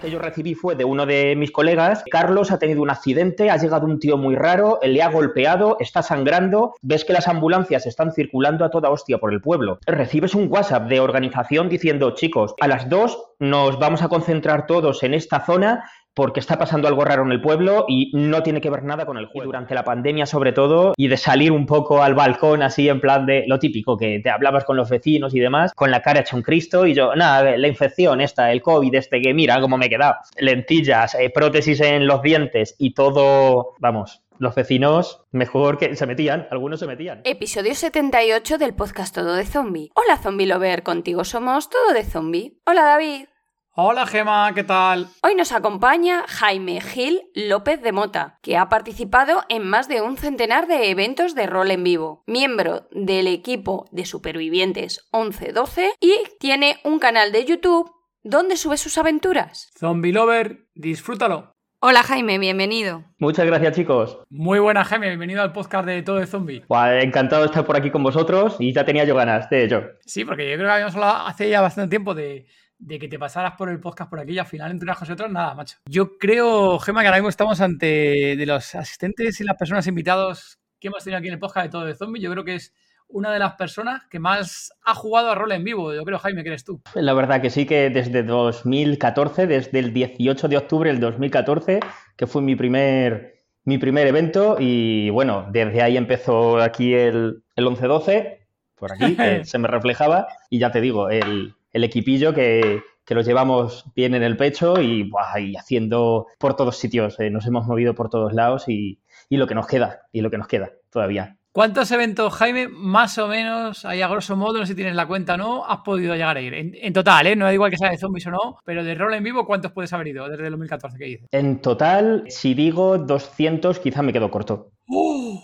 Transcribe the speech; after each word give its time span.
Que 0.00 0.10
yo 0.10 0.18
recibí 0.18 0.54
fue 0.54 0.74
de 0.74 0.84
uno 0.84 1.06
de 1.06 1.34
mis 1.36 1.50
colegas. 1.50 2.04
Carlos 2.10 2.50
ha 2.50 2.58
tenido 2.58 2.82
un 2.82 2.90
accidente, 2.90 3.50
ha 3.50 3.56
llegado 3.56 3.86
un 3.86 3.98
tío 3.98 4.16
muy 4.16 4.36
raro, 4.36 4.78
le 4.82 5.02
ha 5.02 5.08
golpeado, 5.08 5.76
está 5.80 6.02
sangrando, 6.02 6.74
ves 6.82 7.04
que 7.04 7.12
las 7.12 7.28
ambulancias 7.28 7.86
están 7.86 8.12
circulando 8.12 8.64
a 8.64 8.70
toda 8.70 8.90
hostia 8.90 9.18
por 9.18 9.32
el 9.32 9.40
pueblo. 9.40 9.78
Recibes 9.86 10.34
un 10.34 10.48
WhatsApp 10.50 10.88
de 10.88 11.00
organización 11.00 11.68
diciendo, 11.68 12.14
chicos, 12.14 12.54
a 12.60 12.68
las 12.68 12.88
dos 12.88 13.18
nos 13.38 13.78
vamos 13.78 14.02
a 14.02 14.08
concentrar 14.08 14.66
todos 14.66 15.02
en 15.02 15.14
esta 15.14 15.44
zona 15.44 15.84
porque 16.14 16.40
está 16.40 16.58
pasando 16.58 16.88
algo 16.88 17.04
raro 17.04 17.24
en 17.24 17.32
el 17.32 17.40
pueblo 17.40 17.84
y 17.88 18.10
no 18.14 18.42
tiene 18.42 18.60
que 18.60 18.70
ver 18.70 18.84
nada 18.84 19.04
con 19.04 19.18
el 19.18 19.26
juego. 19.26 19.46
durante 19.46 19.74
la 19.74 19.84
pandemia, 19.84 20.26
sobre 20.26 20.52
todo, 20.52 20.94
y 20.96 21.08
de 21.08 21.16
salir 21.16 21.52
un 21.52 21.66
poco 21.66 22.02
al 22.02 22.14
balcón 22.14 22.62
así 22.62 22.88
en 22.88 23.00
plan 23.00 23.26
de 23.26 23.44
lo 23.46 23.58
típico, 23.58 23.96
que 23.96 24.20
te 24.20 24.30
hablabas 24.30 24.64
con 24.64 24.76
los 24.76 24.88
vecinos 24.88 25.34
y 25.34 25.40
demás, 25.40 25.72
con 25.74 25.90
la 25.90 26.02
cara 26.02 26.20
hecha 26.20 26.36
un 26.36 26.42
Cristo, 26.42 26.86
y 26.86 26.94
yo, 26.94 27.14
nada, 27.14 27.56
la 27.56 27.68
infección 27.68 28.20
esta, 28.20 28.52
el 28.52 28.62
COVID 28.62 28.94
este, 28.94 29.20
que 29.20 29.34
mira 29.34 29.60
cómo 29.60 29.76
me 29.76 29.86
he 29.86 29.90
quedado, 29.90 30.16
lentillas, 30.38 31.14
eh, 31.14 31.30
prótesis 31.30 31.80
en 31.80 32.06
los 32.06 32.22
dientes 32.22 32.76
y 32.78 32.94
todo, 32.94 33.74
vamos, 33.80 34.22
los 34.38 34.54
vecinos 34.54 35.24
mejor 35.32 35.78
que 35.78 35.94
se 35.96 36.06
metían, 36.06 36.46
algunos 36.50 36.80
se 36.80 36.86
metían. 36.86 37.20
Episodio 37.24 37.74
78 37.74 38.58
del 38.58 38.74
podcast 38.74 39.14
Todo 39.14 39.34
de 39.34 39.44
Zombie. 39.44 39.90
Hola 39.94 40.16
Zombie 40.16 40.46
Lover, 40.46 40.82
contigo 40.82 41.24
somos 41.24 41.68
Todo 41.70 41.92
de 41.92 42.04
Zombie. 42.04 42.58
Hola 42.66 42.84
David. 42.84 43.33
Hola 43.76 44.06
Gema, 44.06 44.52
¿qué 44.54 44.62
tal? 44.62 45.08
Hoy 45.24 45.34
nos 45.34 45.50
acompaña 45.50 46.22
Jaime 46.28 46.80
Gil 46.80 47.22
López 47.34 47.82
de 47.82 47.90
Mota, 47.90 48.38
que 48.40 48.56
ha 48.56 48.68
participado 48.68 49.42
en 49.48 49.66
más 49.66 49.88
de 49.88 50.00
un 50.00 50.16
centenar 50.16 50.68
de 50.68 50.90
eventos 50.90 51.34
de 51.34 51.48
rol 51.48 51.72
en 51.72 51.82
vivo, 51.82 52.22
miembro 52.28 52.86
del 52.92 53.26
equipo 53.26 53.86
de 53.90 54.06
supervivientes 54.06 55.08
1112 55.12 55.90
y 56.00 56.14
tiene 56.38 56.76
un 56.84 57.00
canal 57.00 57.32
de 57.32 57.46
YouTube 57.46 57.90
donde 58.22 58.56
sube 58.56 58.76
sus 58.76 58.96
aventuras. 58.96 59.72
Zombie 59.76 60.12
Lover, 60.12 60.68
disfrútalo. 60.76 61.56
Hola 61.80 62.04
Jaime, 62.04 62.38
bienvenido. 62.38 63.02
Muchas 63.18 63.44
gracias 63.44 63.74
chicos. 63.74 64.20
Muy 64.30 64.60
buena 64.60 64.84
Jaime, 64.84 65.08
bienvenido 65.08 65.42
al 65.42 65.52
podcast 65.52 65.84
de 65.84 66.00
Todo 66.02 66.18
de 66.18 66.26
Zombie. 66.28 66.64
encantado 67.02 67.42
de 67.42 67.48
estar 67.48 67.66
por 67.66 67.76
aquí 67.76 67.90
con 67.90 68.04
vosotros 68.04 68.54
y 68.60 68.72
ya 68.72 68.84
tenía 68.84 69.02
yo 69.02 69.16
ganas 69.16 69.50
de 69.50 69.64
ello. 69.64 69.82
Sí, 70.06 70.24
porque 70.24 70.48
yo 70.48 70.54
creo 70.54 70.68
que 70.68 70.72
habíamos 70.72 70.94
hablado 70.94 71.26
hace 71.26 71.50
ya 71.50 71.60
bastante 71.60 71.90
tiempo 71.90 72.14
de 72.14 72.46
de 72.78 72.98
que 72.98 73.08
te 73.08 73.18
pasaras 73.18 73.54
por 73.56 73.68
el 73.68 73.80
podcast 73.80 74.10
por 74.10 74.20
aquí 74.20 74.32
y 74.32 74.38
al 74.38 74.46
final 74.46 74.70
entre 74.70 74.86
unas 74.86 74.98
cosas 74.98 75.10
y 75.10 75.12
otras, 75.12 75.30
nada, 75.30 75.54
macho. 75.54 75.78
Yo 75.88 76.18
creo, 76.18 76.78
Gema, 76.78 77.02
que 77.02 77.08
ahora 77.08 77.18
mismo 77.18 77.28
estamos 77.28 77.60
ante 77.60 78.36
de 78.36 78.46
los 78.46 78.74
asistentes 78.74 79.40
y 79.40 79.44
las 79.44 79.56
personas 79.56 79.86
invitados 79.86 80.58
que 80.80 80.88
hemos 80.88 81.02
tenido 81.02 81.18
aquí 81.18 81.28
en 81.28 81.34
el 81.34 81.40
podcast 81.40 81.66
de 81.66 81.70
todo 81.70 81.86
de 81.86 81.94
zombie. 81.94 82.20
Yo 82.20 82.30
creo 82.30 82.44
que 82.44 82.56
es 82.56 82.74
una 83.08 83.32
de 83.32 83.38
las 83.38 83.54
personas 83.54 84.02
que 84.10 84.18
más 84.18 84.72
ha 84.84 84.94
jugado 84.94 85.30
a 85.30 85.34
rol 85.34 85.52
en 85.52 85.64
vivo. 85.64 85.94
Yo 85.94 86.04
creo, 86.04 86.18
Jaime, 86.18 86.42
que 86.42 86.50
eres 86.50 86.64
tú. 86.64 86.82
La 86.94 87.14
verdad 87.14 87.40
que 87.40 87.50
sí, 87.50 87.66
que 87.66 87.90
desde 87.90 88.22
2014, 88.22 89.46
desde 89.46 89.78
el 89.78 89.92
18 89.92 90.48
de 90.48 90.56
octubre 90.56 90.90
del 90.90 91.00
2014, 91.00 91.80
que 92.16 92.26
fue 92.26 92.42
mi 92.42 92.56
primer, 92.56 93.44
mi 93.64 93.78
primer 93.78 94.06
evento, 94.06 94.56
y 94.58 95.10
bueno, 95.10 95.46
desde 95.50 95.82
ahí 95.82 95.96
empezó 95.96 96.58
aquí 96.58 96.92
el, 96.94 97.44
el 97.56 97.66
11-12, 97.66 98.38
por 98.74 98.92
aquí, 98.92 99.16
se 99.44 99.58
me 99.58 99.68
reflejaba, 99.68 100.26
y 100.50 100.58
ya 100.58 100.70
te 100.70 100.80
digo, 100.80 101.08
el, 101.08 101.54
el 101.74 101.84
equipillo 101.84 102.32
que, 102.32 102.82
que 103.04 103.14
los 103.14 103.26
llevamos 103.26 103.84
bien 103.94 104.14
en 104.14 104.22
el 104.22 104.36
pecho 104.36 104.80
y, 104.80 105.10
haciendo 105.58 106.26
por 106.38 106.56
todos 106.56 106.78
sitios. 106.78 107.18
Eh, 107.20 107.30
nos 107.30 107.46
hemos 107.46 107.66
movido 107.66 107.94
por 107.94 108.08
todos 108.08 108.32
lados 108.32 108.68
y, 108.68 109.00
lo 109.30 109.48
que 109.48 109.54
nos 109.54 109.66
queda, 109.66 110.02
y 110.12 110.20
lo 110.20 110.30
que 110.30 110.38
nos 110.38 110.46
queda 110.46 110.70
todavía. 110.90 111.36
¿Cuántos 111.50 111.90
eventos, 111.90 112.32
Jaime, 112.34 112.68
más 112.68 113.18
o 113.18 113.26
menos, 113.26 113.84
ahí 113.84 114.00
a 114.00 114.08
grosso 114.08 114.36
modo, 114.36 114.58
no 114.58 114.66
sé 114.66 114.72
si 114.72 114.76
tienes 114.76 114.94
la 114.94 115.06
cuenta 115.06 115.34
o 115.34 115.36
no, 115.36 115.66
has 115.66 115.80
podido 115.80 116.14
llegar 116.14 116.36
a 116.36 116.40
ir? 116.40 116.54
En, 116.54 116.92
total, 116.92 117.26
¿eh? 117.26 117.36
No 117.36 117.44
da 117.44 117.54
igual 117.54 117.70
que 117.70 117.76
sea 117.76 117.90
de 117.90 117.98
zombies 117.98 118.26
o 118.26 118.30
no, 118.30 118.58
pero 118.64 118.84
de 118.84 118.94
rol 118.94 119.14
en 119.14 119.24
vivo, 119.24 119.44
¿cuántos 119.44 119.72
puedes 119.72 119.92
haber 119.92 120.08
ido 120.08 120.28
desde 120.28 120.44
el 120.44 120.50
2014 120.50 120.98
que 120.98 121.04
dices? 121.04 121.28
En 121.32 121.60
total, 121.60 122.24
si 122.28 122.54
digo 122.54 122.98
200, 122.98 123.78
quizá 123.80 124.02
me 124.02 124.12
quedo 124.12 124.30
corto. 124.30 124.70
¡Uh! 124.88 125.40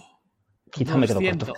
Quizá 0.70 0.96
me 0.96 1.06
quedo 1.08 1.20
corto. 1.20 1.52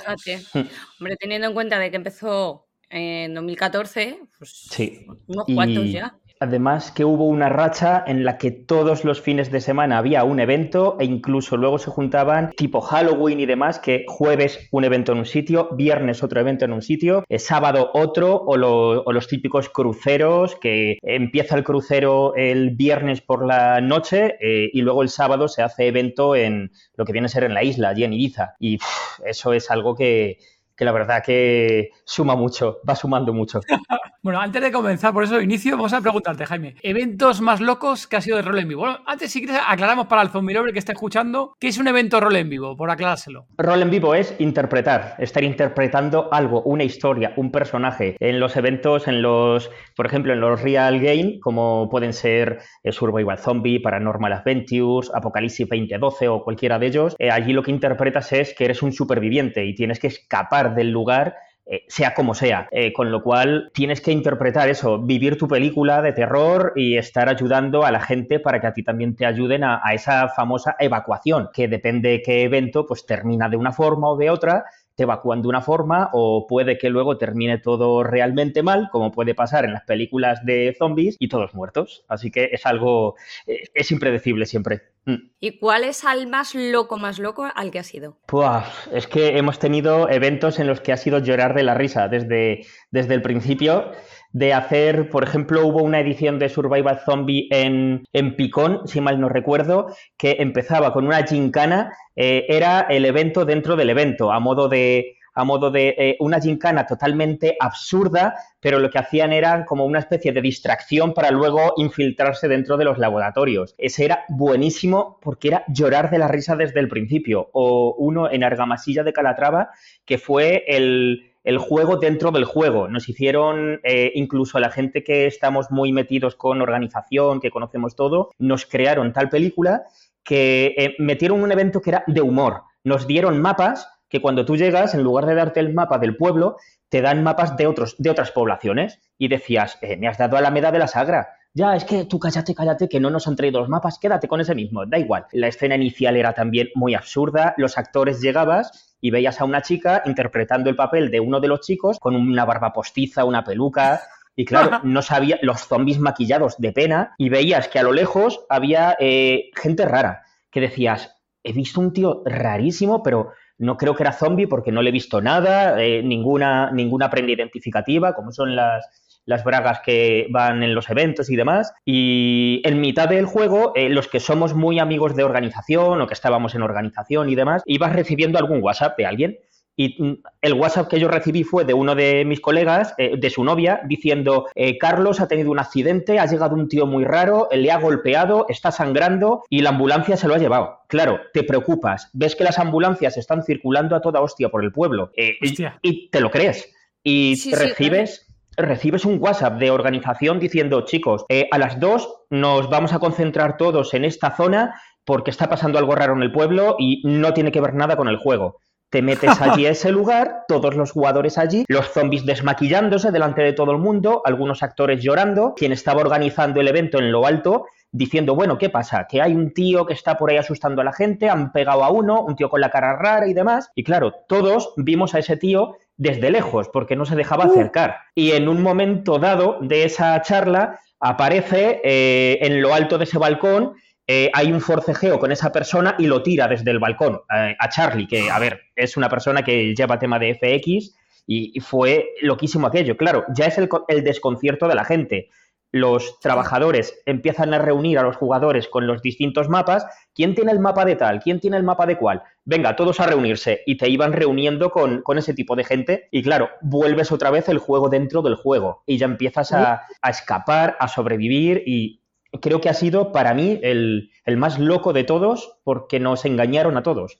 Hombre, 0.98 1.16
teniendo 1.18 1.48
en 1.48 1.54
cuenta 1.54 1.78
de 1.78 1.90
que 1.90 1.96
empezó 1.96 2.66
en 2.92 3.34
2014, 3.34 4.18
pues 4.38 4.50
sí. 4.70 5.06
unos 5.26 5.46
cuantos 5.46 5.90
ya. 5.90 6.14
Además 6.42 6.90
que 6.90 7.04
hubo 7.04 7.26
una 7.28 7.48
racha 7.48 8.02
en 8.04 8.24
la 8.24 8.36
que 8.36 8.50
todos 8.50 9.04
los 9.04 9.20
fines 9.20 9.52
de 9.52 9.60
semana 9.60 9.96
había 9.96 10.24
un 10.24 10.40
evento 10.40 10.96
e 10.98 11.04
incluso 11.04 11.56
luego 11.56 11.78
se 11.78 11.92
juntaban 11.92 12.50
tipo 12.56 12.80
Halloween 12.80 13.38
y 13.38 13.46
demás, 13.46 13.78
que 13.78 14.04
jueves 14.08 14.68
un 14.72 14.82
evento 14.82 15.12
en 15.12 15.18
un 15.18 15.24
sitio, 15.24 15.68
viernes 15.76 16.24
otro 16.24 16.40
evento 16.40 16.64
en 16.64 16.72
un 16.72 16.82
sitio, 16.82 17.24
el 17.28 17.38
sábado 17.38 17.90
otro 17.94 18.34
o, 18.34 18.56
los 18.56 19.28
típicos 19.28 19.68
cruceros 19.68 20.56
que 20.56 20.98
empieza 21.02 21.54
el 21.54 21.62
crucero 21.62 22.34
el 22.34 22.70
viernes 22.70 23.20
por 23.20 23.46
la 23.46 23.80
noche 23.80 24.34
eh, 24.40 24.68
y 24.72 24.80
luego 24.80 25.02
el 25.02 25.10
sábado 25.10 25.46
se 25.46 25.62
hace 25.62 25.86
evento 25.86 26.34
en 26.34 26.72
lo 26.96 27.04
que 27.04 27.12
viene 27.12 27.26
a 27.26 27.28
ser 27.28 27.44
en 27.44 27.54
la 27.54 27.62
isla, 27.62 27.90
allí 27.90 28.02
en 28.02 28.14
Ibiza. 28.14 28.56
Y 28.58 28.80
eso 29.24 29.52
es 29.52 29.70
algo 29.70 29.94
que, 29.94 30.38
que 30.76 30.84
la 30.84 30.92
verdad 30.92 31.22
que 31.24 31.90
suma 32.04 32.36
mucho, 32.36 32.80
va 32.88 32.94
sumando 32.96 33.32
mucho. 33.32 33.60
bueno, 34.22 34.40
antes 34.40 34.62
de 34.62 34.70
comenzar, 34.70 35.12
por 35.12 35.24
eso 35.24 35.40
inicio, 35.40 35.72
vamos 35.72 35.92
a 35.92 36.00
preguntarte, 36.00 36.46
Jaime, 36.46 36.76
eventos 36.82 37.40
más 37.40 37.60
locos 37.60 38.06
que 38.06 38.14
ha 38.14 38.20
sido 38.20 38.36
de 38.36 38.42
rol 38.42 38.56
en 38.60 38.68
vivo. 38.68 38.82
Bueno, 38.82 39.00
antes 39.04 39.32
si 39.32 39.40
quieres 39.40 39.60
aclaramos 39.66 40.06
para 40.06 40.22
el 40.22 40.28
zombie 40.28 40.54
lover 40.54 40.72
que 40.72 40.78
está 40.78 40.92
escuchando, 40.92 41.56
¿qué 41.58 41.66
es 41.66 41.78
un 41.78 41.88
evento 41.88 42.20
rol 42.20 42.36
en 42.36 42.48
vivo? 42.48 42.76
Por 42.76 42.88
aclarárselo. 42.88 43.46
Rol 43.58 43.82
en 43.82 43.90
vivo 43.90 44.14
es 44.14 44.32
interpretar, 44.38 45.16
estar 45.18 45.42
interpretando 45.42 46.32
algo, 46.32 46.62
una 46.62 46.84
historia, 46.84 47.32
un 47.36 47.50
personaje. 47.50 48.16
En 48.20 48.38
los 48.38 48.56
eventos, 48.56 49.08
en 49.08 49.22
los, 49.22 49.72
por 49.96 50.06
ejemplo, 50.06 50.32
en 50.32 50.40
los 50.40 50.62
real 50.62 51.00
game, 51.00 51.40
como 51.40 51.88
pueden 51.90 52.12
ser 52.12 52.60
eh, 52.84 52.92
Survival 52.92 53.38
Zombie, 53.38 53.80
Paranormal 53.80 54.34
Adventures, 54.34 55.10
Apocalipsis 55.12 55.68
2012 55.68 56.28
o 56.28 56.44
cualquiera 56.44 56.78
de 56.78 56.86
ellos, 56.86 57.16
eh, 57.18 57.32
allí 57.32 57.52
lo 57.52 57.64
que 57.64 57.72
interpretas 57.72 58.32
es 58.32 58.54
que 58.54 58.66
eres 58.66 58.84
un 58.84 58.92
superviviente 58.92 59.66
y 59.66 59.74
tienes 59.74 59.98
que 59.98 60.06
escapar 60.06 60.76
del 60.76 60.90
lugar 60.90 61.34
eh, 61.64 61.84
sea 61.88 62.14
como 62.14 62.34
sea. 62.34 62.68
Eh, 62.70 62.92
con 62.92 63.10
lo 63.10 63.22
cual 63.22 63.70
tienes 63.72 64.00
que 64.00 64.12
interpretar 64.12 64.68
eso, 64.68 65.00
vivir 65.00 65.38
tu 65.38 65.48
película 65.48 66.02
de 66.02 66.12
terror 66.12 66.72
y 66.76 66.96
estar 66.96 67.28
ayudando 67.28 67.84
a 67.84 67.90
la 67.90 68.00
gente 68.00 68.40
para 68.40 68.60
que 68.60 68.66
a 68.66 68.72
ti 68.72 68.82
también 68.82 69.14
te 69.14 69.26
ayuden 69.26 69.64
a, 69.64 69.80
a 69.84 69.94
esa 69.94 70.28
famosa 70.28 70.76
evacuación, 70.78 71.50
que 71.52 71.68
depende 71.68 72.08
de 72.10 72.22
qué 72.22 72.42
evento, 72.42 72.86
pues 72.86 73.06
termina 73.06 73.48
de 73.48 73.56
una 73.56 73.72
forma 73.72 74.10
o 74.10 74.16
de 74.16 74.30
otra 74.30 74.64
te 74.94 75.04
evacúan 75.04 75.42
de 75.42 75.48
una 75.48 75.62
forma 75.62 76.10
o 76.12 76.46
puede 76.46 76.78
que 76.78 76.90
luego 76.90 77.18
termine 77.18 77.58
todo 77.58 78.02
realmente 78.04 78.62
mal, 78.62 78.88
como 78.90 79.10
puede 79.10 79.34
pasar 79.34 79.64
en 79.64 79.72
las 79.72 79.84
películas 79.84 80.44
de 80.44 80.74
zombies 80.78 81.16
y 81.18 81.28
todos 81.28 81.54
muertos. 81.54 82.04
Así 82.08 82.30
que 82.30 82.50
es 82.52 82.66
algo, 82.66 83.16
eh, 83.46 83.64
es 83.74 83.90
impredecible 83.90 84.46
siempre. 84.46 84.82
Mm. 85.04 85.30
¿Y 85.40 85.58
cuál 85.58 85.84
es 85.84 86.04
al 86.04 86.26
más 86.26 86.54
loco, 86.54 86.98
más 86.98 87.18
loco 87.18 87.46
al 87.54 87.70
que 87.70 87.78
ha 87.78 87.84
sido? 87.84 88.18
Pues 88.26 88.64
es 88.92 89.06
que 89.06 89.36
hemos 89.38 89.58
tenido 89.58 90.08
eventos 90.08 90.58
en 90.60 90.66
los 90.66 90.80
que 90.80 90.92
ha 90.92 90.96
sido 90.96 91.18
llorar 91.18 91.54
de 91.54 91.64
la 91.64 91.74
risa 91.74 92.08
desde, 92.08 92.66
desde 92.90 93.14
el 93.14 93.22
principio 93.22 93.92
de 94.32 94.54
hacer, 94.54 95.10
por 95.10 95.24
ejemplo, 95.24 95.66
hubo 95.66 95.82
una 95.82 96.00
edición 96.00 96.38
de 96.38 96.48
Survival 96.48 97.00
Zombie 97.04 97.48
en, 97.50 98.04
en 98.12 98.34
Picón, 98.34 98.86
si 98.86 99.00
mal 99.00 99.20
no 99.20 99.28
recuerdo, 99.28 99.94
que 100.16 100.36
empezaba 100.40 100.92
con 100.92 101.06
una 101.06 101.26
gincana, 101.26 101.92
eh, 102.16 102.46
era 102.48 102.80
el 102.88 103.04
evento 103.04 103.44
dentro 103.44 103.76
del 103.76 103.90
evento, 103.90 104.32
a 104.32 104.40
modo 104.40 104.68
de 104.68 105.16
a 105.34 105.44
modo 105.44 105.70
de 105.70 105.94
eh, 105.96 106.16
una 106.20 106.40
gincana 106.40 106.86
totalmente 106.86 107.56
absurda, 107.58 108.34
pero 108.60 108.78
lo 108.78 108.90
que 108.90 108.98
hacían 108.98 109.32
era 109.32 109.64
como 109.64 109.86
una 109.86 109.98
especie 109.98 110.32
de 110.32 110.42
distracción 110.42 111.14
para 111.14 111.30
luego 111.30 111.72
infiltrarse 111.78 112.48
dentro 112.48 112.76
de 112.76 112.84
los 112.84 112.98
laboratorios. 112.98 113.74
Ese 113.78 114.04
era 114.04 114.24
buenísimo 114.28 115.18
porque 115.22 115.48
era 115.48 115.64
llorar 115.68 116.10
de 116.10 116.18
la 116.18 116.28
risa 116.28 116.54
desde 116.56 116.80
el 116.80 116.88
principio. 116.88 117.48
O 117.52 117.94
uno 117.96 118.30
en 118.30 118.44
Argamasilla 118.44 119.04
de 119.04 119.12
Calatrava, 119.14 119.70
que 120.04 120.18
fue 120.18 120.64
el, 120.66 121.31
el 121.44 121.58
juego 121.58 121.96
dentro 121.96 122.30
del 122.30 122.44
juego. 122.44 122.88
Nos 122.88 123.08
hicieron, 123.08 123.80
eh, 123.84 124.12
incluso 124.14 124.58
a 124.58 124.60
la 124.60 124.70
gente 124.70 125.02
que 125.02 125.26
estamos 125.26 125.70
muy 125.70 125.92
metidos 125.92 126.36
con 126.36 126.62
organización, 126.62 127.40
que 127.40 127.50
conocemos 127.50 127.96
todo, 127.96 128.30
nos 128.38 128.66
crearon 128.66 129.12
tal 129.12 129.28
película 129.28 129.84
que 130.22 130.74
eh, 130.76 130.94
metieron 130.98 131.42
un 131.42 131.52
evento 131.52 131.80
que 131.80 131.90
era 131.90 132.04
de 132.06 132.20
humor. 132.20 132.62
Nos 132.84 133.06
dieron 133.06 133.40
mapas 133.40 133.88
que 134.08 134.20
cuando 134.20 134.44
tú 134.44 134.56
llegas, 134.56 134.94
en 134.94 135.02
lugar 135.02 135.26
de 135.26 135.34
darte 135.34 135.60
el 135.60 135.72
mapa 135.72 135.98
del 135.98 136.16
pueblo, 136.16 136.56
te 136.88 137.00
dan 137.00 137.22
mapas 137.22 137.56
de, 137.56 137.66
otros, 137.66 137.96
de 137.98 138.10
otras 138.10 138.30
poblaciones. 138.30 139.00
Y 139.18 139.28
decías, 139.28 139.78
eh, 139.80 139.96
me 139.96 140.06
has 140.06 140.18
dado 140.18 140.36
a 140.36 140.40
la 140.40 140.50
meda 140.50 140.70
de 140.70 140.78
la 140.78 140.86
Sagra. 140.86 141.28
Ya, 141.54 141.76
es 141.76 141.84
que 141.84 142.06
tú 142.06 142.18
cállate, 142.18 142.54
cállate, 142.54 142.88
que 142.88 142.98
no 142.98 143.10
nos 143.10 143.28
han 143.28 143.36
traído 143.36 143.60
los 143.60 143.68
mapas, 143.68 143.98
quédate 143.98 144.26
con 144.26 144.40
ese 144.40 144.54
mismo, 144.54 144.86
da 144.86 144.98
igual. 144.98 145.26
La 145.32 145.48
escena 145.48 145.74
inicial 145.74 146.16
era 146.16 146.32
también 146.32 146.68
muy 146.74 146.94
absurda, 146.94 147.52
los 147.58 147.76
actores 147.76 148.22
llegabas 148.22 148.96
y 149.02 149.10
veías 149.10 149.38
a 149.38 149.44
una 149.44 149.60
chica 149.60 150.02
interpretando 150.06 150.70
el 150.70 150.76
papel 150.76 151.10
de 151.10 151.20
uno 151.20 151.40
de 151.40 151.48
los 151.48 151.60
chicos 151.60 151.98
con 152.00 152.16
una 152.16 152.46
barba 152.46 152.72
postiza, 152.72 153.26
una 153.26 153.44
peluca, 153.44 154.00
y 154.34 154.46
claro, 154.46 154.80
no 154.84 155.02
sabía, 155.02 155.38
los 155.42 155.60
zombies 155.60 155.98
maquillados 155.98 156.56
de 156.56 156.72
pena, 156.72 157.14
y 157.18 157.28
veías 157.28 157.68
que 157.68 157.78
a 157.78 157.82
lo 157.82 157.92
lejos 157.92 158.46
había 158.48 158.96
eh, 158.98 159.50
gente 159.54 159.84
rara, 159.84 160.22
que 160.50 160.62
decías, 160.62 161.18
he 161.42 161.52
visto 161.52 161.80
un 161.80 161.92
tío 161.92 162.22
rarísimo, 162.24 163.02
pero 163.02 163.32
no 163.58 163.76
creo 163.76 163.94
que 163.94 164.04
era 164.04 164.12
zombie 164.12 164.46
porque 164.46 164.72
no 164.72 164.80
le 164.80 164.88
he 164.88 164.92
visto 164.92 165.20
nada, 165.20 165.82
eh, 165.82 166.02
ninguna, 166.02 166.70
ninguna 166.70 167.10
prenda 167.10 167.32
identificativa, 167.32 168.14
como 168.14 168.32
son 168.32 168.56
las, 168.56 168.88
las 169.24 169.44
bragas 169.44 169.80
que 169.84 170.26
van 170.30 170.62
en 170.62 170.74
los 170.74 170.90
eventos 170.90 171.30
y 171.30 171.36
demás. 171.36 171.72
Y 171.84 172.60
en 172.64 172.80
mitad 172.80 173.08
del 173.08 173.26
juego, 173.26 173.72
eh, 173.74 173.88
los 173.88 174.08
que 174.08 174.20
somos 174.20 174.54
muy 174.54 174.78
amigos 174.78 175.14
de 175.14 175.24
organización 175.24 176.00
o 176.00 176.06
que 176.06 176.14
estábamos 176.14 176.54
en 176.54 176.62
organización 176.62 177.28
y 177.28 177.34
demás, 177.34 177.62
ibas 177.66 177.92
recibiendo 177.92 178.38
algún 178.38 178.62
WhatsApp 178.62 178.96
de 178.96 179.06
alguien. 179.06 179.38
Y 179.74 180.02
mm, 180.02 180.22
el 180.42 180.52
WhatsApp 180.54 180.88
que 180.88 181.00
yo 181.00 181.08
recibí 181.08 181.44
fue 181.44 181.64
de 181.64 181.72
uno 181.72 181.94
de 181.94 182.24
mis 182.24 182.40
colegas, 182.40 182.94
eh, 182.98 183.16
de 183.16 183.30
su 183.30 183.42
novia, 183.42 183.80
diciendo, 183.86 184.46
eh, 184.54 184.76
Carlos 184.76 185.20
ha 185.20 185.28
tenido 185.28 185.50
un 185.50 185.58
accidente, 185.58 186.18
ha 186.18 186.26
llegado 186.26 186.54
un 186.54 186.68
tío 186.68 186.86
muy 186.86 187.04
raro, 187.04 187.48
le 187.52 187.70
ha 187.70 187.78
golpeado, 187.78 188.46
está 188.48 188.70
sangrando 188.70 189.44
y 189.48 189.62
la 189.62 189.70
ambulancia 189.70 190.16
se 190.16 190.28
lo 190.28 190.34
ha 190.34 190.38
llevado. 190.38 190.80
Claro, 190.88 191.20
te 191.32 191.42
preocupas, 191.42 192.10
ves 192.12 192.36
que 192.36 192.44
las 192.44 192.58
ambulancias 192.58 193.16
están 193.16 193.42
circulando 193.44 193.96
a 193.96 194.02
toda 194.02 194.20
hostia 194.20 194.50
por 194.50 194.62
el 194.62 194.72
pueblo 194.72 195.10
y, 195.16 196.10
te 196.10 196.20
lo 196.20 196.30
crees. 196.30 196.70
Y 197.02 197.34
recibes 197.52 198.31
recibes 198.56 199.04
un 199.04 199.18
WhatsApp 199.20 199.58
de 199.58 199.70
organización 199.70 200.38
diciendo, 200.38 200.84
chicos, 200.84 201.24
eh, 201.28 201.48
a 201.50 201.58
las 201.58 201.80
dos 201.80 202.12
nos 202.30 202.68
vamos 202.68 202.92
a 202.92 202.98
concentrar 202.98 203.56
todos 203.56 203.94
en 203.94 204.04
esta 204.04 204.36
zona 204.36 204.80
porque 205.04 205.30
está 205.30 205.48
pasando 205.48 205.78
algo 205.78 205.94
raro 205.94 206.14
en 206.14 206.22
el 206.22 206.32
pueblo 206.32 206.76
y 206.78 207.02
no 207.04 207.34
tiene 207.34 207.52
que 207.52 207.60
ver 207.60 207.74
nada 207.74 207.96
con 207.96 208.08
el 208.08 208.16
juego. 208.16 208.58
Te 208.90 209.00
metes 209.02 209.40
allí 209.40 209.66
a 209.66 209.70
ese 209.72 209.90
lugar, 209.90 210.44
todos 210.46 210.76
los 210.76 210.92
jugadores 210.92 211.38
allí, 211.38 211.64
los 211.68 211.88
zombies 211.88 212.26
desmaquillándose 212.26 213.10
delante 213.10 213.42
de 213.42 213.54
todo 213.54 213.72
el 213.72 213.78
mundo, 213.78 214.22
algunos 214.24 214.62
actores 214.62 215.02
llorando, 215.02 215.54
quien 215.56 215.72
estaba 215.72 216.02
organizando 216.02 216.60
el 216.60 216.68
evento 216.68 216.98
en 216.98 217.10
lo 217.10 217.26
alto 217.26 217.66
diciendo, 217.90 218.34
bueno, 218.34 218.58
¿qué 218.58 218.70
pasa? 218.70 219.06
Que 219.08 219.20
hay 219.20 219.34
un 219.34 219.52
tío 219.52 219.86
que 219.86 219.92
está 219.92 220.16
por 220.16 220.30
ahí 220.30 220.38
asustando 220.38 220.80
a 220.80 220.84
la 220.84 220.92
gente, 220.92 221.28
han 221.28 221.52
pegado 221.52 221.84
a 221.84 221.90
uno, 221.90 222.22
un 222.22 222.36
tío 222.36 222.48
con 222.48 222.60
la 222.60 222.70
cara 222.70 222.96
rara 222.96 223.28
y 223.28 223.34
demás. 223.34 223.70
Y 223.74 223.84
claro, 223.84 224.12
todos 224.26 224.72
vimos 224.76 225.14
a 225.14 225.18
ese 225.18 225.36
tío 225.36 225.76
desde 225.96 226.30
lejos 226.30 226.68
porque 226.72 226.96
no 226.96 227.04
se 227.04 227.16
dejaba 227.16 227.44
acercar. 227.44 227.96
Y 228.14 228.32
en 228.32 228.48
un 228.48 228.62
momento 228.62 229.18
dado 229.18 229.58
de 229.60 229.84
esa 229.84 230.20
charla 230.22 230.80
aparece 231.00 231.80
eh, 231.84 232.38
en 232.42 232.62
lo 232.62 232.74
alto 232.74 232.98
de 232.98 233.04
ese 233.04 233.18
balcón 233.18 233.74
eh, 234.06 234.30
hay 234.34 234.52
un 234.52 234.60
forcejeo 234.60 235.18
con 235.18 235.30
esa 235.30 235.52
persona 235.52 235.94
y 235.98 236.06
lo 236.06 236.22
tira 236.22 236.48
desde 236.48 236.70
el 236.70 236.80
balcón 236.80 237.20
eh, 237.34 237.54
a 237.58 237.68
Charlie, 237.68 238.08
que, 238.08 238.30
a 238.30 238.38
ver, 238.38 238.60
es 238.74 238.96
una 238.96 239.08
persona 239.08 239.42
que 239.42 239.74
lleva 239.74 239.98
tema 239.98 240.18
de 240.18 240.34
FX 240.34 240.96
y, 241.26 241.60
fue 241.60 242.10
loquísimo 242.20 242.66
aquello. 242.66 242.96
Claro, 242.96 243.24
ya 243.34 243.46
es 243.46 243.58
el, 243.58 243.68
el, 243.88 244.02
desconcierto 244.02 244.66
de 244.66 244.74
la 244.74 244.84
gente 244.84 245.30
los 245.72 246.20
trabajadores 246.20 247.02
empiezan 247.06 247.54
a 247.54 247.58
reunir 247.58 247.98
a 247.98 248.02
los 248.02 248.16
jugadores 248.16 248.68
con 248.68 248.86
los 248.86 249.00
distintos 249.00 249.48
mapas, 249.48 249.86
¿quién 250.14 250.34
tiene 250.34 250.52
el 250.52 250.60
mapa 250.60 250.84
de 250.84 250.96
tal? 250.96 251.20
¿Quién 251.20 251.40
tiene 251.40 251.56
el 251.56 251.62
mapa 251.62 251.86
de 251.86 251.96
cuál? 251.96 252.22
Venga, 252.44 252.76
todos 252.76 253.00
a 253.00 253.06
reunirse 253.06 253.62
y 253.66 253.78
te 253.78 253.88
iban 253.88 254.12
reuniendo 254.12 254.70
con, 254.70 255.02
ese 255.16 255.34
tipo 255.34 255.56
de 255.56 255.64
gente 255.64 256.08
y 256.10 256.22
claro, 256.22 256.50
vuelves 256.60 257.10
otra 257.10 257.30
vez 257.30 257.48
el 257.48 257.58
juego 257.58 257.88
dentro 257.88 258.20
del 258.20 258.34
juego 258.34 258.82
y 258.86 258.98
ya 258.98 259.06
empiezas 259.06 259.52
a, 259.52 259.82
escapar, 260.06 260.76
a 260.78 260.88
sobrevivir 260.88 261.62
y 261.66 262.02
creo 262.40 262.60
que 262.60 262.68
ha 262.68 262.74
sido 262.74 263.10
para 263.10 263.32
mí 263.32 263.58
el, 263.62 264.10
el 264.24 264.36
más 264.36 264.58
loco 264.58 264.92
de 264.92 265.04
todos 265.04 265.58
porque 265.64 266.00
nos 266.00 266.24
engañaron 266.26 266.76
a 266.76 266.82
todos. 266.82 267.18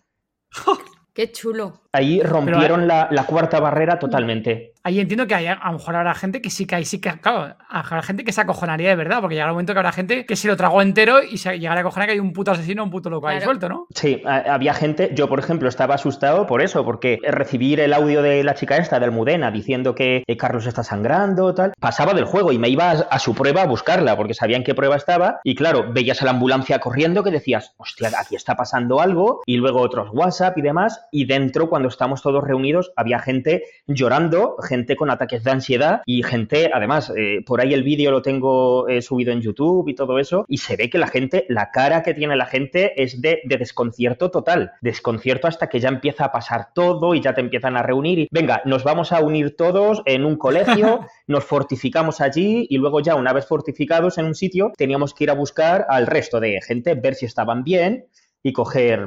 Qué 1.15 1.33
chulo. 1.33 1.82
Ahí 1.95 2.23
rompieron 2.23 2.89
la, 2.89 3.09
cuarta 3.27 3.61
barrera 3.61 3.99
totalmente. 3.99 4.73
Ahí 4.83 4.99
entiendo 4.99 5.27
que 5.27 5.35
hay, 5.35 5.47
a 5.47 5.59
lo 5.67 5.73
mejor 5.73 5.95
habrá 5.95 6.15
gente 6.15 6.41
que 6.43 6.51
sí 6.51 6.67
que 6.67 6.75
hay, 6.75 6.85
sí 6.85 7.01
que, 7.01 7.11
claro, 7.21 7.55
habrá 7.69 8.03
gente 8.03 8.25
que 8.25 8.33
se 8.33 8.41
acojonaría 8.41 8.89
de 8.89 8.97
verdad, 8.97 9.21
porque 9.21 9.35
llegará 9.37 9.53
un 9.53 9.57
momento 9.57 9.75
que 9.75 9.79
habrá 9.79 9.93
gente 9.93 10.27
que 10.27 10.35
se 10.35 10.49
lo 10.49 10.57
tragó 10.57 10.83
entero 10.83 11.23
y 11.23 11.39
se 11.39 11.59
llegará 11.59 11.81
a 11.81 11.83
acojonar 11.83 12.09
que 12.09 12.15
hay 12.15 12.19
un 12.19 12.33
puto 12.33 12.51
asesino, 12.51 12.83
un 12.83 12.91
puto 12.91 13.09
loco 13.09 13.29
ahí 13.29 13.41
suelto, 13.41 13.69
¿no? 13.69 13.87
Sí, 13.95 14.23
había 14.25 14.75
gente, 14.75 15.13
yo 15.15 15.29
por 15.29 15.39
ejemplo 15.39 15.69
estaba 15.69 15.95
asustado 15.95 16.47
por 16.47 16.63
eso, 16.63 16.85
porque 16.85 17.19
recibir 17.23 17.79
el 17.79 17.93
audio 17.93 18.23
de 18.23 18.43
la 18.43 18.55
chica 18.55 18.77
esta, 18.77 18.99
de 18.99 19.05
Almudena, 19.05 19.51
diciendo 19.51 19.95
que 19.95 20.25
eh, 20.27 20.37
Carlos 20.37 20.67
está 20.67 20.83
sangrando, 20.83 21.55
tal, 21.55 21.73
pasaba 21.79 22.15
del 22.15 22.25
juego 22.25 22.53
y 22.53 22.59
me 22.59 22.69
iba 22.69 22.91
a, 22.91 23.19
su 23.19 23.35
prueba 23.35 23.63
a 23.63 23.67
buscarla, 23.67 24.17
porque 24.17 24.35
sabían 24.35 24.65
qué 24.65 24.75
prueba 24.75 24.97
estaba, 24.97 25.41
y 25.45 25.55
claro, 25.55 25.93
veías 25.93 26.23
a 26.23 26.25
la 26.25 26.33
ambulancia 26.33 26.81
corriendo 26.81 27.23
que 27.23 27.31
decías, 27.31 27.75
hostia, 27.77 28.11
aquí 28.19 28.35
está 28.35 28.57
pasando 28.57 29.01
algo, 29.01 29.43
y 29.47 29.59
luego 29.59 29.81
otros 29.81 30.09
WhatsApp 30.13 30.59
y 30.59 30.63
demás, 30.63 31.07
y 31.13 31.27
dentro 31.27 31.69
cuando 31.69 31.82
estamos 31.89 32.23
todos 32.23 32.45
reunidos 32.45 32.93
había 32.97 33.19
gente 33.19 33.65
llorando, 33.87 34.57
gente 34.63 34.97
con 34.97 35.11
ataques 35.11 35.45
de 35.45 35.51
ansiedad 35.51 36.03
y 36.07 36.23
gente, 36.23 36.71
además, 36.73 37.13
eh, 37.17 37.41
por 37.47 37.61
ahí 37.61 37.75
el 37.75 37.83
vídeo 37.83 38.11
lo 38.11 38.23
tengo 38.23 38.89
eh, 38.89 39.03
subido 39.03 39.33
en 39.33 39.41
YouTube 39.41 39.89
y 39.89 39.95
todo 39.95 40.19
eso, 40.19 40.45
y 40.49 40.59
se 40.59 40.77
ve 40.77 40.91
que 40.91 40.99
la 40.99 41.09
gente, 41.09 41.47
la 41.49 41.71
cara 41.71 42.03
que 42.03 42.15
tiene 42.15 42.37
la 42.37 42.47
gente 42.47 43.03
es 43.03 43.21
de, 43.21 43.41
desconcierto 43.45 44.31
total, 44.31 44.73
desconcierto 44.81 45.47
hasta 45.47 45.69
que 45.69 45.81
ya 45.81 45.89
empieza 45.89 46.27
a 46.27 46.33
pasar 46.33 46.69
todo 46.75 47.15
y 47.15 47.21
ya 47.21 47.35
te 47.35 47.41
empiezan 47.41 47.77
a 47.77 47.83
reunir 47.83 48.19
y 48.19 48.29
venga, 48.31 48.63
nos 48.65 48.85
vamos 48.85 49.13
a 49.13 49.21
unir 49.21 49.57
todos 49.57 50.03
en 50.07 50.25
un 50.25 50.37
colegio, 50.37 51.07
nos 51.27 51.45
fortificamos 51.45 52.21
allí 52.21 52.67
y 52.69 52.79
luego 52.79 53.01
ya 53.01 53.15
una 53.15 53.33
vez 53.33 53.47
fortificados 53.47 54.19
en 54.19 54.27
un 54.27 54.35
sitio 54.35 54.73
teníamos 54.77 55.15
que 55.15 55.25
ir 55.25 55.31
a 55.31 55.35
buscar 55.35 55.87
al 55.89 56.07
resto 56.07 56.41
de 56.41 56.61
gente, 56.63 56.95
ver 56.95 57.15
si 57.15 57.27
estaban 57.27 57.65
bien 57.65 58.07
y 58.43 58.53
coger 58.53 59.07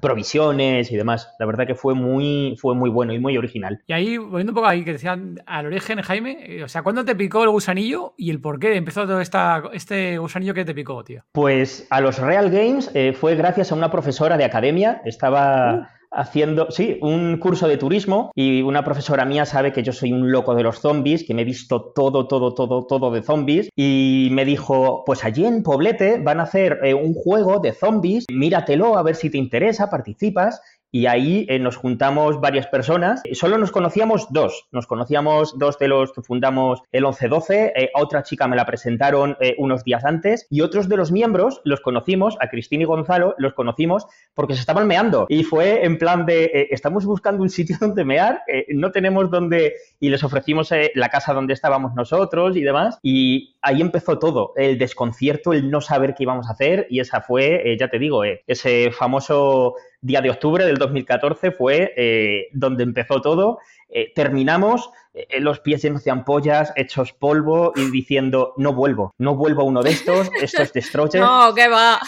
provisiones 0.00 0.90
y 0.90 0.96
demás. 0.96 1.34
La 1.38 1.46
verdad 1.46 1.66
que 1.66 1.74
fue 1.74 1.94
muy, 1.94 2.56
fue 2.60 2.74
muy 2.74 2.90
bueno 2.90 3.12
y 3.12 3.18
muy 3.18 3.36
original. 3.36 3.82
Y 3.86 3.92
ahí, 3.92 4.18
volviendo 4.18 4.52
un 4.52 4.54
poco 4.54 4.66
ahí, 4.66 4.84
que 4.84 4.92
decían 4.92 5.40
al 5.46 5.66
origen, 5.66 6.00
Jaime, 6.02 6.38
eh, 6.46 6.64
o 6.64 6.68
sea, 6.68 6.82
¿cuándo 6.82 7.04
te 7.04 7.14
picó 7.16 7.42
el 7.42 7.50
gusanillo 7.50 8.14
y 8.16 8.30
el 8.30 8.40
por 8.40 8.58
qué 8.58 8.76
empezó 8.76 9.06
todo 9.06 9.20
esta, 9.20 9.62
este 9.72 10.18
gusanillo 10.18 10.54
que 10.54 10.64
te 10.64 10.74
picó, 10.74 11.02
tío? 11.04 11.24
Pues 11.32 11.86
a 11.90 12.00
los 12.00 12.18
Real 12.18 12.50
Games 12.50 12.90
eh, 12.94 13.12
fue 13.12 13.34
gracias 13.34 13.72
a 13.72 13.74
una 13.74 13.90
profesora 13.90 14.36
de 14.36 14.44
academia, 14.44 15.02
estaba... 15.04 15.74
Uh 15.74 15.99
haciendo, 16.10 16.70
sí, 16.70 16.98
un 17.00 17.38
curso 17.38 17.68
de 17.68 17.76
turismo 17.76 18.32
y 18.34 18.62
una 18.62 18.84
profesora 18.84 19.24
mía 19.24 19.46
sabe 19.46 19.72
que 19.72 19.82
yo 19.82 19.92
soy 19.92 20.12
un 20.12 20.32
loco 20.32 20.54
de 20.54 20.62
los 20.62 20.80
zombies, 20.80 21.24
que 21.24 21.34
me 21.34 21.42
he 21.42 21.44
visto 21.44 21.92
todo, 21.94 22.26
todo, 22.26 22.54
todo, 22.54 22.86
todo 22.86 23.10
de 23.10 23.22
zombies 23.22 23.68
y 23.76 24.28
me 24.32 24.44
dijo, 24.44 25.04
pues 25.06 25.24
allí 25.24 25.44
en 25.46 25.62
Poblete 25.62 26.20
van 26.20 26.40
a 26.40 26.44
hacer 26.44 26.80
eh, 26.82 26.94
un 26.94 27.14
juego 27.14 27.60
de 27.60 27.72
zombies, 27.72 28.26
míratelo 28.30 28.96
a 28.96 29.02
ver 29.02 29.14
si 29.14 29.30
te 29.30 29.38
interesa, 29.38 29.90
participas 29.90 30.60
y 30.92 31.06
ahí 31.06 31.46
eh, 31.48 31.58
nos 31.58 31.76
juntamos 31.76 32.40
varias 32.40 32.66
personas. 32.66 33.22
Solo 33.32 33.58
nos 33.58 33.70
conocíamos 33.70 34.26
dos. 34.30 34.66
Nos 34.72 34.86
conocíamos 34.86 35.58
dos 35.58 35.78
de 35.78 35.88
los 35.88 36.12
que 36.12 36.22
fundamos 36.22 36.82
el 36.90 37.04
1112. 37.04 37.72
Eh, 37.76 37.90
a 37.94 38.02
otra 38.02 38.22
chica 38.22 38.48
me 38.48 38.56
la 38.56 38.66
presentaron 38.66 39.36
eh, 39.40 39.54
unos 39.58 39.84
días 39.84 40.04
antes. 40.04 40.46
Y 40.50 40.62
otros 40.62 40.88
de 40.88 40.96
los 40.96 41.12
miembros 41.12 41.60
los 41.64 41.80
conocimos, 41.80 42.36
a 42.40 42.48
Cristina 42.48 42.82
y 42.82 42.86
Gonzalo, 42.86 43.34
los 43.38 43.54
conocimos 43.54 44.06
porque 44.34 44.54
se 44.54 44.60
estaban 44.60 44.86
meando. 44.86 45.26
Y 45.28 45.44
fue 45.44 45.84
en 45.84 45.96
plan 45.96 46.26
de, 46.26 46.68
estamos 46.70 47.04
buscando 47.04 47.42
un 47.42 47.50
sitio 47.50 47.76
donde 47.80 48.04
mear, 48.04 48.42
no 48.68 48.90
tenemos 48.90 49.30
donde... 49.30 49.74
Y 50.00 50.08
les 50.08 50.24
ofrecimos 50.24 50.70
la 50.94 51.08
casa 51.08 51.34
donde 51.34 51.54
estábamos 51.54 51.94
nosotros 51.94 52.56
y 52.56 52.62
demás. 52.62 52.98
Y 53.02 53.54
ahí 53.62 53.80
empezó 53.80 54.18
todo. 54.18 54.52
El 54.56 54.78
desconcierto, 54.78 55.52
el 55.52 55.70
no 55.70 55.80
saber 55.80 56.14
qué 56.14 56.24
íbamos 56.24 56.48
a 56.48 56.52
hacer. 56.52 56.86
Y 56.90 57.00
esa 57.00 57.20
fue, 57.20 57.76
ya 57.78 57.88
te 57.88 57.98
digo, 57.98 58.22
ese 58.24 58.90
famoso 58.90 59.74
día 60.02 60.20
de 60.20 60.30
octubre 60.30 60.64
del 60.64 60.78
2014 60.78 61.52
fue 61.52 61.92
eh, 61.96 62.48
donde 62.52 62.84
empezó 62.84 63.20
todo. 63.20 63.58
Eh, 63.88 64.12
terminamos 64.14 64.90
eh, 65.12 65.40
los 65.40 65.60
pies 65.60 65.82
llenos 65.82 66.04
de 66.04 66.10
ampollas, 66.10 66.72
hechos 66.76 67.12
polvo 67.12 67.72
y 67.74 67.90
diciendo, 67.90 68.54
no 68.56 68.72
vuelvo, 68.72 69.14
no 69.18 69.34
vuelvo 69.34 69.62
a 69.62 69.64
uno 69.64 69.82
de 69.82 69.90
estos, 69.90 70.30
esto 70.40 70.62
es 70.62 70.72
Destroyer. 70.72 71.22
No, 71.30 71.54
¿qué 71.54 71.68
va? 71.68 72.00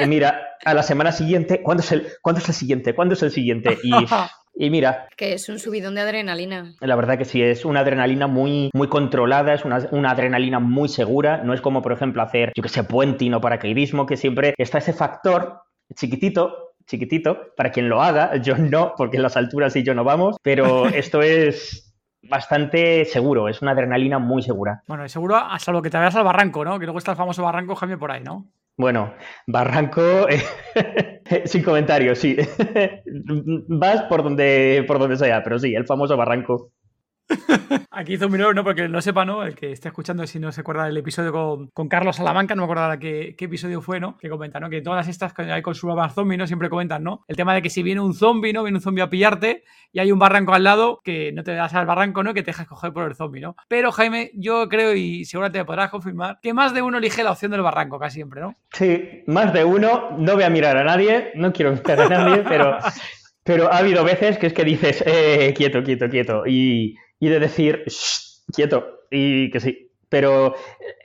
y 0.00 0.06
mira, 0.06 0.56
a 0.64 0.74
la 0.74 0.82
semana 0.82 1.12
siguiente, 1.12 1.62
¿cuándo 1.62 1.82
es 1.82 1.92
el, 1.92 2.08
¿cuándo 2.22 2.40
es 2.40 2.48
el 2.48 2.54
siguiente? 2.54 2.94
¿Cuándo 2.94 3.14
es 3.14 3.22
el 3.22 3.30
siguiente? 3.30 3.78
Y, 3.82 3.92
y 4.54 4.70
mira. 4.70 5.08
Que 5.16 5.34
es 5.34 5.48
un 5.48 5.58
subidón 5.58 5.94
de 5.94 6.00
adrenalina. 6.00 6.74
La 6.80 6.96
verdad 6.96 7.18
que 7.18 7.26
sí, 7.26 7.42
es 7.42 7.64
una 7.64 7.80
adrenalina 7.80 8.26
muy, 8.26 8.70
muy 8.72 8.88
controlada, 8.88 9.54
es 9.54 9.64
una, 9.64 9.86
una 9.92 10.10
adrenalina 10.10 10.58
muy 10.58 10.88
segura. 10.88 11.42
No 11.44 11.52
es 11.52 11.60
como, 11.60 11.82
por 11.82 11.92
ejemplo, 11.92 12.22
hacer, 12.22 12.52
yo 12.56 12.62
que 12.62 12.68
sé, 12.70 12.82
puenting 12.82 13.34
o 13.34 13.40
paracaidismo, 13.40 14.06
que 14.06 14.16
siempre 14.16 14.54
está 14.56 14.78
ese 14.78 14.94
factor 14.94 15.62
chiquitito 15.94 16.69
chiquitito, 16.90 17.54
para 17.56 17.70
quien 17.70 17.88
lo 17.88 18.02
haga, 18.02 18.36
yo 18.36 18.56
no, 18.56 18.94
porque 18.96 19.16
en 19.16 19.22
las 19.22 19.36
alturas 19.36 19.74
y 19.76 19.84
yo 19.84 19.94
no 19.94 20.04
vamos, 20.04 20.36
pero 20.42 20.86
esto 20.88 21.22
es 21.22 21.94
bastante 22.22 23.04
seguro, 23.04 23.48
es 23.48 23.62
una 23.62 23.70
adrenalina 23.70 24.18
muy 24.18 24.42
segura. 24.42 24.82
Bueno, 24.86 25.04
y 25.04 25.08
seguro 25.08 25.36
hasta 25.36 25.72
lo 25.72 25.80
que 25.80 25.90
te 25.90 25.96
vayas 25.96 26.16
al 26.16 26.24
barranco, 26.24 26.64
¿no? 26.64 26.78
Que 26.78 26.84
luego 26.86 26.98
está 26.98 27.12
el 27.12 27.16
famoso 27.16 27.42
barranco 27.42 27.74
Jaime 27.76 27.96
por 27.96 28.10
ahí, 28.10 28.22
¿no? 28.22 28.50
Bueno, 28.76 29.12
barranco 29.46 30.26
sin 31.44 31.62
comentarios, 31.62 32.18
sí. 32.18 32.36
Vas 33.68 34.02
por 34.02 34.22
donde, 34.22 34.84
por 34.86 34.98
donde 34.98 35.16
sea, 35.16 35.42
pero 35.42 35.58
sí, 35.58 35.74
el 35.74 35.86
famoso 35.86 36.16
barranco. 36.16 36.72
Aquí 37.90 38.14
hizo 38.14 38.26
un 38.26 38.32
minuto, 38.32 38.52
no, 38.54 38.64
porque 38.64 38.88
no 38.88 39.00
sepa, 39.00 39.24
¿no? 39.24 39.44
El 39.44 39.54
que 39.54 39.72
esté 39.72 39.88
escuchando, 39.88 40.26
si 40.26 40.38
no 40.38 40.52
se 40.52 40.60
acuerda 40.60 40.84
del 40.84 40.96
episodio 40.96 41.32
con, 41.72 41.88
Carlos 41.88 42.16
Salamanca, 42.16 42.54
no 42.54 42.66
me 42.66 42.72
acuerdo 42.72 42.98
qué, 42.98 43.34
qué 43.36 43.44
episodio 43.46 43.80
fue, 43.82 44.00
¿no? 44.00 44.16
Que 44.18 44.28
comenta, 44.28 44.60
¿no? 44.60 44.70
Que 44.70 44.80
todas 44.80 45.08
estas 45.08 45.32
que 45.32 45.42
hay 45.42 45.62
con 45.62 45.74
su 45.74 45.88
zombie, 46.14 46.36
¿no? 46.36 46.46
Siempre 46.46 46.68
comentan, 46.68 47.02
¿no? 47.02 47.24
El 47.28 47.36
tema 47.36 47.54
de 47.54 47.62
que 47.62 47.70
si 47.70 47.82
viene 47.82 48.00
un 48.00 48.14
zombie, 48.14 48.52
¿no? 48.52 48.62
Viene 48.62 48.78
un 48.78 48.82
zombie 48.82 49.02
a 49.02 49.10
pillarte 49.10 49.64
y 49.92 50.00
hay 50.00 50.12
un 50.12 50.18
barranco 50.18 50.54
al 50.54 50.64
lado, 50.64 51.00
que 51.04 51.32
no 51.32 51.42
te 51.42 51.52
das 51.52 51.74
al 51.74 51.86
barranco, 51.86 52.22
¿no? 52.22 52.34
Que 52.34 52.42
te 52.42 52.50
dejas 52.50 52.66
coger 52.66 52.92
por 52.92 53.08
el 53.08 53.14
zombie, 53.14 53.40
¿no? 53.40 53.56
Pero 53.68 53.92
Jaime, 53.92 54.30
yo 54.34 54.68
creo, 54.68 54.94
y 54.94 55.24
seguramente 55.24 55.64
podrás 55.64 55.90
confirmar, 55.90 56.38
que 56.42 56.54
más 56.54 56.74
de 56.74 56.82
uno 56.82 56.98
elige 56.98 57.24
la 57.24 57.32
opción 57.32 57.50
del 57.50 57.62
barranco, 57.62 57.98
casi 57.98 58.16
siempre, 58.16 58.40
¿no? 58.40 58.56
Sí, 58.72 59.22
más 59.26 59.52
de 59.52 59.64
uno. 59.64 60.10
No 60.18 60.34
voy 60.34 60.44
a 60.44 60.50
mirar 60.50 60.76
a 60.76 60.84
nadie, 60.84 61.32
no 61.34 61.52
quiero 61.52 61.72
mirar 61.72 62.00
a 62.00 62.08
nadie, 62.08 62.44
pero, 62.48 62.78
pero 63.42 63.72
ha 63.72 63.78
habido 63.78 64.04
veces 64.04 64.38
que 64.38 64.46
es 64.46 64.52
que 64.52 64.64
dices, 64.64 65.02
eh, 65.06 65.52
quieto, 65.56 65.82
quieto, 65.82 66.08
quieto. 66.08 66.46
Y 66.46 66.96
y 67.20 67.28
de 67.28 67.38
decir, 67.38 67.84
quieto, 68.52 69.02
y 69.10 69.50
que 69.50 69.60
sí. 69.60 69.86
Pero 70.08 70.56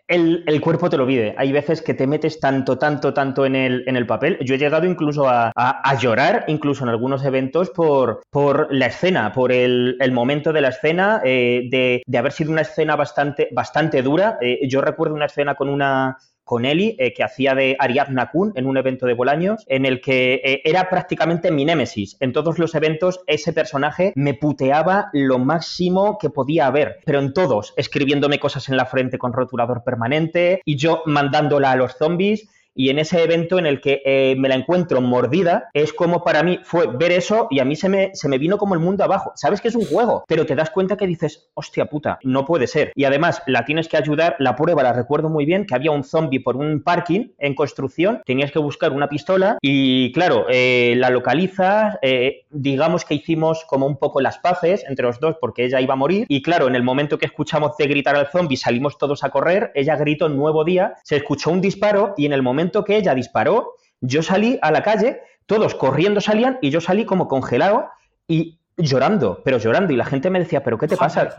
el, 0.07 0.61
cuerpo 0.61 0.89
te 0.89 0.97
lo 0.97 1.05
pide. 1.05 1.35
Hay 1.37 1.51
veces 1.51 1.81
que 1.81 1.93
te 1.93 2.07
metes 2.07 2.39
tanto, 2.39 2.77
tanto, 2.79 3.13
tanto 3.13 3.45
en 3.45 3.55
el, 3.55 3.83
en 3.87 3.95
el 3.95 4.07
papel. 4.07 4.37
Yo 4.41 4.55
he 4.55 4.57
llegado 4.57 4.87
incluso 4.87 5.27
a, 5.27 5.51
llorar, 5.99 6.45
incluso 6.47 6.83
en 6.83 6.89
algunos 6.89 7.23
eventos, 7.23 7.69
por, 7.69 8.21
por 8.31 8.73
la 8.73 8.87
escena, 8.87 9.31
por 9.31 9.51
el, 9.51 9.97
momento 10.11 10.53
de 10.53 10.61
la 10.61 10.69
escena, 10.69 11.21
eh, 11.23 11.67
de, 11.69 12.17
haber 12.17 12.31
sido 12.31 12.51
una 12.51 12.61
escena 12.61 12.95
bastante, 12.95 13.49
bastante 13.51 14.01
dura. 14.01 14.37
Eh, 14.41 14.67
yo 14.67 14.81
recuerdo 14.81 15.13
una 15.13 15.25
escena 15.25 15.55
con 15.55 15.69
una 15.69 16.17
con 16.45 16.63
Eli, 16.63 16.95
eh, 16.99 17.13
que 17.13 17.23
hacía 17.23 17.55
de 17.55 17.75
Ariadna 17.79 18.29
Kun 18.31 18.53
en 18.55 18.67
un 18.67 18.77
evento 18.77 19.05
de 19.05 19.13
Bolaños, 19.13 19.65
en 19.67 19.85
el 19.85 19.99
que 19.99 20.35
eh, 20.35 20.61
era 20.63 20.89
prácticamente 20.89 21.51
mi 21.51 21.65
némesis. 21.65 22.15
En 22.21 22.31
todos 22.31 22.59
los 22.59 22.75
eventos 22.75 23.19
ese 23.27 23.51
personaje 23.51 24.13
me 24.15 24.35
puteaba 24.35 25.09
lo 25.11 25.39
máximo 25.39 26.17
que 26.19 26.29
podía 26.29 26.67
haber, 26.67 26.99
pero 27.03 27.19
en 27.19 27.33
todos, 27.33 27.73
escribiéndome 27.75 28.39
cosas 28.39 28.69
en 28.69 28.77
la 28.77 28.85
frente 28.85 29.17
con 29.17 29.33
rotulador 29.33 29.83
permanente 29.83 30.61
y 30.63 30.77
yo 30.77 31.01
mandándola 31.05 31.71
a 31.71 31.75
los 31.75 31.97
zombies 31.97 32.47
y 32.75 32.89
en 32.89 32.99
ese 32.99 33.23
evento 33.23 33.57
en 33.57 33.65
el 33.65 33.79
que 33.81 34.01
eh, 34.05 34.35
me 34.37 34.49
la 34.49 34.55
encuentro 34.55 35.01
mordida, 35.01 35.69
es 35.73 35.93
como 35.93 36.23
para 36.23 36.43
mí 36.43 36.59
fue 36.63 36.87
ver 36.87 37.11
eso 37.11 37.47
y 37.49 37.59
a 37.59 37.65
mí 37.65 37.75
se 37.75 37.89
me, 37.89 38.11
se 38.13 38.27
me 38.27 38.37
vino 38.37 38.57
como 38.57 38.73
el 38.73 38.81
mundo 38.81 39.03
abajo. 39.03 39.31
Sabes 39.35 39.61
que 39.61 39.69
es 39.69 39.75
un 39.75 39.85
juego, 39.85 40.25
pero 40.27 40.45
te 40.45 40.55
das 40.55 40.69
cuenta 40.69 40.97
que 40.97 41.07
dices, 41.07 41.49
hostia 41.53 41.85
puta, 41.85 42.19
no 42.23 42.45
puede 42.45 42.67
ser. 42.67 42.91
Y 42.95 43.05
además 43.05 43.41
la 43.47 43.65
tienes 43.65 43.87
que 43.87 43.97
ayudar, 43.97 44.35
la 44.39 44.55
prueba 44.55 44.83
la 44.83 44.93
recuerdo 44.93 45.29
muy 45.29 45.45
bien, 45.45 45.65
que 45.65 45.75
había 45.75 45.91
un 45.91 46.03
zombie 46.03 46.41
por 46.41 46.57
un 46.57 46.83
parking 46.83 47.29
en 47.39 47.55
construcción, 47.55 48.21
tenías 48.25 48.51
que 48.51 48.59
buscar 48.59 48.91
una 48.91 49.07
pistola 49.07 49.57
y 49.61 50.11
claro, 50.11 50.45
eh, 50.49 50.95
la 50.97 51.09
localizas, 51.09 51.97
eh, 52.01 52.45
digamos 52.49 53.05
que 53.05 53.15
hicimos 53.15 53.63
como 53.65 53.87
un 53.87 53.97
poco 53.97 54.19
las 54.19 54.37
paces 54.39 54.83
entre 54.89 55.05
los 55.05 55.19
dos 55.19 55.37
porque 55.39 55.65
ella 55.65 55.79
iba 55.79 55.93
a 55.93 55.97
morir 55.97 56.25
y 56.27 56.41
claro, 56.41 56.67
en 56.67 56.75
el 56.75 56.83
momento 56.83 57.17
que 57.17 57.25
escuchamos 57.25 57.77
de 57.77 57.87
gritar 57.87 58.15
al 58.15 58.27
zombie 58.27 58.57
salimos 58.57 58.97
todos 58.97 59.23
a 59.23 59.29
correr, 59.29 59.71
ella 59.75 59.95
gritó 59.95 60.27
nuevo 60.27 60.63
día, 60.63 60.95
se 61.03 61.15
escuchó 61.15 61.51
un 61.51 61.61
disparo 61.61 62.13
y 62.17 62.25
en 62.25 62.33
el 62.33 62.41
momento 62.41 62.64
que 62.71 62.97
ella 62.97 63.13
disparó, 63.13 63.75
yo 64.01 64.23
salí 64.23 64.59
a 64.61 64.71
la 64.71 64.83
calle, 64.83 65.21
todos 65.45 65.75
corriendo 65.75 66.21
salían 66.21 66.57
y 66.61 66.69
yo 66.69 66.81
salí 66.81 67.05
como 67.05 67.27
congelado 67.27 67.89
y 68.27 68.59
llorando, 68.77 69.41
pero 69.43 69.57
llorando. 69.57 69.93
Y 69.93 69.97
la 69.97 70.05
gente 70.05 70.29
me 70.29 70.39
decía, 70.39 70.63
¿pero 70.63 70.77
qué 70.77 70.87
te 70.87 70.97
pasa? 70.97 71.35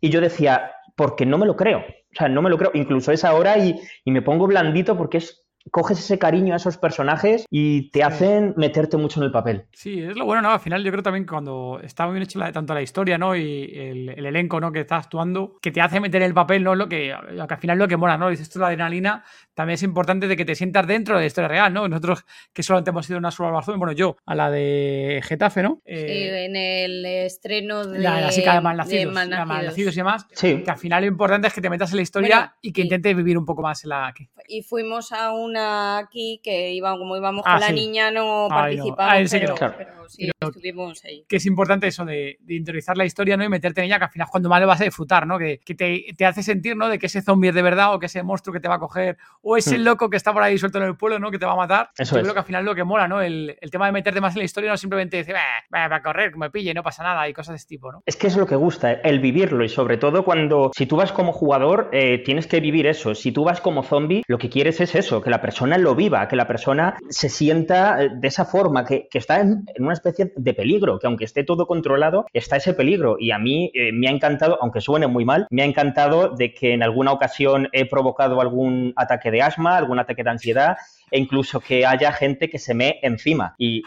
Y 0.00 0.10
yo 0.10 0.20
decía, 0.20 0.72
porque 0.96 1.26
no 1.26 1.38
me 1.38 1.46
lo 1.46 1.56
creo. 1.56 1.78
O 1.78 2.16
sea, 2.16 2.28
no 2.28 2.42
me 2.42 2.50
lo 2.50 2.58
creo. 2.58 2.70
Incluso 2.74 3.12
es 3.12 3.24
ahora 3.24 3.58
y, 3.58 3.80
y 4.04 4.10
me 4.10 4.22
pongo 4.22 4.46
blandito 4.46 4.96
porque 4.96 5.18
es 5.18 5.44
coges 5.70 5.98
ese 5.98 6.18
cariño 6.18 6.52
a 6.52 6.56
esos 6.56 6.76
personajes 6.76 7.46
y 7.50 7.90
te 7.90 8.02
hacen 8.02 8.54
meterte 8.56 8.96
mucho 8.96 9.20
en 9.20 9.24
el 9.24 9.32
papel. 9.32 9.64
Sí, 9.72 10.02
es 10.02 10.16
lo 10.16 10.26
bueno, 10.26 10.42
¿no? 10.42 10.50
Al 10.50 10.60
final 10.60 10.84
yo 10.84 10.90
creo 10.90 11.02
también 11.02 11.26
cuando 11.26 11.80
está 11.82 12.04
muy 12.04 12.14
bien 12.14 12.24
hecho 12.24 12.38
tanto 12.52 12.74
la 12.74 12.82
historia, 12.82 13.18
¿no? 13.18 13.34
Y 13.34 13.72
el, 13.74 14.26
elenco, 14.26 14.60
¿no? 14.60 14.72
Que 14.72 14.80
está 14.80 14.96
actuando, 14.96 15.58
que 15.60 15.70
te 15.70 15.80
hace 15.80 16.00
meter 16.00 16.22
el 16.22 16.34
papel, 16.34 16.62
¿no? 16.62 16.74
Lo 16.74 16.88
que, 16.88 17.12
al 17.12 17.58
final 17.58 17.78
lo 17.78 17.88
que 17.88 17.96
mola, 17.96 18.18
¿no? 18.18 18.28
Dices 18.28 18.48
esto 18.48 18.58
la 18.58 18.66
adrenalina, 18.66 19.24
también 19.54 19.74
es 19.74 19.82
importante 19.82 20.26
de 20.28 20.36
que 20.36 20.44
te 20.44 20.54
sientas 20.54 20.86
dentro 20.86 21.14
de 21.14 21.22
la 21.22 21.26
historia 21.26 21.48
real, 21.48 21.72
¿no? 21.72 21.88
Nosotros 21.88 22.24
que 22.52 22.62
solamente 22.62 22.90
hemos 22.90 23.08
ido 23.08 23.18
una 23.18 23.30
sola 23.30 23.50
Barcelona, 23.50 23.78
bueno, 23.78 23.92
yo, 23.92 24.16
a 24.26 24.34
la 24.34 24.50
de 24.50 25.20
Getafe, 25.24 25.62
¿no? 25.62 25.80
sí, 25.86 25.92
eh, 25.92 26.44
en 26.44 26.56
el 26.56 27.06
estreno 27.06 27.86
de... 27.86 27.98
La, 28.00 28.20
la 28.20 28.30
chica 28.30 28.54
de 28.54 28.60
Malnacidos, 28.60 29.04
de 29.04 29.44
Malnacidos. 29.46 29.94
y 29.94 29.96
demás. 29.96 30.26
Sí. 30.32 30.62
Que 30.62 30.70
al 30.70 30.78
final 30.78 31.02
lo 31.02 31.08
importante 31.08 31.48
es 31.48 31.54
que 31.54 31.60
te 31.60 31.70
metas 31.70 31.90
en 31.90 31.96
la 31.96 32.02
historia 32.02 32.56
y 32.60 32.72
que 32.72 32.82
intentes 32.82 33.16
vivir 33.16 33.38
un 33.38 33.44
poco 33.44 33.62
más 33.62 33.84
en 33.84 33.90
la... 33.90 34.12
Y 34.48 34.62
fuimos 34.62 35.12
a 35.12 35.32
un 35.32 35.56
aquí 35.56 36.40
que 36.42 36.72
iba, 36.72 36.96
como 36.98 37.16
íbamos 37.16 37.44
con 37.44 37.52
ah, 37.52 37.58
la 37.58 37.70
niña 37.70 38.10
no 38.10 38.46
participamos, 38.48 39.30
pero, 39.30 40.08
sí, 40.08 40.30
estuvimos 40.40 41.04
ahí. 41.04 41.24
Que 41.28 41.36
es 41.36 41.46
importante 41.46 41.86
eso 41.86 42.04
de, 42.04 42.38
de, 42.40 42.54
interiorizar 42.54 42.96
la 42.96 43.04
historia 43.04 43.36
¿no? 43.36 43.44
y 43.44 43.48
meterte 43.48 43.80
en 43.80 43.86
ella, 43.86 43.98
que 43.98 44.04
al 44.04 44.10
final 44.10 44.28
cuando 44.30 44.48
más 44.48 44.60
lo 44.60 44.66
vas 44.66 44.80
a 44.80 44.84
disfrutar, 44.84 45.26
¿no? 45.26 45.38
Que, 45.38 45.60
que 45.64 45.74
te, 45.74 46.04
te, 46.16 46.26
hace 46.26 46.42
sentir 46.42 46.76
¿no? 46.76 46.88
de 46.88 46.98
que 46.98 47.06
ese 47.06 47.22
zombie 47.22 47.48
es 47.48 47.54
de 47.54 47.62
verdad 47.62 47.94
o 47.94 47.98
que 47.98 48.06
ese 48.06 48.22
monstruo 48.22 48.52
que 48.52 48.60
te 48.60 48.68
va 48.68 48.76
a 48.76 48.78
coger 48.78 49.16
o 49.44 49.56
ese 49.56 49.78
hmm. 49.78 49.82
loco 49.82 50.10
que 50.10 50.16
está 50.16 50.32
por 50.32 50.42
ahí 50.42 50.58
suelto 50.58 50.78
en 50.78 50.84
el 50.84 50.96
pueblo 50.96 51.18
¿no? 51.18 51.30
que 51.30 51.38
te 51.38 51.46
va 51.46 51.52
a 51.52 51.56
matar. 51.56 51.90
Eso 51.96 52.16
Yo 52.16 52.22
creo 52.22 52.32
que 52.32 52.40
al 52.40 52.46
final 52.46 52.62
es 52.62 52.66
lo 52.66 52.74
que 52.74 52.84
mola, 52.84 53.06
¿no? 53.06 53.20
El, 53.20 53.56
el, 53.60 53.70
tema 53.70 53.86
de 53.86 53.92
meterte 53.92 54.20
más 54.20 54.34
en 54.34 54.40
la 54.40 54.44
historia, 54.44 54.70
no 54.70 54.76
simplemente 54.76 55.16
decir, 55.16 55.34
va 55.34 55.94
a 55.94 56.02
correr, 56.02 56.32
que 56.32 56.38
me 56.38 56.50
pille, 56.50 56.72
no 56.74 56.82
pasa 56.82 57.02
nada 57.02 57.28
y 57.28 57.32
cosas 57.32 57.52
de 57.52 57.56
este 57.56 57.68
tipo, 57.68 57.92
¿no? 57.92 58.02
Es 58.06 58.16
que 58.16 58.26
es 58.26 58.36
lo 58.36 58.46
que 58.46 58.56
gusta, 58.56 58.92
el 58.92 59.20
vivirlo 59.20 59.64
y 59.64 59.68
sobre 59.68 59.96
todo 59.96 60.24
cuando, 60.24 60.70
si 60.74 60.86
tú 60.86 60.96
vas 60.96 61.12
como 61.12 61.32
jugador, 61.32 61.90
eh, 61.92 62.18
tienes 62.18 62.46
que 62.46 62.60
vivir 62.60 62.86
eso. 62.86 63.14
Si 63.14 63.32
tú 63.32 63.44
vas 63.44 63.60
como 63.60 63.82
zombie, 63.82 64.22
lo 64.26 64.38
que 64.38 64.48
quieres 64.48 64.80
es 64.80 64.94
eso, 64.94 65.20
que 65.20 65.30
la 65.30 65.40
persona 65.40 65.78
lo 65.78 65.94
viva, 65.94 66.26
que 66.28 66.36
la 66.36 66.46
persona 66.46 66.96
se 67.08 67.28
sienta 67.28 68.02
eh, 68.02 68.10
de 68.14 68.28
esa 68.28 68.44
forma, 68.44 68.84
que, 68.84 69.08
está 69.12 69.40
en, 69.40 69.64
una 69.78 69.92
especie 69.92 70.32
de 70.36 70.54
peligro, 70.54 70.98
que 70.98 71.06
aunque 71.06 71.24
esté 71.24 71.44
todo 71.44 71.66
controlado, 71.66 72.26
está 72.32 72.56
ese 72.56 72.74
peligro. 72.74 73.16
Y 73.18 73.30
a 73.30 73.38
mí 73.38 73.70
eh, 73.74 73.92
me 73.92 74.08
ha 74.08 74.10
encantado, 74.10 74.58
aunque 74.60 74.80
suene 74.80 75.06
muy 75.06 75.24
mal, 75.24 75.46
me 75.50 75.62
ha 75.62 75.66
encantado 75.66 76.30
de 76.30 76.52
que 76.52 76.72
en 76.72 76.82
alguna 76.82 77.12
ocasión 77.12 77.68
he 77.72 77.86
provocado 77.86 78.40
algún 78.40 78.92
ataque 78.96 79.30
de 79.34 79.42
asma, 79.42 79.76
algún 79.76 79.98
ataque 79.98 80.22
de 80.22 80.30
ansiedad, 80.30 80.76
e 81.10 81.18
incluso 81.18 81.60
que 81.60 81.84
haya 81.84 82.12
gente 82.12 82.48
que 82.48 82.58
se 82.58 82.74
me 82.74 82.98
encima. 83.02 83.54
Y 83.58 83.82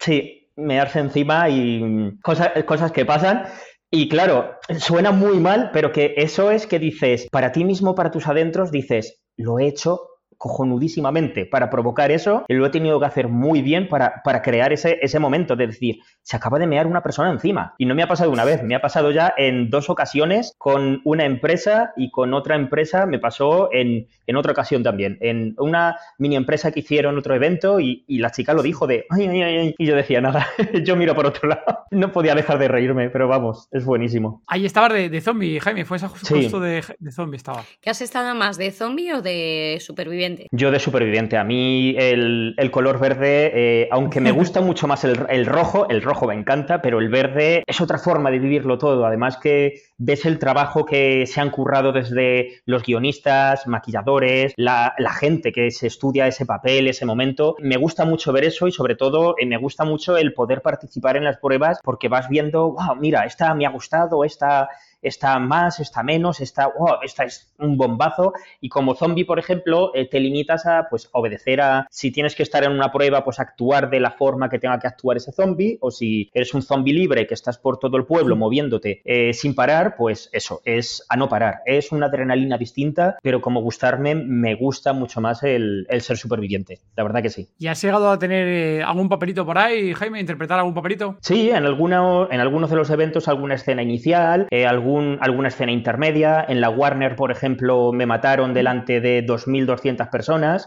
sí, 0.00 0.48
me 0.56 0.80
hace 0.80 1.00
encima 1.00 1.48
y 1.48 2.16
cosas, 2.22 2.50
cosas 2.64 2.92
que 2.92 3.04
pasan. 3.04 3.44
Y 3.90 4.08
claro, 4.08 4.56
suena 4.78 5.12
muy 5.12 5.40
mal, 5.40 5.70
pero 5.72 5.92
que 5.92 6.14
eso 6.16 6.50
es 6.50 6.66
que 6.66 6.78
dices, 6.78 7.28
para 7.30 7.52
ti 7.52 7.64
mismo, 7.64 7.94
para 7.94 8.10
tus 8.10 8.26
adentros, 8.28 8.70
dices, 8.70 9.22
lo 9.36 9.58
he 9.58 9.66
hecho 9.66 10.00
cojonudísimamente 10.36 11.46
para 11.46 11.68
provocar 11.68 12.12
eso 12.12 12.44
y 12.46 12.54
lo 12.54 12.64
he 12.64 12.70
tenido 12.70 13.00
que 13.00 13.06
hacer 13.06 13.28
muy 13.28 13.60
bien 13.60 13.88
para, 13.88 14.22
para 14.22 14.40
crear 14.40 14.72
ese, 14.72 14.98
ese 15.02 15.18
momento 15.18 15.56
de 15.56 15.66
decir, 15.66 15.96
se 16.28 16.36
acaba 16.36 16.58
de 16.58 16.66
mear 16.66 16.86
una 16.86 17.02
persona 17.02 17.30
encima. 17.30 17.74
Y 17.78 17.86
no 17.86 17.94
me 17.94 18.02
ha 18.02 18.06
pasado 18.06 18.30
una 18.30 18.44
vez, 18.44 18.62
me 18.62 18.74
ha 18.74 18.82
pasado 18.82 19.10
ya 19.12 19.32
en 19.38 19.70
dos 19.70 19.88
ocasiones 19.88 20.54
con 20.58 21.00
una 21.04 21.24
empresa 21.24 21.94
y 21.96 22.10
con 22.10 22.34
otra 22.34 22.54
empresa 22.54 23.06
me 23.06 23.18
pasó 23.18 23.70
en, 23.72 24.08
en 24.26 24.36
otra 24.36 24.52
ocasión 24.52 24.82
también. 24.82 25.16
En 25.22 25.54
una 25.56 25.96
mini 26.18 26.36
empresa 26.36 26.70
que 26.70 26.80
hicieron 26.80 27.16
otro 27.16 27.34
evento 27.34 27.80
y, 27.80 28.04
y 28.06 28.18
la 28.18 28.30
chica 28.30 28.52
lo 28.52 28.62
dijo 28.62 28.86
de, 28.86 29.06
ay, 29.08 29.26
ay, 29.26 29.42
ay, 29.42 29.74
y 29.78 29.86
yo 29.86 29.96
decía, 29.96 30.20
nada, 30.20 30.46
yo 30.84 30.96
miro 30.96 31.14
por 31.14 31.24
otro 31.24 31.48
lado. 31.48 31.64
No 31.90 32.12
podía 32.12 32.34
dejar 32.34 32.58
de 32.58 32.68
reírme, 32.68 33.08
pero 33.08 33.28
vamos, 33.28 33.66
es 33.72 33.86
buenísimo. 33.86 34.42
Ahí 34.46 34.66
estaba 34.66 34.90
de, 34.90 35.08
de 35.08 35.20
zombie, 35.22 35.58
Jaime, 35.58 35.86
fue 35.86 35.96
esa 35.96 36.08
justo 36.08 36.60
de, 36.60 36.84
de 36.98 37.10
zombie 37.10 37.38
estaba. 37.38 37.64
¿Qué 37.80 37.88
has 37.88 38.02
estado 38.02 38.34
más, 38.34 38.58
de 38.58 38.70
zombie 38.72 39.14
o 39.14 39.22
de 39.22 39.78
superviviente? 39.80 40.48
Yo 40.52 40.70
de 40.70 40.80
superviviente. 40.80 41.38
A 41.38 41.44
mí 41.44 41.94
el, 41.96 42.70
color 42.70 43.00
verde, 43.00 43.52
eh, 43.54 43.88
aunque 43.90 44.20
me 44.20 44.30
gusta 44.32 44.60
mucho 44.60 44.86
más 44.86 45.04
el, 45.04 45.46
rojo, 45.46 45.88
el 45.88 46.02
rojo 46.02 46.17
me 46.26 46.34
encanta, 46.34 46.82
pero 46.82 46.98
el 46.98 47.08
verde 47.08 47.62
es 47.66 47.80
otra 47.80 47.98
forma 47.98 48.30
de 48.30 48.38
vivirlo 48.38 48.78
todo. 48.78 49.06
Además 49.06 49.36
que 49.36 49.82
ves 49.98 50.26
el 50.26 50.38
trabajo 50.38 50.84
que 50.84 51.26
se 51.26 51.40
han 51.40 51.50
currado 51.50 51.92
desde 51.92 52.60
los 52.66 52.82
guionistas, 52.82 53.66
maquilladores, 53.66 54.52
la, 54.56 54.94
gente 55.18 55.52
que 55.52 55.70
se 55.70 55.86
estudia 55.86 56.26
ese 56.26 56.46
papel, 56.46 56.88
ese 56.88 57.04
momento. 57.06 57.56
Me 57.60 57.76
gusta 57.76 58.04
mucho 58.04 58.32
ver 58.32 58.44
eso 58.44 58.66
y 58.68 58.72
sobre 58.72 58.94
todo 58.94 59.34
eh, 59.38 59.46
me 59.46 59.56
gusta 59.56 59.84
mucho 59.84 60.16
el 60.16 60.32
poder 60.32 60.62
participar 60.62 61.16
en 61.16 61.24
las 61.24 61.38
pruebas 61.38 61.80
porque 61.82 62.08
vas 62.08 62.28
viendo, 62.28 62.72
wow, 62.72 62.94
mira, 62.96 63.24
esta 63.24 63.54
me 63.54 63.66
ha 63.66 63.70
gustado, 63.70 64.24
esta 64.24 64.68
está 65.02 65.38
más, 65.38 65.80
está 65.80 66.02
menos, 66.02 66.40
está, 66.40 66.68
oh, 66.68 66.98
esta 67.02 67.24
es 67.24 67.52
un 67.58 67.76
bombazo. 67.76 68.32
Y 68.60 68.68
como 68.68 68.94
zombie, 68.94 69.24
por 69.24 69.38
ejemplo, 69.38 69.92
eh, 69.94 70.08
te 70.08 70.20
limitas 70.20 70.66
a 70.66 70.86
pues 70.88 71.08
obedecer 71.12 71.60
a 71.60 71.86
si 71.90 72.10
tienes 72.10 72.34
que 72.34 72.42
estar 72.42 72.64
en 72.64 72.72
una 72.72 72.92
prueba, 72.92 73.24
pues 73.24 73.40
actuar 73.40 73.90
de 73.90 74.00
la 74.00 74.12
forma 74.12 74.48
que 74.48 74.58
tenga 74.58 74.78
que 74.78 74.86
actuar 74.86 75.16
ese 75.16 75.32
zombie, 75.32 75.78
o 75.80 75.90
si 75.90 76.30
eres 76.32 76.54
un 76.54 76.62
zombie 76.62 76.92
libre 76.92 77.26
que 77.26 77.34
estás 77.34 77.58
por 77.58 77.78
todo 77.78 77.96
el 77.96 78.04
pueblo 78.04 78.36
moviéndote 78.36 79.02
eh, 79.04 79.32
sin 79.32 79.54
parar, 79.54 79.96
pues 79.96 80.30
eso, 80.32 80.60
es 80.64 81.04
a 81.08 81.16
no 81.16 81.28
parar. 81.28 81.60
Es 81.66 81.92
una 81.92 82.06
adrenalina 82.06 82.58
distinta, 82.58 83.18
pero 83.22 83.40
como 83.40 83.60
gustarme, 83.60 84.14
me 84.14 84.54
gusta 84.54 84.92
mucho 84.92 85.20
más 85.20 85.42
el, 85.42 85.86
ser 86.00 86.16
superviviente. 86.16 86.80
La 86.96 87.02
verdad 87.02 87.22
que 87.22 87.30
sí. 87.30 87.48
¿Y 87.58 87.66
has 87.66 87.82
llegado 87.82 88.10
a 88.10 88.18
tener 88.18 88.46
eh, 88.48 88.82
algún 88.82 89.08
papelito 89.08 89.44
por 89.44 89.58
ahí, 89.58 89.92
Jaime, 89.94 90.20
interpretar 90.20 90.58
algún 90.58 90.74
papelito? 90.74 91.18
Sí, 91.20 91.50
en, 91.50 91.64
alguna, 91.64 92.28
en 92.30 92.40
algunos 92.40 92.70
de 92.70 92.76
los 92.76 92.90
eventos 92.90 93.28
alguna 93.28 93.54
escena 93.54 93.82
inicial, 93.82 94.48
algún, 94.66 94.87
alguna 95.20 95.48
escena 95.48 95.72
intermedia. 95.72 96.44
En 96.48 96.60
la 96.60 96.70
Warner, 96.70 97.16
por 97.16 97.30
ejemplo, 97.30 97.92
me 97.92 98.06
mataron 98.06 98.54
delante 98.54 99.00
de 99.00 99.24
2.200 99.24 100.10
personas 100.10 100.66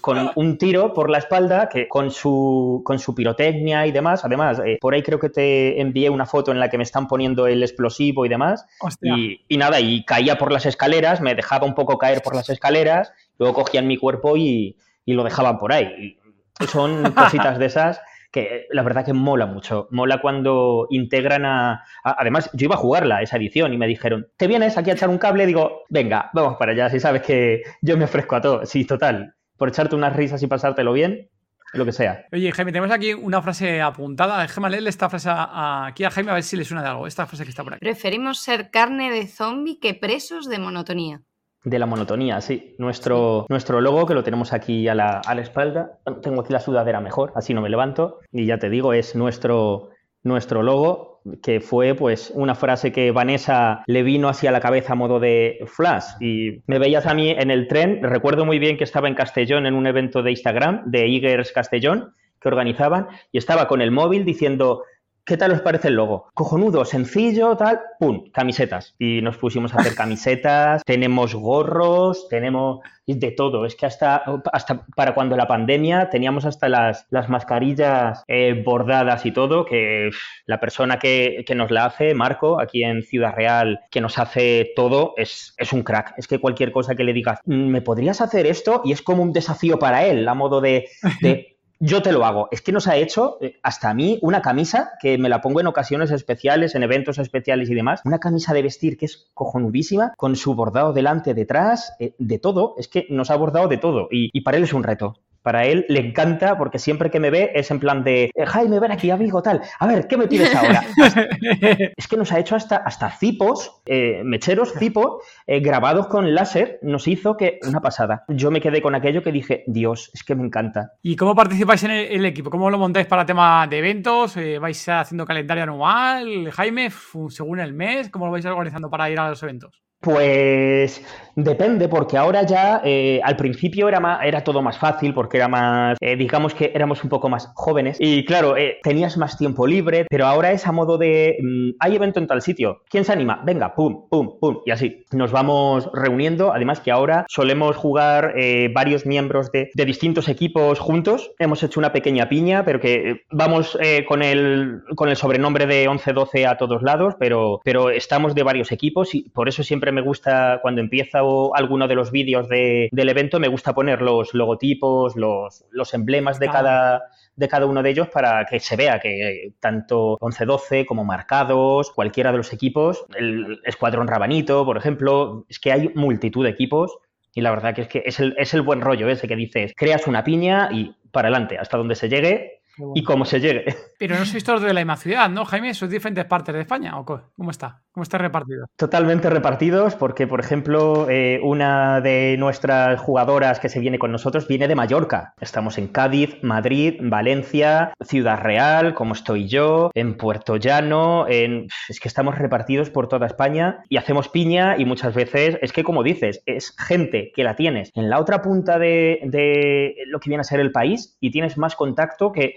con 0.00 0.30
un 0.34 0.58
tiro 0.58 0.92
por 0.92 1.10
la 1.10 1.18
espalda 1.18 1.68
que 1.68 1.88
con 1.88 2.10
su, 2.10 2.82
con 2.84 2.98
su 2.98 3.14
pirotecnia 3.14 3.86
y 3.86 3.92
demás. 3.92 4.24
Además, 4.24 4.60
eh, 4.64 4.78
por 4.80 4.94
ahí 4.94 5.02
creo 5.02 5.18
que 5.18 5.30
te 5.30 5.80
envié 5.80 6.10
una 6.10 6.26
foto 6.26 6.52
en 6.52 6.60
la 6.60 6.68
que 6.68 6.78
me 6.78 6.84
están 6.84 7.06
poniendo 7.06 7.46
el 7.46 7.62
explosivo 7.62 8.26
y 8.26 8.28
demás. 8.28 8.66
Y, 9.02 9.56
nada, 9.56 9.80
y 9.80 10.04
caía 10.04 10.38
por 10.38 10.52
las 10.52 10.66
escaleras, 10.66 11.20
me 11.20 11.34
dejaba 11.34 11.66
un 11.66 11.74
poco 11.74 11.98
caer 11.98 12.22
por 12.22 12.34
las 12.34 12.48
escaleras, 12.50 13.12
luego 13.38 13.54
cogían 13.54 13.86
mi 13.86 13.96
cuerpo 13.96 14.36
y, 14.36 14.76
y 15.04 15.12
lo 15.14 15.24
dejaban 15.24 15.58
por 15.58 15.72
ahí. 15.72 16.18
Y 16.60 16.66
son 16.66 17.12
cositas 17.12 17.58
de 17.58 17.66
esas 17.66 18.00
que 18.36 18.66
la 18.70 18.82
verdad 18.82 19.02
que 19.02 19.14
mola 19.14 19.46
mucho. 19.46 19.88
Mola 19.90 20.20
cuando 20.20 20.86
integran 20.90 21.46
a, 21.46 21.84
Además, 22.04 22.50
yo 22.52 22.66
iba 22.66 22.74
a 22.74 22.78
jugarla, 22.78 23.22
esa 23.22 23.38
edición, 23.38 23.72
y 23.72 23.78
me 23.78 23.86
dijeron, 23.86 24.28
¿te 24.36 24.46
vienes 24.46 24.76
aquí 24.76 24.90
a 24.90 24.92
echar 24.92 25.08
un 25.08 25.16
cable? 25.16 25.46
Digo, 25.46 25.84
venga, 25.88 26.30
vamos 26.34 26.56
para 26.58 26.72
allá, 26.72 26.90
si 26.90 27.00
sabes 27.00 27.22
que 27.22 27.62
yo 27.80 27.96
me 27.96 28.04
ofrezco 28.04 28.36
a 28.36 28.42
todo. 28.42 28.66
Sí, 28.66 28.84
total. 28.84 29.36
Por 29.56 29.70
echarte 29.70 29.96
unas 29.96 30.14
risas 30.14 30.42
y 30.42 30.46
pasártelo 30.48 30.92
bien, 30.92 31.30
lo 31.72 31.86
que 31.86 31.92
sea. 31.92 32.26
Oye, 32.30 32.52
Jaime, 32.52 32.72
tenemos 32.72 32.94
aquí 32.94 33.14
una 33.14 33.40
frase 33.40 33.80
apuntada. 33.80 34.42
Déjame 34.42 34.68
leerle 34.68 34.90
esta 34.90 35.08
frase 35.08 35.30
aquí 35.32 36.04
a 36.04 36.10
Jaime 36.10 36.30
a 36.30 36.34
ver 36.34 36.42
si 36.42 36.58
le 36.58 36.66
suena 36.66 36.82
de 36.82 36.90
algo. 36.90 37.06
Esta 37.06 37.24
frase 37.24 37.44
que 37.44 37.50
está 37.50 37.64
por 37.64 37.72
aquí. 37.72 37.80
Preferimos 37.80 38.40
ser 38.40 38.70
carne 38.70 39.10
de 39.10 39.26
zombie 39.28 39.80
que 39.80 39.94
presos 39.94 40.46
de 40.46 40.58
monotonía. 40.58 41.22
De 41.66 41.80
la 41.80 41.86
monotonía, 41.86 42.40
sí. 42.40 42.76
Nuestro, 42.78 43.44
nuestro 43.48 43.80
logo, 43.80 44.06
que 44.06 44.14
lo 44.14 44.22
tenemos 44.22 44.52
aquí 44.52 44.86
a 44.86 44.94
la, 44.94 45.18
a 45.18 45.34
la, 45.34 45.42
espalda, 45.42 45.98
tengo 46.22 46.40
aquí 46.40 46.52
la 46.52 46.60
sudadera 46.60 47.00
mejor, 47.00 47.32
así 47.34 47.54
no 47.54 47.60
me 47.60 47.68
levanto, 47.68 48.20
y 48.30 48.46
ya 48.46 48.58
te 48.58 48.70
digo, 48.70 48.92
es 48.92 49.16
nuestro, 49.16 49.90
nuestro 50.22 50.62
logo, 50.62 51.22
que 51.42 51.58
fue 51.60 51.96
pues 51.96 52.30
una 52.36 52.54
frase 52.54 52.92
que 52.92 53.10
Vanessa 53.10 53.82
le 53.88 54.04
vino 54.04 54.28
hacia 54.28 54.52
la 54.52 54.60
cabeza 54.60 54.92
a 54.92 54.94
modo 54.94 55.18
de 55.18 55.58
flash. 55.66 56.04
Y 56.20 56.62
me 56.68 56.78
veías 56.78 57.04
a 57.04 57.14
mí 57.14 57.30
en 57.30 57.50
el 57.50 57.66
tren, 57.66 58.00
recuerdo 58.00 58.44
muy 58.44 58.60
bien 58.60 58.76
que 58.76 58.84
estaba 58.84 59.08
en 59.08 59.16
Castellón 59.16 59.66
en 59.66 59.74
un 59.74 59.88
evento 59.88 60.22
de 60.22 60.30
Instagram, 60.30 60.84
de 60.86 61.08
Igers 61.08 61.50
Castellón, 61.50 62.14
que 62.40 62.46
organizaban, 62.46 63.08
y 63.32 63.38
estaba 63.38 63.66
con 63.66 63.82
el 63.82 63.90
móvil 63.90 64.24
diciendo 64.24 64.84
¿Qué 65.26 65.36
tal 65.36 65.50
os 65.50 65.60
parece 65.60 65.88
el 65.88 65.94
logo? 65.94 66.28
Cojonudo, 66.34 66.84
sencillo, 66.84 67.56
tal, 67.56 67.80
pum, 67.98 68.30
camisetas. 68.30 68.94
Y 68.96 69.22
nos 69.22 69.36
pusimos 69.38 69.74
a 69.74 69.78
hacer 69.78 69.94
camisetas, 69.96 70.84
tenemos 70.84 71.34
gorros, 71.34 72.28
tenemos 72.28 72.78
de 73.08 73.32
todo. 73.32 73.66
Es 73.66 73.74
que 73.74 73.86
hasta, 73.86 74.22
hasta 74.52 74.86
para 74.94 75.14
cuando 75.14 75.36
la 75.36 75.48
pandemia 75.48 76.10
teníamos 76.10 76.44
hasta 76.44 76.68
las, 76.68 77.08
las 77.10 77.28
mascarillas 77.28 78.22
eh, 78.28 78.62
bordadas 78.64 79.26
y 79.26 79.32
todo, 79.32 79.64
que 79.64 80.10
la 80.46 80.60
persona 80.60 81.00
que, 81.00 81.44
nos 81.56 81.72
la 81.72 81.86
hace, 81.86 82.14
Marco, 82.14 82.60
aquí 82.60 82.84
en 82.84 83.02
Ciudad 83.02 83.34
Real, 83.34 83.80
que 83.90 84.00
nos 84.00 84.20
hace 84.20 84.70
todo, 84.76 85.14
es, 85.16 85.54
es 85.58 85.72
un 85.72 85.82
crack. 85.82 86.14
Es 86.18 86.28
que 86.28 86.38
cualquier 86.38 86.70
cosa 86.70 86.94
que 86.94 87.02
le 87.02 87.12
digas, 87.12 87.40
mm, 87.46 87.66
¿me 87.66 87.82
podrías 87.82 88.20
hacer 88.20 88.46
esto? 88.46 88.80
Y 88.84 88.92
es 88.92 89.02
como 89.02 89.24
un 89.24 89.32
desafío 89.32 89.80
para 89.80 90.06
él, 90.06 90.28
a 90.28 90.34
modo 90.34 90.60
de 90.60 90.88
yo 91.78 92.02
te 92.02 92.12
lo 92.12 92.24
hago. 92.24 92.48
Es 92.50 92.62
que 92.62 92.72
nos 92.72 92.88
ha 92.88 92.96
hecho, 92.96 93.38
eh, 93.40 93.58
hasta 93.62 93.90
a 93.90 93.94
mí, 93.94 94.18
una 94.22 94.42
camisa 94.42 94.92
que 95.00 95.18
me 95.18 95.28
la 95.28 95.40
pongo 95.40 95.60
en 95.60 95.66
ocasiones 95.66 96.10
especiales, 96.10 96.74
en 96.74 96.82
eventos 96.82 97.18
especiales 97.18 97.70
y 97.70 97.74
demás. 97.74 98.00
Una 98.04 98.18
camisa 98.18 98.54
de 98.54 98.62
vestir 98.62 98.96
que 98.96 99.06
es 99.06 99.28
cojonudísima, 99.34 100.14
con 100.16 100.36
su 100.36 100.54
bordado 100.54 100.92
delante, 100.92 101.34
detrás, 101.34 101.94
eh, 101.98 102.14
de 102.18 102.38
todo. 102.38 102.74
Es 102.78 102.88
que 102.88 103.06
nos 103.10 103.30
ha 103.30 103.36
bordado 103.36 103.68
de 103.68 103.78
todo. 103.78 104.08
Y, 104.10 104.30
y 104.32 104.40
para 104.42 104.56
él 104.56 104.64
es 104.64 104.72
un 104.72 104.82
reto 104.82 105.14
para 105.46 105.64
él 105.64 105.86
le 105.88 106.00
encanta 106.00 106.58
porque 106.58 106.80
siempre 106.80 107.08
que 107.08 107.20
me 107.20 107.30
ve 107.30 107.52
es 107.54 107.70
en 107.70 107.78
plan 107.78 108.02
de 108.02 108.32
eh, 108.34 108.46
Jaime, 108.46 108.80
ven 108.80 108.90
aquí, 108.90 109.12
amigo, 109.12 109.40
tal. 109.42 109.62
A 109.78 109.86
ver, 109.86 110.08
¿qué 110.08 110.16
me 110.16 110.26
pides 110.26 110.52
ahora? 110.52 110.82
es 111.96 112.08
que 112.08 112.16
nos 112.16 112.32
ha 112.32 112.40
hecho 112.40 112.56
hasta, 112.56 112.78
hasta 112.78 113.12
cipos, 113.12 113.80
eh, 113.86 114.22
mecheros, 114.24 114.72
cipos, 114.72 115.22
eh, 115.46 115.60
grabados 115.60 116.08
con 116.08 116.34
láser, 116.34 116.80
nos 116.82 117.06
hizo 117.06 117.36
que 117.36 117.60
una 117.62 117.78
pasada. 117.78 118.24
Yo 118.26 118.50
me 118.50 118.60
quedé 118.60 118.82
con 118.82 118.96
aquello 118.96 119.22
que 119.22 119.30
dije, 119.30 119.62
Dios, 119.68 120.10
es 120.14 120.24
que 120.24 120.34
me 120.34 120.42
encanta. 120.42 120.94
¿Y 121.00 121.14
cómo 121.14 121.36
participáis 121.36 121.84
en 121.84 121.92
el, 121.92 122.24
equipo? 122.24 122.50
¿Cómo 122.50 122.68
lo 122.68 122.78
montáis 122.78 123.06
para 123.06 123.24
tema 123.24 123.68
de 123.68 123.78
eventos? 123.78 124.34
¿Vais 124.60 124.88
haciendo 124.88 125.24
calendario 125.24 125.62
anual? 125.62 126.50
Jaime, 126.50 126.90
según 127.28 127.60
el 127.60 127.72
mes, 127.72 128.10
¿cómo 128.10 128.26
lo 128.26 128.32
vais 128.32 128.44
organizando 128.46 128.90
para 128.90 129.08
ir 129.08 129.20
a 129.20 129.28
los 129.28 129.40
eventos? 129.44 129.80
Pues 130.00 131.02
depende, 131.36 131.88
porque 131.88 132.16
ahora 132.16 132.42
ya 132.44 132.80
eh, 132.82 133.20
al 133.22 133.36
principio 133.36 133.88
era, 133.88 134.20
era 134.24 134.42
todo 134.42 134.62
más 134.62 134.78
fácil, 134.78 135.12
porque 135.12 135.36
era 135.36 135.48
más, 135.48 135.98
eh, 136.00 136.16
digamos 136.16 136.54
que 136.54 136.72
éramos 136.74 137.04
un 137.04 137.10
poco 137.10 137.28
más 137.28 137.52
jóvenes. 137.54 137.98
Y 138.00 138.24
claro, 138.24 138.56
eh, 138.56 138.78
tenías 138.82 139.16
más 139.18 139.36
tiempo 139.36 139.66
libre, 139.66 140.06
pero 140.08 140.26
ahora 140.26 140.50
es 140.52 140.66
a 140.66 140.72
modo 140.72 140.96
de, 140.96 141.36
mm, 141.40 141.70
hay 141.78 141.96
evento 141.96 142.18
en 142.18 142.26
tal 142.26 142.40
sitio, 142.40 142.80
¿quién 142.88 143.04
se 143.04 143.12
anima? 143.12 143.42
Venga, 143.44 143.74
pum, 143.74 144.08
pum, 144.08 144.38
pum, 144.40 144.58
y 144.64 144.70
así 144.70 145.04
nos 145.12 145.30
vamos 145.30 145.90
reuniendo, 145.92 146.52
además 146.54 146.80
que 146.80 146.90
ahora 146.90 147.26
solemos 147.28 147.76
jugar 147.76 148.34
varios 148.72 149.04
miembros 149.04 149.52
de, 149.52 149.70
de, 149.74 149.84
distintos 149.84 150.28
equipos 150.28 150.78
juntos, 150.78 151.32
hemos 151.38 151.62
hecho 151.62 151.80
una 151.80 151.92
pequeña 151.92 152.28
piña, 152.28 152.64
pero 152.64 152.80
que 152.80 153.24
vamos 153.30 153.78
con, 154.08 154.22
el, 154.22 154.82
con 154.94 155.08
el 155.08 155.16
sobrenombre 155.16 155.66
de 155.66 155.88
11-12 155.88 156.48
a 156.48 156.56
todos 156.56 156.82
lados, 156.82 157.14
pero, 157.18 157.60
pero 157.64 157.90
estamos 157.90 158.34
de 158.34 158.42
varios 158.42 158.72
equipos 158.72 159.14
y 159.14 159.28
por 159.30 159.48
eso 159.48 159.62
siempre 159.62 159.92
me 159.92 160.00
gusta, 160.00 160.60
cuando 160.62 160.80
empieza 160.80 161.22
alguno 161.54 161.88
de 161.88 161.94
los 161.94 162.10
vídeos 162.10 162.48
del 162.48 163.08
evento, 163.08 163.40
me 163.40 163.48
gusta 163.48 163.74
poner 163.74 164.02
los 164.02 164.34
logotipos, 164.34 165.16
los, 165.16 165.64
los 165.70 165.94
emblemas 165.94 166.38
de, 166.38 166.48
cada, 166.48 167.04
de 167.34 167.48
cada 167.48 167.66
uno 167.66 167.82
de 167.82 167.90
ellos 167.90 168.08
para 168.08 168.44
que 168.46 168.60
se 168.60 168.76
vea 168.76 169.00
que 169.00 169.52
tanto 169.60 170.18
11-12 170.20 170.86
como 170.86 171.04
marcados, 171.04 171.90
cualquiera 171.90 172.32
de 172.32 172.38
los 172.38 172.52
equipos, 172.52 173.04
el 173.16 173.60
Escuadrón 173.64 174.08
Rabanito, 174.08 174.64
por 174.64 174.76
ejemplo, 174.76 175.44
es 175.48 175.58
que 175.58 175.72
hay 175.72 175.90
multitud 175.94 176.44
de 176.44 176.50
equipos 176.50 176.98
y 177.34 177.42
la 177.42 177.50
verdad 177.50 177.74
que 177.74 177.82
es 177.82 177.88
que 177.88 178.02
es 178.06 178.18
el, 178.18 178.34
es 178.38 178.54
el 178.54 178.62
buen 178.62 178.80
rollo 178.80 179.08
ese 179.08 179.28
que 179.28 179.36
dices, 179.36 179.72
creas 179.76 180.06
una 180.06 180.24
piña 180.24 180.70
y 180.72 180.96
para 181.12 181.28
adelante, 181.28 181.58
hasta 181.58 181.76
donde 181.76 181.94
se 181.94 182.08
llegue 182.08 182.60
y 182.94 183.02
cómo 183.02 183.24
se 183.24 183.40
llegue. 183.40 183.64
Pero 183.98 184.18
no 184.18 184.24
sois 184.24 184.44
todos 184.44 184.62
de 184.62 184.72
la 184.72 184.80
misma 184.80 184.96
ciudad, 184.96 185.28
¿no, 185.30 185.44
Jaime? 185.44 185.74
¿Sois 185.74 185.90
diferentes 185.90 186.24
partes 186.26 186.54
de 186.54 186.60
España 186.60 186.98
o 186.98 187.04
cómo 187.04 187.50
está? 187.50 187.82
¿Cómo 187.92 188.02
está 188.02 188.18
repartido? 188.18 188.66
Totalmente 188.76 189.30
repartidos 189.30 189.94
porque, 189.94 190.26
por 190.26 190.40
ejemplo, 190.40 191.08
eh, 191.08 191.40
una 191.42 192.00
de 192.00 192.36
nuestras 192.38 193.00
jugadoras 193.00 193.58
que 193.58 193.70
se 193.70 193.80
viene 193.80 193.98
con 193.98 194.12
nosotros 194.12 194.46
viene 194.48 194.68
de 194.68 194.74
Mallorca. 194.74 195.34
Estamos 195.40 195.78
en 195.78 195.88
Cádiz, 195.88 196.42
Madrid, 196.42 196.96
Valencia, 197.00 197.94
Ciudad 198.04 198.40
Real, 198.42 198.94
como 198.94 199.14
estoy 199.14 199.48
yo, 199.48 199.90
en 199.94 200.16
Puerto 200.16 200.56
Llano, 200.56 201.26
en... 201.28 201.68
es 201.88 202.00
que 202.00 202.08
estamos 202.08 202.36
repartidos 202.36 202.90
por 202.90 203.08
toda 203.08 203.26
España 203.26 203.82
y 203.88 203.96
hacemos 203.96 204.28
piña 204.28 204.76
y 204.76 204.84
muchas 204.84 205.14
veces 205.14 205.58
es 205.62 205.72
que, 205.72 205.84
como 205.84 206.02
dices, 206.02 206.42
es 206.44 206.74
gente 206.76 207.32
que 207.34 207.44
la 207.44 207.56
tienes 207.56 207.90
en 207.94 208.10
la 208.10 208.20
otra 208.20 208.42
punta 208.42 208.78
de, 208.78 209.20
de 209.24 209.94
lo 210.08 210.20
que 210.20 210.28
viene 210.28 210.42
a 210.42 210.44
ser 210.44 210.60
el 210.60 210.72
país 210.72 211.16
y 211.20 211.30
tienes 211.30 211.56
más 211.56 211.76
contacto 211.76 212.32
que 212.32 212.56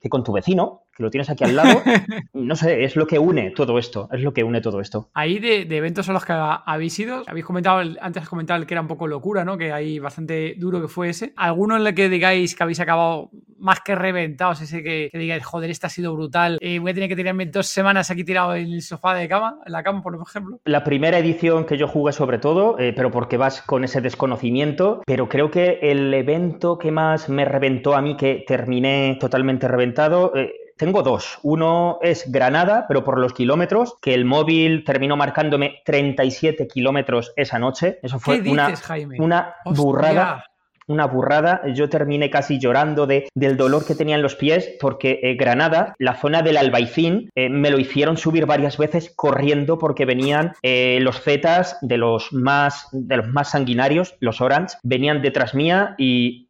que 0.00 0.08
con 0.08 0.24
tu 0.24 0.32
vecino, 0.32 0.84
que 0.98 1.02
lo 1.02 1.10
tienes 1.10 1.30
aquí 1.30 1.44
al 1.44 1.56
lado. 1.56 1.80
no 2.34 2.56
sé, 2.56 2.84
es 2.84 2.96
lo 2.96 3.06
que 3.06 3.18
une 3.18 3.50
todo 3.52 3.78
esto, 3.78 4.08
es 4.12 4.22
lo 4.22 4.32
que 4.32 4.44
une 4.44 4.60
todo 4.60 4.80
esto. 4.80 5.10
Ahí 5.14 5.38
de, 5.38 5.62
eventos 5.76 6.08
a 6.08 6.12
los 6.12 6.24
que 6.24 6.32
habéis 6.32 6.98
ido, 6.98 7.22
habéis 7.26 7.46
comentado, 7.46 7.80
antes 8.00 8.22
has 8.22 8.28
comentado 8.28 8.60
el 8.60 8.66
que 8.66 8.74
era 8.74 8.80
un 8.80 8.88
poco 8.88 9.06
locura, 9.06 9.44
¿no? 9.44 9.56
Que 9.56 9.72
hay 9.72 9.98
bastante 9.98 10.54
duro 10.58 10.80
que 10.80 10.88
fue 10.88 11.10
ese. 11.10 11.32
¿Alguno 11.36 11.76
en 11.76 11.86
el 11.86 11.94
que 11.94 12.08
digáis 12.08 12.54
que 12.54 12.62
habéis 12.62 12.80
acabado 12.80 13.30
más 13.58 13.80
que 13.80 13.94
reventados? 13.94 14.60
Ese 14.60 14.82
que, 14.82 15.10
digáis, 15.12 15.44
joder, 15.44 15.70
este 15.70 15.86
ha 15.86 15.90
sido 15.90 16.14
brutal, 16.14 16.58
eh, 16.60 16.78
voy 16.78 16.90
a 16.90 16.94
tener 16.94 17.08
que 17.08 17.16
tirarme 17.16 17.46
dos 17.46 17.66
semanas 17.66 18.10
aquí 18.10 18.24
tirado 18.24 18.54
en 18.54 18.72
el 18.72 18.82
sofá 18.82 19.14
de 19.14 19.28
cama, 19.28 19.60
en 19.66 19.72
la 19.72 19.82
cama, 19.82 20.02
por 20.02 20.18
ejemplo. 20.20 20.60
La 20.64 20.84
primera 20.84 21.18
edición 21.18 21.64
que 21.64 21.76
yo 21.76 21.86
jugué 21.86 22.12
sobre 22.12 22.38
todo, 22.38 22.78
eh, 22.78 22.92
pero 22.94 23.10
porque 23.10 23.36
vas 23.36 23.62
con 23.62 23.84
ese 23.84 24.00
desconocimiento, 24.00 25.02
pero 25.06 25.28
creo 25.28 25.50
que 25.50 25.78
el 25.82 26.12
evento 26.12 26.78
que 26.78 26.90
más 26.90 27.28
me 27.28 27.44
reventó 27.44 27.94
a 27.94 28.02
mí, 28.02 28.16
que 28.16 28.44
terminé 28.46 29.16
totalmente 29.20 29.68
reventado, 29.68 29.87
eh, 30.34 30.52
tengo 30.78 31.02
dos. 31.02 31.38
Uno 31.42 31.98
es 32.00 32.30
Granada, 32.30 32.86
pero 32.88 33.04
por 33.04 33.18
los 33.18 33.34
kilómetros, 33.34 33.96
que 34.00 34.14
el 34.14 34.24
móvil 34.24 34.84
terminó 34.84 35.16
marcándome 35.16 35.82
37 35.84 36.68
kilómetros 36.68 37.32
esa 37.36 37.58
noche. 37.58 37.98
Eso 38.02 38.18
fue 38.18 38.40
una, 38.40 38.72
una 39.18 39.54
burrada. 39.64 40.44
una 40.86 41.06
burrada. 41.06 41.62
Yo 41.74 41.88
terminé 41.88 42.30
casi 42.30 42.60
llorando 42.60 43.08
de, 43.08 43.28
del 43.34 43.56
dolor 43.56 43.84
que 43.84 43.96
tenía 43.96 44.14
en 44.14 44.22
los 44.22 44.36
pies 44.36 44.70
porque 44.80 45.18
eh, 45.22 45.34
Granada, 45.34 45.96
la 45.98 46.14
zona 46.14 46.42
del 46.42 46.56
Albaicín, 46.56 47.28
eh, 47.34 47.48
me 47.48 47.70
lo 47.70 47.78
hicieron 47.80 48.16
subir 48.16 48.46
varias 48.46 48.78
veces 48.78 49.12
corriendo 49.16 49.78
porque 49.78 50.04
venían 50.04 50.52
eh, 50.62 51.00
los 51.02 51.20
Zetas 51.20 51.76
de 51.82 51.98
los 51.98 52.32
más 52.32 52.86
de 52.92 53.16
los 53.16 53.26
más 53.26 53.50
sanguinarios, 53.50 54.14
los 54.20 54.40
Orange, 54.40 54.76
venían 54.84 55.22
detrás 55.22 55.54
mía 55.54 55.96
y 55.98 56.48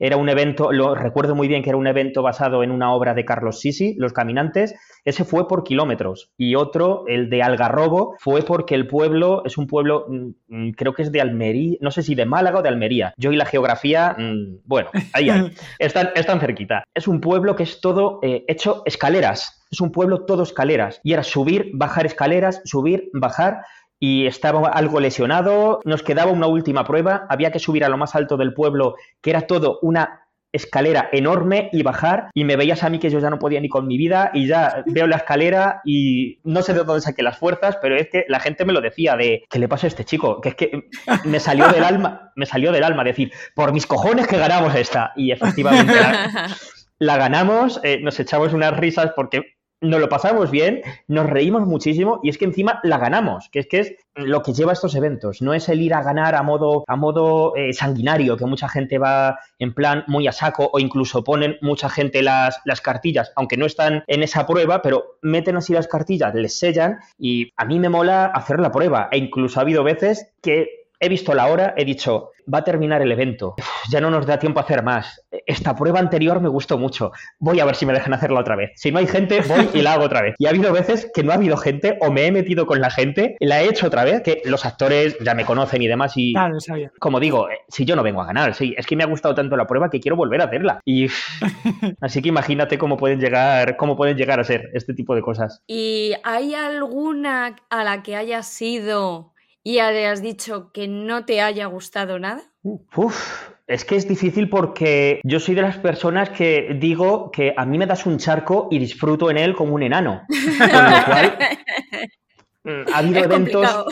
era 0.00 0.16
un 0.16 0.30
evento, 0.30 0.72
lo 0.72 0.94
recuerdo 0.94 1.34
muy 1.34 1.46
bien 1.46 1.62
que 1.62 1.68
era 1.68 1.76
un 1.76 1.86
evento 1.86 2.22
basado 2.22 2.62
en 2.62 2.70
una 2.70 2.92
obra 2.92 3.12
de 3.12 3.26
Carlos 3.26 3.60
Sisi, 3.60 3.94
Los 3.98 4.14
Caminantes. 4.14 4.74
Ese 5.04 5.24
fue 5.24 5.46
por 5.46 5.62
kilómetros. 5.62 6.32
Y 6.38 6.54
otro, 6.54 7.04
el 7.06 7.28
de 7.28 7.42
Algarrobo, 7.42 8.16
fue 8.18 8.42
porque 8.42 8.74
el 8.74 8.86
pueblo 8.86 9.42
es 9.44 9.58
un 9.58 9.66
pueblo, 9.66 10.06
mm, 10.08 10.30
mm, 10.48 10.70
creo 10.72 10.94
que 10.94 11.02
es 11.02 11.12
de 11.12 11.20
Almería, 11.20 11.76
no 11.82 11.90
sé 11.90 12.02
si 12.02 12.14
de 12.14 12.24
Málaga 12.24 12.60
o 12.60 12.62
de 12.62 12.70
Almería. 12.70 13.12
Yo 13.18 13.30
y 13.30 13.36
la 13.36 13.44
geografía, 13.44 14.16
mm, 14.18 14.60
bueno, 14.64 14.88
ahí, 15.12 15.28
ahí. 15.28 15.52
Están, 15.78 16.10
están 16.14 16.40
cerquita. 16.40 16.84
Es 16.94 17.06
un 17.06 17.20
pueblo 17.20 17.54
que 17.54 17.64
es 17.64 17.80
todo 17.80 18.20
eh, 18.22 18.44
hecho 18.48 18.82
escaleras. 18.86 19.66
Es 19.70 19.80
un 19.80 19.92
pueblo 19.92 20.24
todo 20.24 20.42
escaleras. 20.42 21.00
Y 21.04 21.12
era 21.12 21.22
subir, 21.22 21.70
bajar 21.74 22.06
escaleras, 22.06 22.62
subir, 22.64 23.10
bajar 23.12 23.64
y 24.00 24.26
estaba 24.26 24.68
algo 24.70 24.98
lesionado, 24.98 25.80
nos 25.84 26.02
quedaba 26.02 26.32
una 26.32 26.46
última 26.46 26.84
prueba, 26.84 27.26
había 27.28 27.52
que 27.52 27.58
subir 27.58 27.84
a 27.84 27.88
lo 27.90 27.98
más 27.98 28.14
alto 28.16 28.38
del 28.38 28.54
pueblo, 28.54 28.96
que 29.20 29.30
era 29.30 29.42
todo 29.42 29.78
una 29.82 30.26
escalera 30.52 31.08
enorme 31.12 31.68
y 31.72 31.82
bajar 31.82 32.30
y 32.34 32.44
me 32.44 32.56
veías 32.56 32.82
a 32.82 32.90
mí 32.90 32.98
que 32.98 33.10
yo 33.10 33.20
ya 33.20 33.30
no 33.30 33.38
podía 33.38 33.60
ni 33.60 33.68
con 33.68 33.86
mi 33.86 33.96
vida 33.96 34.30
y 34.34 34.46
ya 34.46 34.82
veo 34.86 35.06
la 35.06 35.18
escalera 35.18 35.80
y 35.84 36.40
no 36.44 36.62
sé 36.62 36.74
de 36.74 36.82
dónde 36.82 37.02
saqué 37.02 37.22
las 37.22 37.38
fuerzas, 37.38 37.78
pero 37.80 37.96
es 37.96 38.08
que 38.08 38.24
la 38.26 38.40
gente 38.40 38.64
me 38.64 38.72
lo 38.72 38.80
decía 38.80 39.16
de 39.16 39.44
¿qué 39.48 39.58
le 39.58 39.68
pasa 39.68 39.86
a 39.86 39.88
este 39.88 40.04
chico? 40.04 40.40
Que 40.40 40.48
es 40.50 40.54
que 40.54 40.88
me 41.24 41.38
salió 41.38 41.68
del 41.68 41.84
alma, 41.84 42.32
me 42.36 42.46
salió 42.46 42.72
del 42.72 42.84
alma 42.84 43.04
decir, 43.04 43.32
por 43.54 43.72
mis 43.72 43.86
cojones 43.86 44.26
que 44.26 44.38
ganamos 44.38 44.74
esta 44.74 45.12
y 45.14 45.30
efectivamente 45.30 45.94
la, 45.94 46.48
la 46.98 47.16
ganamos, 47.16 47.80
eh, 47.84 48.00
nos 48.02 48.18
echamos 48.18 48.52
unas 48.52 48.76
risas 48.76 49.12
porque 49.14 49.59
nos 49.80 50.00
lo 50.00 50.08
pasamos 50.08 50.50
bien, 50.50 50.82
nos 51.08 51.28
reímos 51.28 51.66
muchísimo 51.66 52.20
y 52.22 52.28
es 52.28 52.38
que 52.38 52.44
encima 52.44 52.80
la 52.82 52.98
ganamos, 52.98 53.48
que 53.50 53.60
es 53.60 53.66
que 53.66 53.80
es 53.80 53.94
lo 54.14 54.42
que 54.42 54.52
lleva 54.52 54.72
estos 54.72 54.94
eventos, 54.94 55.40
no 55.40 55.54
es 55.54 55.68
el 55.68 55.80
ir 55.80 55.94
a 55.94 56.02
ganar 56.02 56.34
a 56.34 56.42
modo, 56.42 56.84
a 56.86 56.96
modo 56.96 57.56
eh, 57.56 57.72
sanguinario, 57.72 58.36
que 58.36 58.44
mucha 58.44 58.68
gente 58.68 58.98
va 58.98 59.38
en 59.58 59.72
plan 59.72 60.04
muy 60.06 60.26
a 60.26 60.32
saco 60.32 60.68
o 60.72 60.78
incluso 60.78 61.24
ponen 61.24 61.56
mucha 61.62 61.88
gente 61.88 62.22
las, 62.22 62.60
las 62.64 62.80
cartillas, 62.80 63.32
aunque 63.36 63.56
no 63.56 63.66
están 63.66 64.04
en 64.06 64.22
esa 64.22 64.46
prueba, 64.46 64.82
pero 64.82 65.18
meten 65.22 65.56
así 65.56 65.72
las 65.72 65.88
cartillas, 65.88 66.34
les 66.34 66.58
sellan 66.58 66.98
y 67.18 67.52
a 67.56 67.64
mí 67.64 67.78
me 67.78 67.88
mola 67.88 68.26
hacer 68.26 68.60
la 68.60 68.72
prueba. 68.72 69.08
E 69.12 69.18
incluso 69.18 69.58
ha 69.58 69.62
habido 69.62 69.84
veces 69.84 70.32
que 70.42 70.79
he 71.00 71.08
visto 71.08 71.34
la 71.34 71.46
hora, 71.46 71.74
he 71.76 71.84
dicho, 71.84 72.30
va 72.52 72.58
a 72.58 72.64
terminar 72.64 73.00
el 73.00 73.10
evento, 73.10 73.54
ya 73.88 74.00
no 74.00 74.10
nos 74.10 74.26
da 74.26 74.38
tiempo 74.38 74.60
a 74.60 74.64
hacer 74.64 74.82
más. 74.82 75.24
Esta 75.46 75.74
prueba 75.74 75.98
anterior 75.98 76.40
me 76.40 76.48
gustó 76.48 76.78
mucho, 76.78 77.12
voy 77.38 77.58
a 77.58 77.64
ver 77.64 77.74
si 77.74 77.86
me 77.86 77.92
dejan 77.92 78.12
hacerla 78.12 78.40
otra 78.40 78.56
vez. 78.56 78.72
Si 78.76 78.92
no 78.92 78.98
hay 78.98 79.06
gente, 79.06 79.40
voy 79.40 79.68
y 79.72 79.82
la 79.82 79.94
hago 79.94 80.04
otra 80.04 80.22
vez. 80.22 80.34
Y 80.38 80.46
ha 80.46 80.50
habido 80.50 80.72
veces 80.72 81.10
que 81.14 81.22
no 81.22 81.32
ha 81.32 81.36
habido 81.36 81.56
gente 81.56 81.96
o 82.00 82.10
me 82.10 82.26
he 82.26 82.32
metido 82.32 82.66
con 82.66 82.80
la 82.80 82.90
gente, 82.90 83.36
la 83.40 83.62
he 83.62 83.68
hecho 83.68 83.86
otra 83.86 84.04
vez, 84.04 84.22
que 84.22 84.42
los 84.44 84.66
actores 84.66 85.16
ya 85.24 85.34
me 85.34 85.44
conocen 85.44 85.80
y 85.80 85.88
demás 85.88 86.12
y... 86.16 86.34
Claro, 86.34 86.60
sabía. 86.60 86.92
Como 86.98 87.18
digo, 87.18 87.48
eh, 87.48 87.60
si 87.68 87.86
yo 87.86 87.96
no 87.96 88.02
vengo 88.02 88.20
a 88.20 88.26
ganar, 88.26 88.54
sí, 88.54 88.74
es 88.76 88.86
que 88.86 88.96
me 88.96 89.04
ha 89.04 89.06
gustado 89.06 89.34
tanto 89.34 89.56
la 89.56 89.66
prueba 89.66 89.88
que 89.88 90.00
quiero 90.00 90.16
volver 90.16 90.42
a 90.42 90.44
hacerla. 90.44 90.80
Y 90.84 91.06
así 92.00 92.20
que 92.20 92.28
imagínate 92.28 92.78
cómo 92.78 92.98
pueden 92.98 93.20
llegar, 93.20 93.76
cómo 93.76 93.96
pueden 93.96 94.16
llegar 94.16 94.38
a 94.38 94.44
ser 94.44 94.68
este 94.74 94.92
tipo 94.92 95.14
de 95.14 95.22
cosas. 95.22 95.62
¿Y 95.66 96.12
hay 96.24 96.54
alguna 96.54 97.56
a 97.70 97.84
la 97.84 98.02
que 98.02 98.16
haya 98.16 98.42
sido 98.42 99.32
y 99.70 99.78
has 100.04 100.22
dicho 100.22 100.70
que 100.72 100.88
no 100.88 101.24
te 101.24 101.40
haya 101.40 101.66
gustado 101.66 102.18
nada? 102.18 102.42
Uf, 102.62 103.50
es 103.66 103.84
que 103.84 103.96
es 103.96 104.08
difícil 104.08 104.48
porque 104.50 105.20
yo 105.24 105.40
soy 105.40 105.54
de 105.54 105.62
las 105.62 105.78
personas 105.78 106.30
que 106.30 106.76
digo 106.78 107.30
que 107.30 107.54
a 107.56 107.64
mí 107.64 107.78
me 107.78 107.86
das 107.86 108.04
un 108.06 108.18
charco 108.18 108.68
y 108.70 108.78
disfruto 108.78 109.30
en 109.30 109.38
él 109.38 109.54
como 109.54 109.74
un 109.74 109.82
enano. 109.82 110.22
Con 110.58 110.68
lo 110.68 111.04
cual, 111.06 111.38
mm, 112.64 112.92
ha 112.92 112.98
habido 112.98 113.18
Es 113.20 113.24
eventos. 113.24 113.72
complicado. 113.72 113.86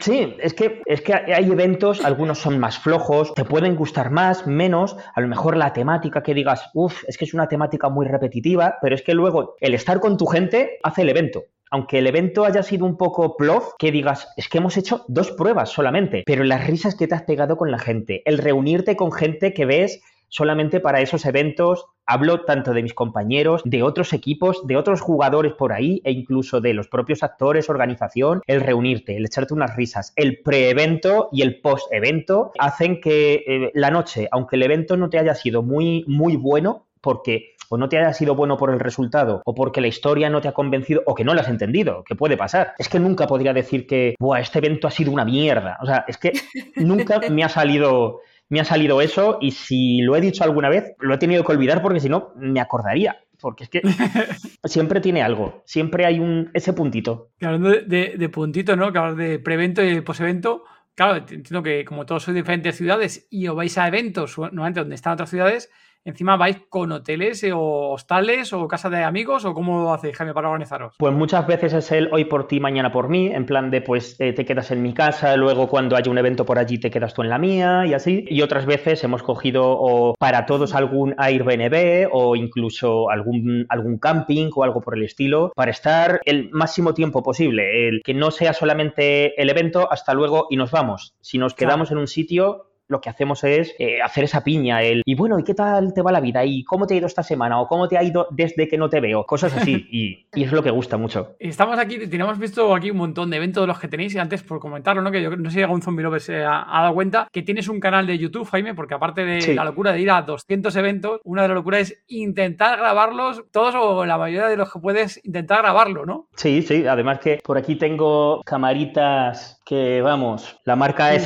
Sí, 0.00 0.36
es 0.38 0.54
que, 0.54 0.82
es 0.86 1.00
que 1.00 1.14
hay 1.14 1.50
eventos, 1.50 2.04
algunos 2.04 2.38
son 2.38 2.58
más 2.58 2.78
flojos, 2.78 3.34
te 3.34 3.44
pueden 3.44 3.74
gustar 3.74 4.10
más, 4.10 4.46
menos, 4.46 4.96
a 5.14 5.20
lo 5.20 5.28
mejor 5.28 5.56
la 5.56 5.72
temática 5.72 6.22
que 6.22 6.34
digas, 6.34 6.70
uff, 6.74 7.02
es 7.08 7.16
que 7.18 7.24
es 7.24 7.34
una 7.34 7.48
temática 7.48 7.88
muy 7.88 8.06
repetitiva, 8.06 8.76
pero 8.80 8.94
es 8.94 9.02
que 9.02 9.14
luego 9.14 9.56
el 9.60 9.74
estar 9.74 9.98
con 9.98 10.16
tu 10.16 10.26
gente 10.26 10.78
hace 10.82 11.02
el 11.02 11.08
evento. 11.08 11.44
Aunque 11.70 11.98
el 11.98 12.06
evento 12.06 12.44
haya 12.44 12.62
sido 12.62 12.84
un 12.84 12.96
poco 12.96 13.36
plof, 13.36 13.72
que 13.78 13.92
digas, 13.92 14.28
es 14.36 14.48
que 14.48 14.58
hemos 14.58 14.76
hecho 14.76 15.04
dos 15.08 15.30
pruebas 15.30 15.70
solamente, 15.70 16.24
pero 16.26 16.44
las 16.44 16.66
risas 16.66 16.96
que 16.96 17.06
te 17.06 17.14
has 17.14 17.22
pegado 17.22 17.56
con 17.56 17.70
la 17.70 17.78
gente, 17.78 18.22
el 18.24 18.38
reunirte 18.38 18.96
con 18.96 19.12
gente 19.12 19.54
que 19.54 19.66
ves 19.66 20.02
solamente 20.30 20.80
para 20.80 21.00
esos 21.00 21.26
eventos. 21.26 21.86
Hablo 22.06 22.44
tanto 22.44 22.72
de 22.72 22.82
mis 22.82 22.94
compañeros, 22.94 23.62
de 23.64 23.82
otros 23.82 24.12
equipos, 24.12 24.66
de 24.66 24.76
otros 24.76 25.00
jugadores 25.00 25.52
por 25.52 25.72
ahí 25.72 26.00
e 26.04 26.10
incluso 26.10 26.60
de 26.60 26.72
los 26.72 26.88
propios 26.88 27.22
actores, 27.22 27.68
organización. 27.68 28.40
El 28.46 28.62
reunirte, 28.62 29.16
el 29.16 29.26
echarte 29.26 29.54
unas 29.54 29.76
risas, 29.76 30.12
el 30.16 30.40
pre-evento 30.42 31.28
y 31.30 31.42
el 31.42 31.60
post-evento 31.60 32.52
hacen 32.58 33.00
que 33.00 33.44
eh, 33.46 33.70
la 33.74 33.90
noche, 33.90 34.28
aunque 34.32 34.56
el 34.56 34.62
evento 34.62 34.96
no 34.96 35.10
te 35.10 35.18
haya 35.18 35.34
sido 35.34 35.62
muy, 35.62 36.04
muy 36.08 36.36
bueno, 36.36 36.86
porque 37.00 37.54
o 37.70 37.78
no 37.78 37.88
te 37.88 37.98
haya 37.98 38.12
sido 38.12 38.34
bueno 38.34 38.56
por 38.56 38.70
el 38.70 38.80
resultado, 38.80 39.42
o 39.44 39.54
porque 39.54 39.80
la 39.80 39.86
historia 39.86 40.28
no 40.28 40.40
te 40.40 40.48
ha 40.48 40.52
convencido, 40.52 41.02
o 41.06 41.14
que 41.14 41.24
no 41.24 41.34
la 41.34 41.42
has 41.42 41.48
entendido, 41.48 42.02
que 42.04 42.16
puede 42.16 42.36
pasar. 42.36 42.74
Es 42.78 42.88
que 42.88 42.98
nunca 42.98 43.28
podría 43.28 43.52
decir 43.52 43.86
que, 43.86 44.16
Buah, 44.18 44.40
este 44.40 44.58
evento 44.58 44.88
ha 44.88 44.90
sido 44.90 45.12
una 45.12 45.24
mierda. 45.24 45.78
O 45.80 45.86
sea, 45.86 46.04
es 46.08 46.18
que 46.18 46.32
nunca 46.76 47.20
me 47.30 47.44
ha 47.44 47.48
salido 47.48 48.20
me 48.48 48.58
ha 48.58 48.64
salido 48.64 49.00
eso 49.00 49.38
y 49.40 49.52
si 49.52 50.00
lo 50.02 50.16
he 50.16 50.20
dicho 50.20 50.42
alguna 50.42 50.68
vez, 50.68 50.96
lo 50.98 51.14
he 51.14 51.18
tenido 51.18 51.44
que 51.44 51.52
olvidar 51.52 51.80
porque 51.80 52.00
si 52.00 52.08
no, 52.08 52.32
me 52.36 52.58
acordaría. 52.58 53.20
Porque 53.40 53.64
es 53.64 53.70
que 53.70 53.80
siempre 54.64 55.00
tiene 55.00 55.22
algo, 55.22 55.62
siempre 55.64 56.04
hay 56.04 56.18
un 56.18 56.50
ese 56.52 56.72
puntito. 56.72 57.30
Hablando 57.40 57.70
de, 57.70 57.82
de, 57.82 58.14
de 58.18 58.28
puntito, 58.28 58.74
¿no? 58.74 58.92
Que 58.92 58.98
hablas 58.98 59.16
de 59.16 59.38
prevento 59.38 59.82
y 59.82 60.00
posevento. 60.00 60.64
Claro, 60.96 61.18
entiendo 61.18 61.62
que 61.62 61.84
como 61.84 62.04
todos 62.04 62.24
sois 62.24 62.34
de 62.34 62.42
diferentes 62.42 62.76
ciudades 62.76 63.28
y 63.30 63.46
os 63.46 63.54
vais 63.54 63.78
a 63.78 63.86
eventos, 63.86 64.36
normalmente 64.36 64.80
donde 64.80 64.96
están 64.96 65.14
otras 65.14 65.30
ciudades, 65.30 65.70
encima 66.04 66.36
vais 66.36 66.56
con 66.68 66.92
hoteles 66.92 67.42
eh, 67.44 67.52
o 67.52 67.90
hostales 67.92 68.52
o 68.52 68.66
casas 68.68 68.90
de 68.92 69.04
amigos 69.04 69.44
o 69.44 69.54
cómo 69.54 69.82
lo 69.82 69.92
hacéis, 69.92 70.16
Jaime, 70.16 70.34
para 70.34 70.48
organizaros. 70.48 70.94
Pues 70.98 71.14
muchas 71.14 71.46
veces 71.46 71.72
es 71.72 71.92
el 71.92 72.08
hoy 72.12 72.24
por 72.24 72.46
ti, 72.46 72.60
mañana 72.60 72.90
por 72.90 73.08
mí, 73.08 73.26
en 73.28 73.46
plan 73.46 73.70
de 73.70 73.80
pues 73.82 74.16
eh, 74.20 74.32
te 74.32 74.44
quedas 74.44 74.70
en 74.70 74.82
mi 74.82 74.94
casa, 74.94 75.36
luego 75.36 75.68
cuando 75.68 75.96
haya 75.96 76.10
un 76.10 76.18
evento 76.18 76.44
por 76.44 76.58
allí 76.58 76.78
te 76.78 76.90
quedas 76.90 77.14
tú 77.14 77.22
en 77.22 77.28
la 77.30 77.38
mía 77.38 77.84
y 77.86 77.94
así. 77.94 78.24
Y 78.28 78.42
otras 78.42 78.66
veces 78.66 79.02
hemos 79.04 79.22
cogido 79.22 79.64
o 79.66 80.14
para 80.18 80.46
todos 80.46 80.74
algún 80.74 81.14
Airbnb 81.18 82.08
o 82.12 82.36
incluso 82.36 83.10
algún, 83.10 83.66
algún 83.68 83.98
camping 83.98 84.50
o 84.54 84.64
algo 84.64 84.80
por 84.80 84.96
el 84.96 85.04
estilo 85.04 85.52
para 85.54 85.70
estar 85.70 86.20
el 86.24 86.50
máximo 86.50 86.94
tiempo 86.94 87.22
posible, 87.22 87.88
el 87.88 88.02
que 88.04 88.14
no 88.14 88.30
sea 88.30 88.52
solamente 88.52 89.40
el 89.40 89.50
evento 89.50 89.90
hasta 89.90 90.14
luego 90.14 90.46
y 90.50 90.56
nos 90.56 90.70
vamos. 90.70 91.14
Si 91.20 91.38
nos 91.38 91.54
quedamos 91.54 91.88
Claro. 91.88 91.98
en 91.98 92.02
un 92.02 92.06
sitio, 92.08 92.69
lo 92.90 93.00
que 93.00 93.08
hacemos 93.08 93.42
es 93.44 93.74
eh, 93.78 94.02
hacer 94.02 94.24
esa 94.24 94.42
piña, 94.44 94.82
el 94.82 95.02
y 95.06 95.14
bueno, 95.14 95.38
¿y 95.38 95.44
qué 95.44 95.54
tal 95.54 95.94
te 95.94 96.02
va 96.02 96.12
la 96.12 96.20
vida? 96.20 96.44
¿Y 96.44 96.64
cómo 96.64 96.86
te 96.86 96.94
ha 96.94 96.96
ido 96.98 97.06
esta 97.06 97.22
semana? 97.22 97.60
¿O 97.60 97.66
cómo 97.68 97.88
te 97.88 97.96
ha 97.96 98.02
ido 98.02 98.26
desde 98.30 98.68
que 98.68 98.76
no 98.76 98.88
te 98.90 99.00
veo? 99.00 99.24
Cosas 99.24 99.56
así. 99.56 99.86
Y, 99.90 100.26
y 100.34 100.44
es 100.44 100.52
lo 100.52 100.62
que 100.62 100.70
gusta 100.70 100.96
mucho. 100.96 101.36
Estamos 101.38 101.78
aquí, 101.78 102.06
tenemos 102.08 102.38
visto 102.38 102.74
aquí 102.74 102.90
un 102.90 102.98
montón 102.98 103.30
de 103.30 103.36
eventos 103.38 103.62
de 103.62 103.66
los 103.68 103.78
que 103.78 103.88
tenéis 103.88 104.14
y 104.14 104.18
antes 104.18 104.42
por 104.42 104.60
comentarlo, 104.60 105.00
¿no? 105.02 105.10
Que 105.10 105.22
yo 105.22 105.30
no 105.36 105.48
sé 105.50 105.56
si 105.56 105.62
algún 105.62 105.80
zombie 105.82 106.02
lover 106.02 106.20
se 106.20 106.42
ha, 106.44 106.64
ha 106.68 106.82
dado 106.82 106.94
cuenta 106.94 107.28
que 107.32 107.42
tienes 107.42 107.68
un 107.68 107.80
canal 107.80 108.06
de 108.06 108.18
YouTube, 108.18 108.48
Jaime, 108.50 108.74
porque 108.74 108.94
aparte 108.94 109.24
de 109.24 109.40
Sí. 109.40 109.54
la 109.54 109.64
locura 109.64 109.92
de 109.92 110.00
ir 110.00 110.10
a 110.10 110.22
200 110.22 110.74
eventos, 110.76 111.20
una 111.24 111.42
de 111.42 111.48
las 111.48 111.54
locuras 111.54 111.80
es 111.82 112.02
intentar 112.08 112.78
grabarlos 112.78 113.44
todos 113.52 113.74
o 113.76 114.04
la 114.04 114.18
mayoría 114.18 114.48
de 114.48 114.56
los 114.56 114.72
que 114.72 114.80
puedes 114.80 115.24
intentar 115.24 115.62
grabarlo, 115.62 116.04
¿no? 116.04 116.26
Sí, 116.34 116.62
sí, 116.62 116.86
además 116.86 117.20
que 117.20 117.38
por 117.44 117.56
aquí 117.56 117.76
tengo 117.76 118.42
camaritas 118.44 119.60
que, 119.64 120.00
vamos, 120.02 120.58
la 120.64 120.76
marca 120.76 121.10
Sí. 121.10 121.16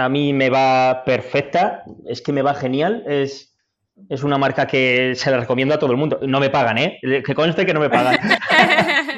A 0.00 0.08
mí 0.08 0.32
me 0.32 0.50
va 0.50 1.02
perfecta, 1.04 1.84
es 2.06 2.22
que 2.22 2.32
me 2.32 2.42
va 2.42 2.54
genial, 2.54 3.04
es, 3.06 3.54
es 4.08 4.22
una 4.22 4.38
marca 4.38 4.66
que 4.66 5.14
se 5.14 5.30
la 5.30 5.38
recomiendo 5.38 5.74
a 5.74 5.78
todo 5.78 5.90
el 5.90 5.96
mundo. 5.96 6.20
No 6.22 6.40
me 6.40 6.50
pagan, 6.50 6.78
¿eh? 6.78 6.98
Que 7.02 7.34
conste 7.34 7.66
que 7.66 7.74
no 7.74 7.80
me 7.80 7.90
pagan. 7.90 8.18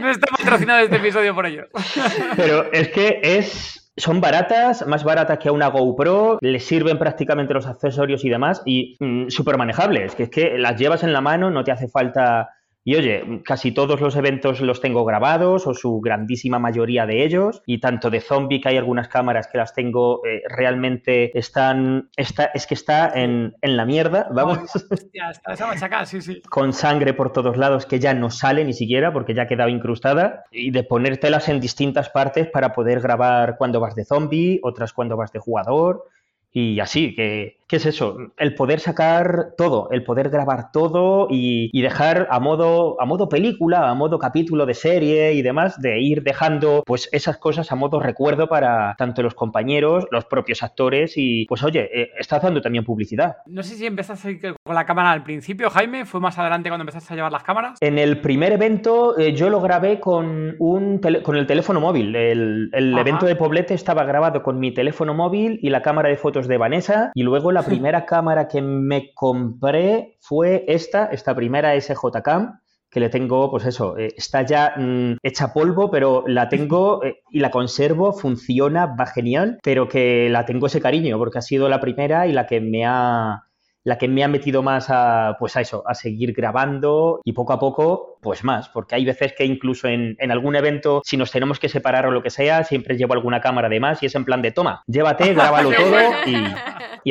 No 0.01 0.11
está 0.11 0.29
patrocinado 0.35 0.81
este 0.81 0.97
episodio 0.97 1.35
por 1.35 1.45
ellos. 1.45 1.67
Pero 2.37 2.73
es 2.73 2.89
que 2.89 3.21
es, 3.23 3.93
son 3.99 4.23
baratas, 4.23 4.87
más 4.87 5.05
baratas 5.05 5.39
que 5.39 5.51
a 5.51 5.53
una 5.53 5.67
GoPro, 5.67 6.39
les 6.41 6.65
sirven 6.65 6.99
prácticamente 6.99 7.53
los 7.53 7.67
accesorios 7.67 8.25
y 8.25 8.31
demás, 8.31 8.63
y 8.65 8.97
mm, 8.99 9.29
súper 9.29 9.59
manejables, 9.59 10.15
que 10.15 10.23
es 10.23 10.31
que 10.31 10.57
las 10.57 10.77
llevas 10.77 11.03
en 11.03 11.13
la 11.13 11.21
mano, 11.21 11.51
no 11.51 11.65
te 11.65 11.73
hace 11.73 11.89
falta... 11.89 12.49
Y 12.83 12.97
oye, 12.97 13.43
casi 13.45 13.73
todos 13.73 14.01
los 14.01 14.17
eventos 14.17 14.61
los 14.63 14.81
tengo 14.81 15.05
grabados, 15.05 15.67
o 15.67 15.75
su 15.75 16.01
grandísima 16.01 16.59
mayoría 16.59 17.05
de 17.05 17.25
ellos, 17.25 17.63
y 17.67 17.79
tanto 17.79 18.09
de 18.09 18.21
zombie 18.23 18.61
que 18.61 18.71
hay 18.71 18.79
algunas 18.79 19.09
cámaras 19.09 19.49
que 19.49 19.59
las 19.59 19.75
tengo 19.75 20.25
eh, 20.25 20.43
realmente 20.49 21.37
están, 21.39 22.09
está, 22.17 22.47
es 22.55 22.67
que 22.67 22.75
está 22.75 23.13
en, 23.15 23.55
en 23.61 23.77
la 23.77 23.85
mierda, 23.85 24.29
vamos, 24.35 24.61
Hostia, 24.75 25.31
está 25.31 25.53
esa 25.53 25.67
machaca, 25.67 26.07
sí, 26.07 26.23
sí. 26.23 26.41
con 26.49 26.73
sangre 26.73 27.13
por 27.13 27.33
todos 27.33 27.59
lados 27.59 27.85
que 27.85 27.99
ya 27.99 28.15
no 28.15 28.31
sale 28.31 28.65
ni 28.65 28.73
siquiera 28.73 29.13
porque 29.13 29.35
ya 29.35 29.43
ha 29.43 29.49
quedado 29.49 29.69
incrustada 29.69 30.45
y 30.51 30.71
de 30.71 30.83
ponértelas 30.83 31.51
en 31.51 31.61
distintas 31.61 32.09
partes 32.09 32.49
para 32.49 32.73
poder 32.73 33.01
grabar 33.01 33.57
cuando 33.59 33.81
vas 33.81 33.95
de 33.95 34.07
zombie, 34.07 34.59
otras 34.63 34.95
cuando 34.95 35.19
vas 35.19 35.33
de 35.33 35.39
jugador 35.39 36.05
y 36.53 36.81
así, 36.81 37.15
que, 37.15 37.60
¿qué 37.71 37.77
es 37.77 37.87
eso? 37.87 38.17
El 38.37 38.57
poder 38.57 38.81
sacar 38.81 39.55
todo, 39.57 39.91
el 39.93 40.03
poder 40.03 40.29
grabar 40.29 40.73
todo 40.73 41.29
y, 41.31 41.71
dejar 41.81 42.27
a 42.31 42.41
modo, 42.41 43.01
a 43.01 43.07
modo 43.07 43.29
película, 43.29 43.89
a 43.89 43.95
modo 43.95 44.19
capítulo 44.19 44.67
de 44.67 44.75
serie 44.75 45.35
y 45.35 45.43
demás, 45.43 45.81
de 45.81 46.01
ir 46.01 46.25
dejando 46.25 46.83
pues 46.85 47.09
esas 47.13 47.39
cosas 47.39 47.71
a 47.71 47.77
modo 47.77 48.01
recuerdo 48.01 48.49
para 48.49 48.97
tanto 48.99 49.23
los 49.23 49.35
compañeros, 49.35 50.07
los 50.11 50.25
propios 50.25 50.65
actores 50.65 51.15
y 51.17 51.47
pues 51.47 51.63
oye, 51.63 51.89
eh, 51.95 52.11
estás 52.19 52.43
dando 52.43 52.61
también 52.61 52.85
publicidad. 52.85 53.37
No 53.47 53.63
sé 53.63 53.77
si 53.77 53.87
empezaste 53.87 54.41
con 54.41 54.75
la 54.75 54.85
cámara 54.85 55.13
al 55.13 55.23
principio, 55.23 55.71
Jaime, 55.71 56.05
¿fue 56.05 56.21
más 56.21 56.39
adelante 56.39 56.71
cuando 56.71 56.83
empezaste 56.83 57.15
a 57.15 57.17
llevar 57.17 57.31
las 57.31 57.45
cámaras? 57.45 57.79
En 57.81 57.99
el 57.99 58.21
primer 58.21 58.53
evento 58.53 59.17
eh, 59.17 59.33
yo 59.33 59.49
lo 59.49 59.61
grabé 59.61 60.01
con, 60.01 60.57
un 60.59 61.01
con 61.23 61.37
el 61.37 61.47
teléfono 61.47 61.81
móvil. 61.81 62.17
El, 62.17 62.71
el 62.73 62.99
evento 62.99 63.27
de 63.27 63.37
Poblete 63.37 63.75
estaba 63.75 64.03
grabado 64.03 64.43
con 64.43 64.59
mi 64.59 64.75
teléfono 64.75 65.15
móvil 65.15 65.61
y 65.63 65.71
la 65.71 65.83
cámara 65.83 66.09
de 66.09 66.17
fotos 66.17 66.49
de 66.49 66.59
Vanessa. 66.59 67.13
Y 67.15 67.23
luego 67.23 67.53
la 67.53 67.60
primera 67.63 68.05
cámara 68.07 68.49
que 68.49 68.63
me 68.63 69.13
compré 69.15 70.17
fue 70.21 70.65
esta, 70.69 71.07
esta 71.07 71.35
primera 71.35 71.79
SJ 71.81 72.23
Cam 72.23 72.61
que 72.91 73.01
le 73.01 73.09
tengo, 73.09 73.51
pues 73.51 73.65
eso, 73.67 73.97
eh, 73.97 74.13
está 74.17 74.43
ya 74.43 74.75
mm, 74.77 75.19
hecha 75.23 75.53
polvo, 75.53 75.91
pero 75.91 76.25
la 76.27 76.49
tengo 76.49 77.03
eh, 77.05 77.23
y 77.31 77.39
la 77.39 77.51
conservo, 77.51 78.13
funciona, 78.13 78.87
va 78.87 79.07
genial, 79.07 79.59
pero 79.63 79.89
que 79.89 80.29
la 80.29 80.45
tengo 80.45 80.67
ese 80.67 80.81
cariño, 80.81 81.17
porque 81.19 81.39
ha 81.39 81.43
sido 81.43 81.69
la 81.69 81.81
primera 81.81 82.27
y 82.27 82.33
la 82.33 82.47
que 82.47 82.61
me 82.61 82.85
ha, 82.85 83.45
la 83.85 83.97
que 83.97 84.09
me 84.09 84.25
ha 84.25 84.29
metido 84.29 84.63
más 84.63 84.87
a, 84.91 85.37
pues 85.39 85.57
a 85.57 85.61
eso, 85.61 85.83
a 85.87 85.95
seguir 85.95 86.33
grabando 86.33 87.21
y 87.25 87.33
poco 87.33 87.53
a 87.53 87.59
poco, 87.59 88.19
pues 88.21 88.45
más, 88.45 88.69
porque 88.69 88.95
hay 88.97 89.05
veces 89.05 89.33
que 89.37 89.45
incluso 89.45 89.89
en, 89.89 90.17
algún 90.31 90.57
evento, 90.57 91.01
si 91.05 91.17
nos 91.17 91.31
tenemos 91.31 91.59
que 91.59 91.69
separar 91.69 92.07
o 92.07 92.11
lo 92.11 92.23
que 92.23 92.31
sea, 92.31 92.65
siempre 92.65 92.97
llevo 92.97 93.15
alguna 93.15 93.41
cámara 93.41 93.69
de 93.69 93.81
más 93.81 94.03
y 94.03 94.07
es 94.07 94.15
en 94.15 94.25
plan 94.25 94.43
de 94.43 94.51
toma, 94.51 94.83
llévate, 94.87 95.33
grábalo 95.33 95.71
todo 95.77 95.97
y, 96.27 96.35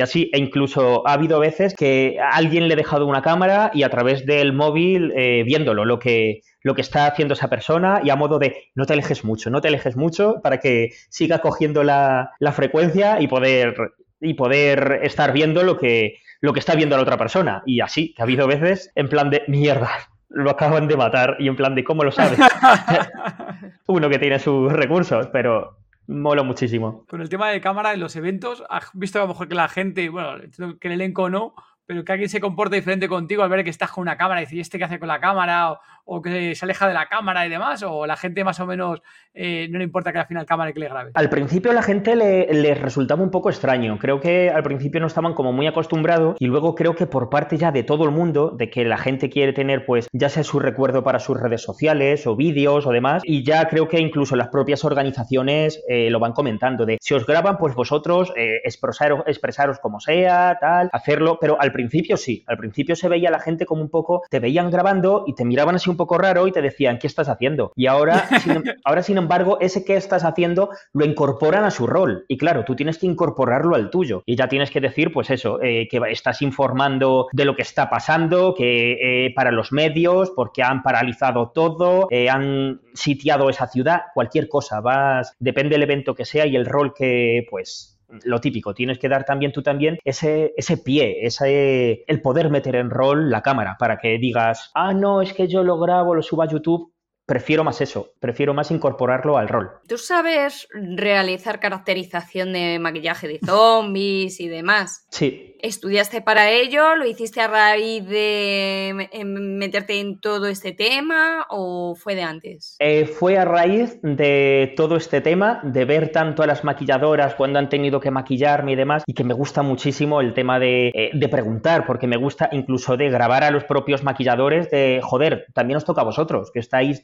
así. 0.02 0.30
E 0.34 0.40
incluso 0.40 1.08
ha 1.08 1.14
habido 1.14 1.40
veces 1.40 1.74
que 1.76 2.18
a 2.20 2.36
alguien 2.36 2.68
le 2.68 2.74
he 2.74 2.78
dejado 2.78 3.06
una 3.06 3.22
cámara 3.22 3.72
y 3.74 3.84
a 3.84 3.90
través 3.90 4.26
del 4.26 4.54
móvil 4.54 5.12
eh, 5.16 5.44
viéndolo, 5.46 5.86
lo 5.86 6.00
que, 6.00 6.42
lo 6.62 6.76
que 6.76 6.82
está 6.82 7.08
haciendo 7.08 7.34
esa 7.34 7.50
persona 7.50 8.02
y 8.04 8.10
a 8.10 8.16
modo 8.16 8.40
de 8.40 8.70
no 8.76 8.86
te 8.86 8.94
alejes 8.94 9.24
mucho, 9.24 9.50
no 9.50 9.62
te 9.62 9.68
alejes 9.68 9.96
mucho 9.96 10.42
para 10.44 10.60
que 10.60 10.92
siga 11.10 11.40
cogiendo 11.40 11.84
la, 11.84 12.32
la 12.40 12.52
frecuencia 12.52 13.22
y 13.22 13.28
poder, 13.28 13.76
y 14.22 14.34
poder 14.36 15.00
estar 15.04 15.34
viendo 15.34 15.64
lo 15.64 15.78
que 15.78 16.18
lo 16.42 16.54
que 16.54 16.60
está 16.60 16.76
viendo 16.76 16.96
la 16.96 17.04
otra 17.04 17.18
persona. 17.18 17.64
Y 17.66 17.82
así, 17.82 18.14
que 18.14 18.22
ha 18.22 18.26
habido 18.26 18.48
veces 18.48 18.92
en 18.96 19.10
plan 19.10 19.30
de 19.30 19.44
mierda, 19.48 19.90
lo 20.30 20.50
acaban 20.50 20.88
de 20.88 20.98
matar 20.98 21.36
y 21.40 21.48
en 21.48 21.56
plan 21.56 21.76
de 21.76 21.84
cómo 21.84 22.04
lo 22.04 22.12
sabes. 22.12 22.40
Uno 23.88 24.10
que 24.10 24.20
tiene 24.20 24.40
sus 24.40 24.72
recursos, 24.72 25.28
pero 25.32 25.79
mola 26.10 26.44
muchísimo. 26.44 27.06
Con 27.08 27.22
el 27.22 27.30
tema 27.30 27.50
de 27.50 27.62
cámara 27.62 27.94
en 27.94 28.00
los 28.00 28.16
eventos, 28.16 28.64
¿has 28.70 28.90
visto 28.94 29.20
a 29.20 29.22
lo 29.22 29.28
mejor 29.30 29.48
que 29.48 29.56
la 29.56 29.70
gente, 29.70 30.10
bueno, 30.10 30.38
que 30.80 30.88
el 30.88 30.94
elenco 30.94 31.30
no, 31.30 31.54
pero 31.90 32.06
que 32.06 32.12
alguien 32.12 32.30
se 32.30 32.40
comporte 32.40 32.76
diferente 32.76 33.08
contigo 33.08 33.42
al 33.42 33.50
ver 33.50 33.64
que 33.64 33.72
estás 33.72 33.90
con 33.90 34.04
una 34.04 34.16
cámara 34.16 34.44
y 34.44 34.46
¿y 34.52 34.60
este 34.60 34.78
qué 34.78 34.84
hace 34.84 35.00
con 35.00 35.08
la 35.08 35.20
cámara? 35.20 35.80
O, 36.06 36.22
que 36.22 36.54
se 36.54 36.66
aleja 36.66 36.88
de 36.88 36.94
la 36.94 37.08
cámara 37.08 37.46
y 37.46 37.50
demás, 37.50 37.84
o 37.84 38.08
la 38.08 38.16
gente 38.16 38.44
más 38.44 38.60
o 38.60 38.66
menos 38.66 39.02
eh, 39.34 39.68
no 39.70 39.78
le 39.78 39.84
importa 39.84 40.12
que 40.12 40.18
al 40.18 40.26
final 40.26 40.46
cámara 40.46 40.72
y 40.72 40.74
que 40.74 40.80
le 40.80 40.90
grabe. 40.90 41.12
Al 41.14 41.30
principio 41.30 41.72
la 41.72 41.84
gente 41.84 42.16
le, 42.16 42.74
resultaba 42.74 43.22
un 43.22 43.30
poco 43.30 43.50
extraño. 43.50 43.98
Creo 44.00 44.20
que 44.20 44.50
al 44.50 44.64
principio 44.64 45.00
no 45.00 45.08
estaban 45.08 45.34
como 45.34 45.52
muy 45.52 45.68
acostumbrados 45.68 46.36
y 46.40 46.48
luego 46.48 46.74
creo 46.74 46.96
que 46.96 47.06
por 47.06 47.30
parte 47.30 47.58
ya 47.58 47.72
de 47.72 47.84
todo 47.84 48.06
el 48.06 48.12
mundo, 48.12 48.56
de 48.58 48.72
que 48.72 48.86
la 48.86 48.98
gente 48.98 49.30
quiere 49.30 49.54
tener 49.54 49.86
pues 49.86 50.08
ya 50.14 50.30
sea 50.30 50.44
su 50.44 50.60
recuerdo 50.60 51.04
para 51.04 51.20
sus 51.20 51.40
redes 51.40 51.62
sociales 51.62 52.26
o 52.26 52.36
vídeos 52.36 52.88
o 52.88 52.92
demás, 52.92 53.22
y 53.26 53.44
ya 53.44 53.68
creo 53.68 53.88
que 53.88 54.00
incluso 54.00 54.36
las 54.36 54.50
propias 54.50 54.84
organizaciones 54.84 55.84
eh, 55.88 56.10
lo 56.10 56.20
van 56.20 56.34
comentando, 56.34 56.88
de 56.88 56.98
si 57.02 57.14
os 57.14 57.26
graban 57.26 57.58
pues 57.58 57.76
vosotros 57.76 58.32
eh, 58.36 58.62
expresaros, 58.64 59.24
expresaros 59.28 59.80
como 59.80 60.00
sea, 60.00 60.58
tal, 60.60 60.90
hacerlo, 60.92 61.38
pero 61.40 61.60
principio 61.80 62.18
sí, 62.18 62.44
al 62.48 62.58
principio 62.58 62.96
se 62.96 63.08
veía 63.08 63.32
la 63.32 63.40
gente 63.40 63.66
como 63.66 63.82
un 63.82 63.90
poco, 63.90 64.24
te 64.30 64.40
veían 64.40 64.70
grabando 64.70 65.24
y 65.28 65.34
te 65.34 65.46
miraban 65.46 65.76
así 65.76 65.90
un 65.90 65.98
poco 65.98 66.18
raro 66.18 66.46
y 66.48 66.52
te 66.52 66.62
decían, 66.62 67.00
¿qué 67.00 67.08
estás 67.08 67.30
haciendo? 67.30 67.72
Y 67.76 67.88
ahora, 67.88 68.28
sin, 68.44 68.64
ahora 68.84 69.02
sin 69.02 69.18
embargo, 69.18 69.58
ese 69.62 69.86
que 69.86 69.96
estás 69.96 70.24
haciendo 70.26 70.70
lo 70.94 71.06
incorporan 71.06 71.64
a 71.64 71.72
su 71.72 71.88
rol. 71.88 72.26
Y 72.28 72.38
claro, 72.38 72.66
tú 72.66 72.76
tienes 72.76 72.98
que 72.98 73.06
incorporarlo 73.06 73.76
al 73.76 73.90
tuyo. 73.90 74.24
Y 74.26 74.36
ya 74.36 74.48
tienes 74.48 74.72
que 74.72 74.82
decir, 74.82 75.14
pues 75.14 75.30
eso, 75.30 75.62
eh, 75.62 75.88
que 75.90 76.02
estás 76.10 76.42
informando 76.42 77.28
de 77.32 77.46
lo 77.46 77.56
que 77.56 77.62
está 77.62 77.90
pasando, 77.90 78.54
que 78.54 79.26
eh, 79.26 79.34
para 79.34 79.52
los 79.52 79.72
medios, 79.72 80.32
porque 80.36 80.64
han 80.64 80.84
paralizado 80.84 81.52
todo, 81.54 82.08
eh, 82.12 82.30
han 82.30 82.82
sitiado 82.94 83.50
esa 83.50 83.68
ciudad, 83.68 84.02
cualquier 84.14 84.50
cosa, 84.50 84.82
vas, 84.82 85.34
depende 85.40 85.76
del 85.76 85.84
evento 85.84 86.16
que 86.16 86.26
sea 86.26 86.46
y 86.46 86.56
el 86.56 86.66
rol 86.66 86.94
que, 86.94 87.46
pues, 87.50 87.99
lo 88.24 88.40
típico, 88.42 88.74
tienes 88.74 89.00
que 89.00 89.10
dar 89.10 89.26
también 89.26 89.52
tú 89.52 89.62
también 89.62 90.00
ese, 90.04 90.54
ese 90.58 90.78
pie, 90.78 91.26
ese, 91.26 92.04
el 92.08 92.22
poder 92.22 92.50
meter 92.50 92.76
en 92.76 92.90
rol 92.90 93.30
la 93.30 93.42
cámara 93.42 93.76
para 93.80 93.98
que 93.98 94.18
digas, 94.18 94.72
ah, 94.74 94.94
no, 94.94 95.22
es 95.22 95.34
que 95.34 95.48
yo 95.48 95.64
lo 95.64 95.80
grabo, 95.80 96.16
lo 96.16 96.22
subo 96.22 96.44
a 96.44 96.48
YouTube. 96.48 96.94
Prefiero 97.30 97.64
más 97.64 97.80
eso, 97.80 98.14
prefiero 98.20 98.56
más 98.56 98.72
incorporarlo 98.72 99.38
al 99.38 99.48
rol. 99.48 99.70
¿Tú 99.88 100.00
sabes 100.00 100.68
realizar 100.74 101.60
caracterización 101.60 102.54
de 102.54 102.80
maquillaje 102.80 103.28
de 103.28 103.40
zombies 103.46 104.40
y 104.40 104.48
demás? 104.48 105.06
Sí, 105.12 105.50
¿Estudiaste 105.62 106.22
para 106.22 106.50
ello? 106.50 106.96
¿Lo 106.96 107.06
hiciste 107.06 107.42
a 107.42 107.48
raíz 107.50 108.08
de 108.08 109.10
meterte 109.26 110.00
en 110.00 110.22
todo 110.22 110.48
este 110.48 110.72
tema 110.72 111.46
o 111.50 111.96
fue 111.96 112.16
de 112.16 112.22
antes? 112.22 112.78
Eh, 112.80 113.06
fue 113.06 113.38
a 113.38 113.44
raíz 113.44 114.00
de 114.02 114.74
todo 114.78 114.96
este 114.96 115.20
tema, 115.20 115.60
de 115.64 115.84
ver 115.84 116.14
tanto 116.14 116.44
a 116.44 116.48
las 116.48 116.64
maquilladoras 116.64 117.36
cuando 117.36 117.60
han 117.60 117.68
tenido 117.68 118.00
que 118.00 118.10
maquillarme 118.10 118.72
y 118.72 118.76
demás, 118.76 119.04
y 119.06 119.14
que 119.14 119.26
me 119.26 119.34
gusta 119.34 119.62
muchísimo 119.62 120.22
el 120.22 120.34
tema 120.34 120.60
de, 120.60 120.92
eh, 120.94 121.30
preguntar, 121.30 121.86
porque 121.86 122.08
me 122.08 122.18
gusta 122.18 122.50
incluso 122.54 122.96
de 122.96 123.10
grabar 123.10 123.44
a 123.44 123.52
los 123.52 123.66
propios 123.66 124.02
maquilladores, 124.02 124.72
de 124.72 125.02
joder, 125.04 125.46
también 125.54 125.78
os 125.78 125.86
toca 125.86 126.02
a 126.02 126.06
vosotros, 126.06 126.52
que 126.52 126.60
estáis 126.60 127.04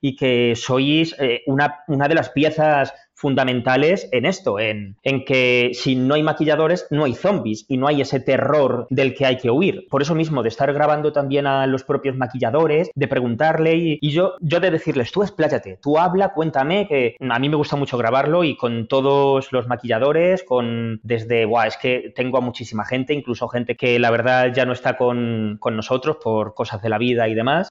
y 0.00 0.16
que 0.16 0.54
sois 0.56 1.14
eh, 1.18 1.42
una, 1.46 1.80
una 1.88 2.08
de 2.08 2.14
las 2.14 2.30
piezas 2.30 2.92
fundamentales 3.14 4.08
en 4.12 4.26
esto, 4.26 4.58
en, 4.58 4.96
en, 5.02 5.24
que 5.24 5.70
si 5.72 5.94
no 5.96 6.14
hay 6.14 6.22
maquilladores, 6.22 6.86
no 6.90 7.04
hay 7.04 7.14
zombies 7.14 7.64
y 7.68 7.76
no 7.76 7.86
hay 7.86 8.00
ese 8.00 8.20
terror 8.20 8.86
del 8.90 9.14
que 9.14 9.24
hay 9.24 9.38
que 9.38 9.50
huir. 9.50 9.86
Por 9.88 10.02
eso 10.02 10.14
mismo, 10.14 10.42
de 10.42 10.48
estar 10.48 10.72
grabando 10.72 11.12
también 11.12 11.46
a 11.46 11.66
los 11.66 11.84
propios 11.84 12.16
maquilladores, 12.16 12.90
de 12.94 13.08
preguntarle 13.08 13.98
y, 14.00 14.10
yo, 14.10 14.34
yo 14.40 14.60
de 14.60 14.70
decirles, 14.70 15.12
tú 15.12 15.22
expláyate, 15.22 15.78
tú 15.80 15.98
habla, 15.98 16.34
cuéntame, 16.34 16.86
que 16.86 17.16
a 17.18 17.38
mí 17.38 17.48
me 17.48 17.56
gusta 17.56 17.76
mucho 17.76 17.96
grabarlo 17.96 18.44
y 18.44 18.56
con 18.56 18.88
todos 18.88 19.52
los 19.52 19.68
maquilladores, 19.68 20.42
con 20.42 21.00
desde, 21.02 21.44
guau, 21.44 21.66
es 21.66 21.76
que 21.76 22.12
tengo 22.14 22.38
a 22.38 22.40
muchísima 22.40 22.84
gente, 22.84 23.14
incluso 23.14 23.48
gente 23.48 23.76
que 23.76 23.98
la 23.98 24.10
verdad 24.10 24.52
ya 24.52 24.66
no 24.66 24.72
está 24.72 24.96
con, 24.96 25.56
con 25.60 25.76
nosotros 25.76 26.18
por 26.22 26.54
cosas 26.54 26.82
de 26.82 26.88
la 26.88 26.98
vida 26.98 27.28
y 27.28 27.34
demás. 27.34 27.68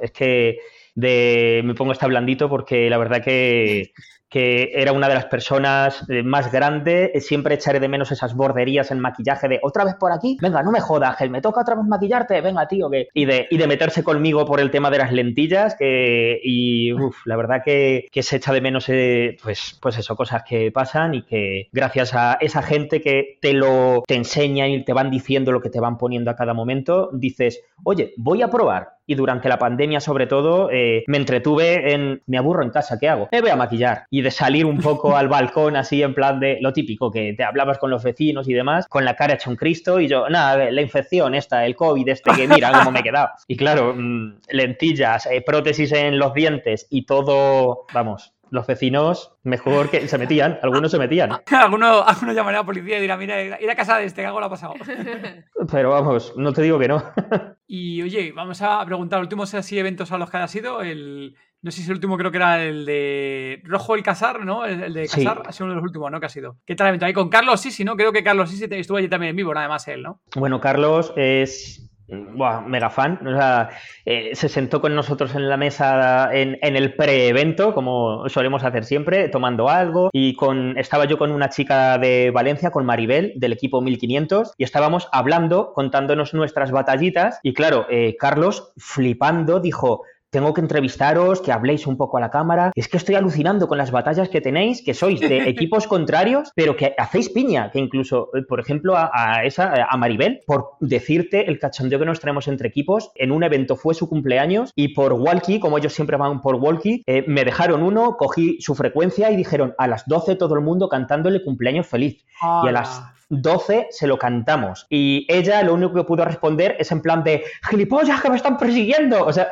es 0.00 0.12
que 0.12 0.58
de, 0.94 1.62
me 1.64 1.74
pongo 1.74 1.92
hasta 1.92 2.06
blandito 2.06 2.48
porque 2.48 2.88
la 2.90 2.98
verdad 2.98 3.22
que 3.22 3.92
que 4.32 4.70
era 4.72 4.92
una 4.92 5.08
de 5.08 5.14
las 5.14 5.26
personas 5.26 6.06
eh, 6.08 6.22
más 6.22 6.50
grandes, 6.50 7.26
siempre 7.26 7.56
echaré 7.56 7.80
de 7.80 7.88
menos 7.88 8.10
esas 8.12 8.34
borderías 8.34 8.90
en 8.90 8.98
maquillaje 8.98 9.46
de 9.46 9.60
otra 9.62 9.84
vez 9.84 9.94
por 9.96 10.10
aquí, 10.10 10.38
venga, 10.40 10.62
no 10.62 10.72
me 10.72 10.80
jodas, 10.80 11.18
Gel, 11.18 11.28
me 11.28 11.42
toca 11.42 11.60
otra 11.60 11.74
vez 11.74 11.84
maquillarte, 11.84 12.40
venga, 12.40 12.66
tío, 12.66 12.88
y, 13.12 13.26
de, 13.26 13.46
y 13.50 13.58
de 13.58 13.66
meterse 13.66 14.02
conmigo 14.02 14.46
por 14.46 14.58
el 14.58 14.70
tema 14.70 14.90
de 14.90 14.98
las 14.98 15.12
lentillas, 15.12 15.76
que, 15.78 16.40
y 16.42 16.92
la 17.26 17.36
verdad 17.36 17.60
que, 17.62 18.08
que, 18.10 18.22
se 18.22 18.36
echa 18.36 18.54
de 18.54 18.62
menos, 18.62 18.88
eh, 18.88 19.36
pues, 19.42 19.78
pues 19.82 19.98
eso, 19.98 20.16
cosas 20.16 20.44
que 20.48 20.72
pasan 20.72 21.14
y 21.14 21.22
que 21.24 21.68
gracias 21.70 22.14
a 22.14 22.38
esa 22.40 22.62
gente 22.62 23.02
que 23.02 23.36
te 23.42 23.52
lo 23.52 24.02
te 24.06 24.14
enseña 24.14 24.66
y 24.66 24.82
te 24.82 24.94
van 24.94 25.10
diciendo 25.10 25.52
lo 25.52 25.60
que 25.60 25.68
te 25.68 25.78
van 25.78 25.98
poniendo 25.98 26.30
a 26.30 26.36
cada 26.36 26.54
momento, 26.54 27.10
dices, 27.12 27.60
oye, 27.84 28.14
voy 28.16 28.40
a 28.40 28.48
probar, 28.48 28.92
y 29.12 29.14
durante 29.14 29.48
la 29.48 29.58
pandemia 29.58 30.00
sobre 30.00 30.26
todo 30.26 30.70
eh, 30.72 31.04
me 31.06 31.18
entretuve 31.18 31.92
en 31.92 32.22
me 32.26 32.38
aburro 32.38 32.62
en 32.62 32.70
casa, 32.70 32.98
¿qué 32.98 33.08
hago? 33.08 33.28
Me 33.30 33.40
voy 33.40 33.50
a 33.50 33.56
maquillar 33.56 34.06
y 34.10 34.22
de 34.22 34.30
salir 34.30 34.66
un 34.66 34.78
poco 34.78 35.16
al 35.16 35.28
balcón 35.28 35.76
así 35.76 36.02
en 36.02 36.14
plan 36.14 36.40
de 36.40 36.58
lo 36.60 36.72
típico 36.72 37.10
que 37.10 37.34
te 37.34 37.44
hablabas 37.44 37.78
con 37.78 37.90
los 37.90 38.02
vecinos 38.02 38.48
y 38.48 38.54
demás, 38.54 38.86
con 38.88 39.04
la 39.04 39.14
cara 39.14 39.34
hecha 39.34 39.50
un 39.50 39.56
Cristo 39.56 40.00
y 40.00 40.08
yo, 40.08 40.28
nada, 40.28 40.70
la 40.70 40.82
infección 40.82 41.34
esta, 41.34 41.64
el 41.66 41.76
COVID 41.76 42.08
este 42.08 42.32
que 42.32 42.48
mira 42.48 42.72
cómo 42.72 42.90
me 42.90 43.00
he 43.00 43.02
quedado. 43.02 43.28
Y 43.46 43.56
claro, 43.56 43.94
mm, 43.94 44.38
lentillas, 44.50 45.26
eh, 45.26 45.42
prótesis 45.44 45.92
en 45.92 46.18
los 46.18 46.32
dientes 46.32 46.86
y 46.90 47.04
todo, 47.04 47.86
vamos, 47.92 48.31
los 48.52 48.66
vecinos 48.66 49.34
mejor 49.42 49.88
que 49.88 50.06
se 50.06 50.18
metían, 50.18 50.58
algunos 50.62 50.90
se 50.90 50.98
metían. 50.98 51.30
algunos, 51.50 52.04
algunos 52.06 52.34
llamarían 52.34 52.58
a 52.58 52.62
la 52.62 52.66
policía 52.66 52.98
y 52.98 53.00
dirán, 53.00 53.18
mira, 53.18 53.42
ir 53.42 53.70
a 53.70 53.74
casa 53.74 53.96
de 53.96 54.04
este, 54.04 54.20
que 54.20 54.26
algo 54.26 54.40
lo 54.40 54.46
ha 54.46 54.50
pasado. 54.50 54.74
Pero 55.72 55.90
vamos, 55.90 56.34
no 56.36 56.52
te 56.52 56.60
digo 56.60 56.78
que 56.78 56.86
no. 56.86 57.02
y 57.66 58.02
oye, 58.02 58.30
vamos 58.32 58.60
a 58.60 58.84
preguntar, 58.84 59.20
últimos 59.20 59.54
así 59.54 59.78
eventos 59.78 60.12
a 60.12 60.18
los 60.18 60.30
que 60.30 60.36
haya 60.36 60.48
sido, 60.48 60.82
el, 60.82 61.34
no 61.62 61.70
sé 61.70 61.80
si 61.80 61.88
el 61.88 61.94
último 61.94 62.18
creo 62.18 62.30
que 62.30 62.36
era 62.36 62.62
el 62.62 62.84
de 62.84 63.62
Rojo 63.64 63.94
el 63.94 64.02
Casar, 64.02 64.44
¿no? 64.44 64.66
El, 64.66 64.92
de 64.92 65.08
Casar 65.08 65.44
ha 65.46 65.52
sido 65.52 65.64
uno 65.64 65.72
de 65.72 65.80
los 65.80 65.84
últimos, 65.84 66.10
¿no? 66.10 66.20
Que 66.20 66.26
ha 66.26 66.28
sido. 66.28 66.58
¿Qué 66.66 66.76
tal 66.76 66.88
evento? 66.88 67.06
Ahí 67.06 67.14
con 67.14 67.30
Carlos 67.30 67.58
sí, 67.58 67.70
sí, 67.70 67.84
¿no? 67.84 67.96
Creo 67.96 68.12
que 68.12 68.22
Carlos 68.22 68.50
sí 68.50 68.62
estuvo 68.70 68.98
allí 68.98 69.08
también 69.08 69.30
en 69.30 69.36
vivo, 69.36 69.54
nada 69.54 69.68
más 69.68 69.88
él, 69.88 70.02
¿no? 70.02 70.20
Bueno, 70.36 70.60
Carlos 70.60 71.14
es 71.16 71.90
buah, 72.12 72.60
mega 72.60 72.90
fan. 72.90 73.18
O 73.26 73.36
sea, 73.36 73.70
eh, 74.04 74.34
se 74.34 74.48
sentó 74.48 74.80
con 74.80 74.94
nosotros 74.94 75.34
en 75.34 75.48
la 75.48 75.56
mesa 75.56 76.30
en, 76.32 76.58
el 76.62 76.94
pre-evento, 76.94 77.74
como 77.74 78.28
solemos 78.28 78.64
hacer 78.64 78.84
siempre, 78.84 79.28
tomando 79.28 79.68
algo. 79.68 80.10
Y 80.12 80.36
estaba 80.76 81.06
yo 81.06 81.18
con 81.18 81.30
una 81.30 81.48
chica 81.48 81.98
de 81.98 82.30
Valencia, 82.30 82.70
con 82.70 82.84
Maribel, 82.84 83.32
del 83.36 83.52
equipo 83.52 83.80
1500, 83.80 84.54
y 84.58 84.64
estábamos 84.64 85.08
hablando, 85.12 85.72
contándonos 85.72 86.34
nuestras 86.34 86.70
batallitas. 86.70 87.40
Y 87.42 87.54
claro, 87.54 87.86
eh, 87.90 88.16
Carlos, 88.18 88.72
flipando, 88.76 89.60
dijo 89.60 90.02
tengo 90.32 90.54
que 90.54 90.62
entrevistaros, 90.62 91.42
que 91.42 91.52
habléis 91.52 91.86
un 91.86 91.96
poco 91.96 92.16
a 92.16 92.20
la 92.20 92.30
cámara. 92.30 92.72
Es 92.74 92.88
que 92.88 92.96
estoy 92.96 93.14
alucinando 93.14 93.68
con 93.68 93.76
las 93.76 93.90
batallas 93.90 94.30
que 94.30 94.40
tenéis, 94.40 94.82
que 94.82 94.94
sois 94.94 95.20
de 95.20 95.48
equipos 95.48 95.86
contrarios, 95.86 96.50
pero 96.56 96.74
que 96.74 96.94
hacéis 96.96 97.28
piña, 97.28 97.70
que 97.70 97.78
incluso, 97.78 98.30
eh, 98.34 98.42
por 98.48 98.58
ejemplo, 98.58 98.96
a, 98.96 99.44
esa, 99.44 99.86
a 99.88 99.96
Maribel, 99.98 100.40
por 100.46 100.70
decirte 100.80 101.48
el 101.48 101.58
cachondeo 101.58 101.98
que 101.98 102.06
nos 102.06 102.20
traemos 102.20 102.48
entre 102.48 102.68
equipos, 102.68 103.12
en 103.14 103.30
un 103.30 103.44
evento 103.44 103.76
fue 103.76 103.94
su 103.94 104.08
cumpleaños 104.08 104.72
y 104.74 104.94
por 104.94 105.12
walkie, 105.12 105.60
como 105.60 105.76
ellos 105.76 105.92
siempre 105.92 106.16
van 106.16 106.40
por 106.40 106.56
walkie, 106.56 107.02
eh, 107.06 107.24
me 107.28 107.44
dejaron 107.44 107.82
uno, 107.82 108.16
cogí 108.16 108.58
su 108.60 108.74
frecuencia 108.74 109.30
y 109.30 109.36
dijeron 109.36 109.74
a 109.76 109.86
las 109.86 110.06
12 110.06 110.36
todo 110.36 110.54
el 110.54 110.62
mundo 110.62 110.88
cantándole 110.88 111.44
cumpleaños 111.44 111.86
feliz. 111.86 112.24
Y 112.64 112.68
a 112.68 112.72
las 112.72 113.02
12 113.32 113.88
se 113.90 114.06
lo 114.06 114.18
cantamos. 114.18 114.86
Y 114.90 115.26
ella 115.28 115.62
lo 115.62 115.74
único 115.74 115.94
que 115.94 116.04
pudo 116.04 116.24
responder 116.24 116.76
es 116.78 116.92
en 116.92 117.00
plan 117.00 117.24
de 117.24 117.44
gilipollas 117.68 118.20
que 118.20 118.30
me 118.30 118.36
están 118.36 118.58
persiguiendo. 118.58 119.24
O 119.24 119.32
sea, 119.32 119.48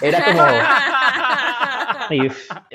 era 0.00 0.24
como. 0.24 0.42
Y 2.10 2.28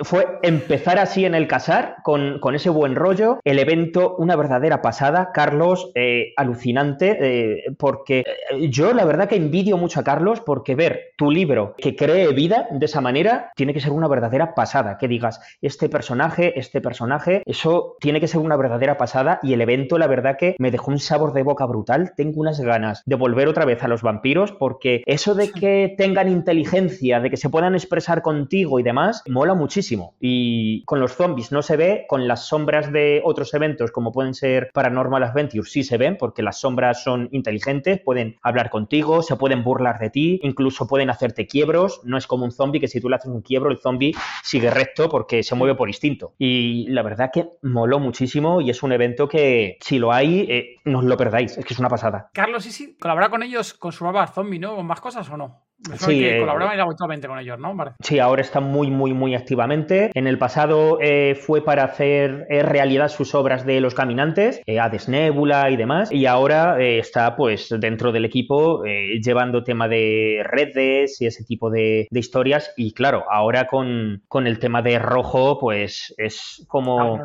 fue 0.03 0.39
empezar 0.41 0.99
así 0.99 1.25
en 1.25 1.36
el 1.36 1.47
casar, 1.47 1.97
con, 2.03 2.39
ese 2.53 2.69
buen 2.69 2.95
rollo. 2.95 3.39
El 3.43 3.60
evento, 3.60 4.15
una 4.17 4.36
verdadera 4.36 4.82
pasada. 4.82 5.32
Carlos, 5.34 5.91
eh, 5.95 6.34
alucinante, 6.38 7.17
eh, 7.19 7.63
porque 7.77 8.19
eh, 8.19 8.69
yo 8.69 8.93
la 8.93 9.06
verdad 9.06 9.27
que 9.27 9.36
envidio 9.36 9.77
mucho 9.77 9.99
a 9.99 10.03
Carlos, 10.03 10.41
porque 10.41 10.75
ver 10.75 11.13
tu 11.17 11.32
libro 11.32 11.75
que 11.77 11.95
cree 11.95 12.34
vida 12.34 12.67
de 12.71 12.86
esa 12.86 13.01
manera 13.01 13.51
tiene 13.56 13.73
que 13.73 13.79
ser 13.79 13.91
una 13.91 14.08
verdadera 14.08 14.53
pasada. 14.56 14.97
Que 14.97 15.08
digas, 15.08 15.39
este 15.62 15.89
personaje, 15.89 16.60
este 16.60 16.82
personaje, 16.82 17.43
eso 17.45 17.95
tiene 17.99 18.19
que 18.19 18.27
ser 18.27 18.41
una 18.41 18.56
verdadera 18.56 18.97
pasada. 18.97 19.39
Y 19.41 19.53
el 19.53 19.62
evento, 19.62 19.97
la 19.97 20.08
verdad 20.08 20.33
que 20.36 20.56
me 20.60 20.72
dejó 20.72 20.91
un 20.91 21.00
sabor 21.00 21.34
de 21.34 21.43
boca 21.43 21.65
brutal. 21.65 22.13
Tengo 22.15 22.41
unas 22.41 22.60
ganas 22.60 23.04
de 23.06 23.15
volver 23.15 23.48
otra 23.48 23.65
vez 23.65 23.84
a 23.84 23.88
los 23.88 24.02
vampiros, 24.02 24.52
porque 24.52 25.04
eso 25.06 25.36
de 25.36 25.52
que 25.52 25.93
tengan 25.98 26.30
inteligencia, 26.30 27.19
de 27.19 27.30
que 27.30 27.38
se 27.38 27.50
puedan 27.50 27.76
expresar 27.76 28.22
contigo 28.22 28.80
y 28.80 28.84
demás, 28.84 29.24
mola 29.28 29.54
muchísimo. 29.54 30.15
Y 30.19 30.84
con 30.86 31.00
los 31.00 31.13
zombies 31.13 31.52
no 31.52 31.62
se 31.62 31.78
ve, 31.78 32.06
con 32.08 32.28
las 32.28 32.48
sombras 32.48 32.91
de 32.91 33.22
otros 33.24 33.54
eventos 33.54 33.91
como 33.91 34.12
pueden 34.12 34.34
ser 34.34 34.69
Paranormal 34.74 35.24
Adventures 35.24 35.72
sí 35.72 35.84
se 35.84 35.98
ven, 35.98 36.17
porque 36.17 36.43
las 36.43 36.60
sombras 36.60 37.04
son 37.04 37.30
inteligentes, 37.32 38.00
pueden 38.02 38.38
hablar 38.41 38.69
contigo, 38.69 39.22
se 39.22 39.36
pueden 39.36 39.63
burlar 39.63 40.00
de 40.00 40.10
ti, 40.10 40.39
incluso 40.43 40.88
pueden 40.88 41.10
hacerte 41.10 41.48
quiebros. 41.48 42.02
No 42.04 42.17
es 42.17 42.28
como 42.28 42.46
un 42.46 42.52
zombie 42.52 42.80
que 42.80 42.88
si 42.88 43.00
tú 43.00 43.10
le 43.10 43.15
haces 43.15 43.32
un 43.32 43.41
quiebro, 43.41 43.72
el 43.72 43.78
zombie 43.78 44.15
sigue 44.43 44.69
recto 44.69 45.10
porque 45.10 45.43
se 45.43 45.56
mueve 45.56 45.76
por 45.76 45.88
instinto. 45.89 46.34
Y 46.38 46.88
la 46.89 47.02
verdad 47.02 47.32
que 47.34 47.50
moló 47.62 48.00
muchísimo 48.00 48.62
y 48.62 48.69
es 48.69 48.84
un 48.84 48.91
evento 48.91 49.28
que 49.28 49.78
si 49.82 50.00
lo 50.00 50.12
hay, 50.12 50.23
eh, 50.24 50.76
no 50.86 51.00
os 51.00 51.06
lo 51.06 51.18
perdáis, 51.18 51.58
es 51.58 51.66
que 51.66 51.74
es 51.74 51.80
una 51.80 51.90
pasada. 51.90 52.30
Carlos, 52.34 52.66
¿y 52.66 52.72
si 52.72 52.98
colabora 52.98 53.30
con 53.30 53.44
ellos 53.44 53.74
con 53.74 53.92
su 53.92 54.06
zombie, 54.34 54.60
¿no? 54.60 54.76
¿Con 54.76 54.86
más 54.86 55.02
cosas 55.02 55.30
o 55.30 55.38
no? 55.38 55.66
Sí, 55.98 56.19
que 56.19 56.38
eh, 56.39 56.82
habitualmente 56.82 57.28
con 57.28 57.39
ellos, 57.39 57.60
¿no? 57.60 57.76
Sí, 58.00 58.19
ahora 58.19 58.41
está 58.41 58.60
muy, 58.60 58.89
muy, 58.89 59.13
muy 59.13 59.36
activamente. 59.36 60.12
En 60.13 60.28
el 60.28 60.38
pasado 60.38 60.98
eh, 61.02 61.36
fue 61.36 61.63
para 61.63 61.84
hacer 61.84 62.46
eh, 62.50 62.63
realidad 62.63 63.10
sus 63.10 63.36
obras 63.36 63.65
de 63.65 63.82
los 63.82 63.93
caminantes, 63.93 64.62
Hades 64.80 65.10
Nebula 65.10 65.69
y 65.69 65.78
demás, 65.78 66.12
y 66.12 66.26
ahora 66.26 66.82
está 66.82 67.36
pues 67.36 67.74
dentro 67.80 68.12
del 68.12 68.26
equipo 68.26 68.84
llevando 68.84 69.63
tema 69.63 69.88
de 69.88 70.41
redes 70.43 71.22
y 71.22 71.28
ese 71.28 71.43
tipo 71.43 71.69
de, 71.69 72.08
historias. 72.12 72.74
Y 72.78 72.93
claro, 72.93 73.26
ahora 73.30 73.67
con, 73.67 74.24
con, 74.28 74.48
el 74.48 74.60
tema 74.60 74.82
de 74.82 75.00
rojo, 75.00 75.60
pues 75.60 76.13
es 76.17 76.65
como 76.67 77.19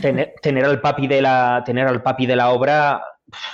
tener, 0.00 0.32
tener, 0.42 0.64
al 0.64 0.80
papi 0.80 1.06
de 1.06 1.22
la 1.22 1.62
tener 1.64 1.86
al 1.86 2.02
papi 2.02 2.26
de 2.26 2.36
la 2.36 2.50
obra 2.50 3.02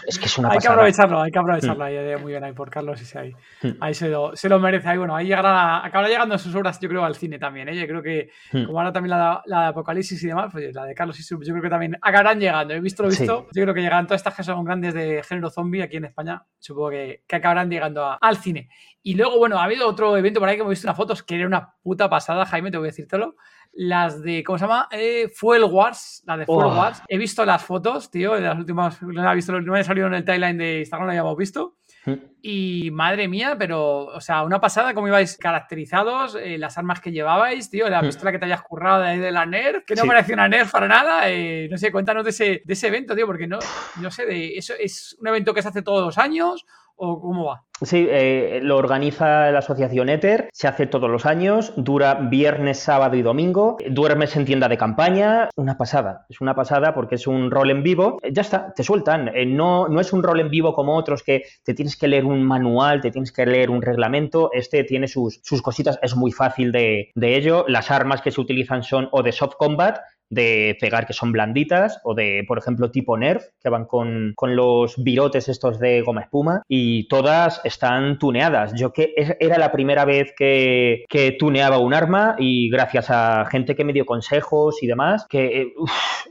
es 0.07 0.19
que 0.19 0.27
es 0.27 0.39
una 0.39 0.51
Hay 0.51 0.59
que 0.59 0.69
aprovecharlo, 0.69 1.21
hay 1.21 1.31
que 1.31 1.39
aprovecharlo. 1.39 1.85
Mm. 1.85 2.23
muy 2.23 2.33
bien 2.33 2.45
ahí 2.45 2.53
por 2.53 2.71
Carlos 2.71 3.01
y 3.01 3.05
si 3.05 3.19
ahí. 3.19 3.35
Mm. 3.63 3.71
Ahí 3.81 3.95
se 3.95 4.09
lo, 4.09 4.35
se 4.37 4.49
lo, 4.49 4.59
merece. 4.59 4.89
Ahí, 4.89 4.99
bueno, 4.99 5.15
ahí 5.15 5.27
llegará, 5.27 5.85
acabará 5.85 6.09
llegando 6.09 6.37
sus 6.39 6.55
obras, 6.55 6.79
yo 6.81 6.89
creo, 6.89 7.05
al 7.05 7.15
cine 7.15 7.39
también. 7.39 7.69
¿eh? 7.69 7.77
Yo 7.77 7.87
creo 7.87 8.03
que, 8.03 8.31
mm. 8.53 8.65
como 8.65 8.79
ahora 8.79 8.93
también 8.93 9.11
la, 9.11 9.43
la, 9.47 9.63
de 9.63 9.67
Apocalipsis 9.69 10.23
y 10.23 10.27
demás, 10.29 10.51
pues 10.53 10.75
la 10.75 10.85
de 10.85 10.95
Carlos 10.95 11.19
y 11.19 11.23
Sub, 11.23 11.43
yo 11.43 11.53
creo 11.53 11.63
que 11.63 11.71
también 11.71 11.97
acabarán 12.01 12.41
llegando. 12.41 12.75
He 12.75 12.81
visto 12.81 13.03
lo 13.03 13.09
visto. 13.09 13.47
Yo 13.53 13.63
creo 13.63 13.75
que 13.75 13.81
llegarán 13.81 14.07
todas 14.07 14.21
estas 14.21 14.35
que 14.35 14.43
son 14.43 14.65
grandes 14.65 14.95
de 14.95 15.23
género 15.23 15.51
zombie 15.51 15.83
aquí 15.83 15.97
en 15.97 16.07
España. 16.07 16.43
Supongo 16.59 16.91
que, 16.91 17.25
que 17.27 17.37
acabarán 17.37 17.71
llegando 17.71 18.17
al 18.21 18.37
cine. 18.37 18.69
Y 19.03 19.15
luego, 19.15 19.39
bueno, 19.39 19.59
ha 19.59 19.65
habido 19.65 19.89
otro 19.89 20.17
evento 20.17 20.41
por 20.41 20.49
ahí 20.49 20.57
que 20.57 20.61
hemos 20.61 20.71
visto 20.71 20.87
unas 20.87 20.97
fotos 20.97 21.23
que 21.23 21.37
era 21.37 21.47
una 21.47 21.75
puta 21.83 22.11
pasada, 22.11 22.45
Jaime, 22.45 22.71
te 22.71 22.77
voy 22.77 22.89
a 22.89 22.91
decírtelo 22.91 23.37
las 23.73 24.23
de, 24.23 24.43
¿cómo 24.43 24.59
se 24.59 24.65
llama? 24.65 24.89
Eh, 24.91 25.31
Fuel 25.35 25.65
Wars, 25.65 26.23
la 26.27 26.37
de 26.37 26.47
Fuel 26.47 26.67
oh. 26.67 26.77
Wars. 26.77 27.03
He 27.09 27.19
visto 27.19 27.45
las 27.45 27.63
fotos, 27.63 28.11
tío, 28.11 28.35
de 28.35 28.41
las 28.41 28.59
últimas, 28.59 29.01
no 29.03 29.31
he 29.31 29.35
visto, 29.35 29.61
no 29.61 29.77
he 29.77 29.85
salido 29.85 30.07
en 30.07 30.15
el 30.15 30.25
timeline 30.25 30.59
de 30.59 30.79
Instagram, 30.81 31.07
lo 31.07 31.13
habíamos 31.13 31.37
visto. 31.37 31.77
Mm. 32.07 32.15
Y 32.43 32.91
madre 32.93 33.29
mía, 33.29 33.57
pero, 33.59 34.07
o 34.07 34.21
sea, 34.21 34.43
una 34.43 34.61
pasada 34.61 34.95
cómo 34.95 35.09
ibais 35.09 35.37
caracterizados, 35.37 36.35
eh, 36.35 36.57
las 36.57 36.79
armas 36.79 37.01
que 37.01 37.13
llevabais, 37.13 37.69
tío, 37.71 37.89
la 37.89 38.03
mm. 38.03 38.07
pistola 38.07 38.33
que 38.33 38.39
te 38.39 38.47
hayas 38.47 38.63
currado 38.63 39.03
de, 39.03 39.19
de 39.19 39.31
la 39.31 39.45
NERF, 39.47 39.85
que 39.85 39.95
no 39.95 40.05
parecía 40.05 40.35
una 40.35 40.49
NERF 40.49 40.73
para 40.73 40.89
nada. 40.89 41.31
Eh, 41.31 41.69
no 41.71 41.77
sé, 41.77 41.93
cuéntanos 41.93 42.25
de 42.25 42.31
ese, 42.31 42.63
de 42.65 42.73
ese 42.73 42.89
evento, 42.89 43.15
tío, 43.15 43.27
porque 43.27 43.47
no, 43.47 43.59
no 44.01 44.11
sé, 44.11 44.27
de, 44.27 44.57
eso 44.57 44.75
es 44.79 45.17
un 45.21 45.29
evento 45.29 45.53
que 45.53 45.63
se 45.63 45.69
hace 45.69 45.83
todos 45.83 46.05
los 46.05 46.19
años 46.19 46.65
o 47.01 47.21
cómo 47.21 47.47
va? 47.47 47.65
Sí, 47.83 48.07
eh, 48.11 48.61
lo 48.63 48.77
organiza 48.77 49.51
la 49.51 49.61
asociación 49.61 50.11
Ether, 50.11 50.51
se 50.53 50.69
hace 50.69 50.87
todos 50.87 51.09
los 51.09 51.25
años, 51.25 51.73
dura 51.79 52.15
viernes, 52.15 52.79
sábado 52.79 53.17
y 53.17 53.23
domingo, 53.23 53.79
duermes 53.89 54.37
en 54.37 54.45
tienda 54.45 54.69
de 54.69 54.77
campaña, 54.77 55.49
una 55.57 55.79
pasada, 55.79 56.27
es 56.29 56.43
una 56.43 56.55
pasada 56.55 56.93
porque 56.93 57.15
es 57.15 57.27
un 57.27 57.51
rol 57.51 57.71
en 57.71 57.83
vivo, 57.83 58.19
eh, 58.23 58.33
ya 58.35 58.43
está, 58.43 58.75
te 58.75 58.83
sueltan, 58.83 59.29
eh, 59.29 59.47
no, 59.47 59.89
no 59.89 59.99
es 60.01 60.13
un 60.13 60.23
rol 60.23 60.41
en 60.41 60.51
vivo 60.51 60.75
como 60.75 60.95
otros 60.95 61.23
que 61.23 61.45
te 61.65 61.73
tienes 61.73 61.97
que 61.97 62.07
leer 62.07 62.27
un 62.27 62.45
manual, 62.45 63.01
te 63.01 63.11
tienes 63.11 63.33
que 63.33 63.47
leer 63.47 63.71
un 63.71 63.81
reglamento, 63.81 64.51
este 64.53 64.85
tiene 64.85 65.09
sus, 65.09 65.41
sus 65.43 65.63
cositas, 65.63 65.99
es 66.03 66.15
muy 66.15 66.33
fácil 66.33 66.73
de, 66.73 67.11
de 67.15 67.37
ello, 67.37 67.65
las 67.67 67.91
armas 67.91 68.21
que 68.21 68.31
se 68.31 68.43
utilizan 68.43 68.83
son 68.83 69.09
o 69.11 69.23
de 69.23 69.33
soft 69.33 69.55
combat, 69.57 70.01
de 70.31 70.79
pegar 70.81 71.07
que 71.07 71.13
son 71.13 71.33
blanditas 71.33 72.01
o 72.05 72.15
de, 72.15 72.45
por 72.47 72.59
ejemplo, 72.59 72.91
tipo 72.91 73.19
Nerf, 73.19 73.45
que 73.61 73.69
van 73.69 73.85
con, 73.85 74.35
los 74.41 74.95
virotes 75.03 75.49
estos 75.49 75.79
de 75.79 76.01
goma 76.03 76.23
espuma 76.23 76.63
y 76.69 77.09
todas 77.09 77.61
están 77.65 78.19
tuneadas. 78.19 78.73
Yo 78.75 78.93
que 78.93 79.15
era 79.41 79.59
la 79.59 79.73
primera 79.73 80.05
vez 80.05 80.33
que, 80.37 81.05
tuneaba 81.39 81.79
un 81.79 81.95
arma 81.95 82.37
y 82.39 82.71
gracias 82.71 83.11
a 83.11 83.45
gente 83.47 83.75
que 83.75 83.85
me 83.85 83.93
dio 83.93 84.07
consejos 84.07 84.83
y 84.83 84.87
demás, 84.87 85.27
que 85.29 85.63
eh, 85.63 85.73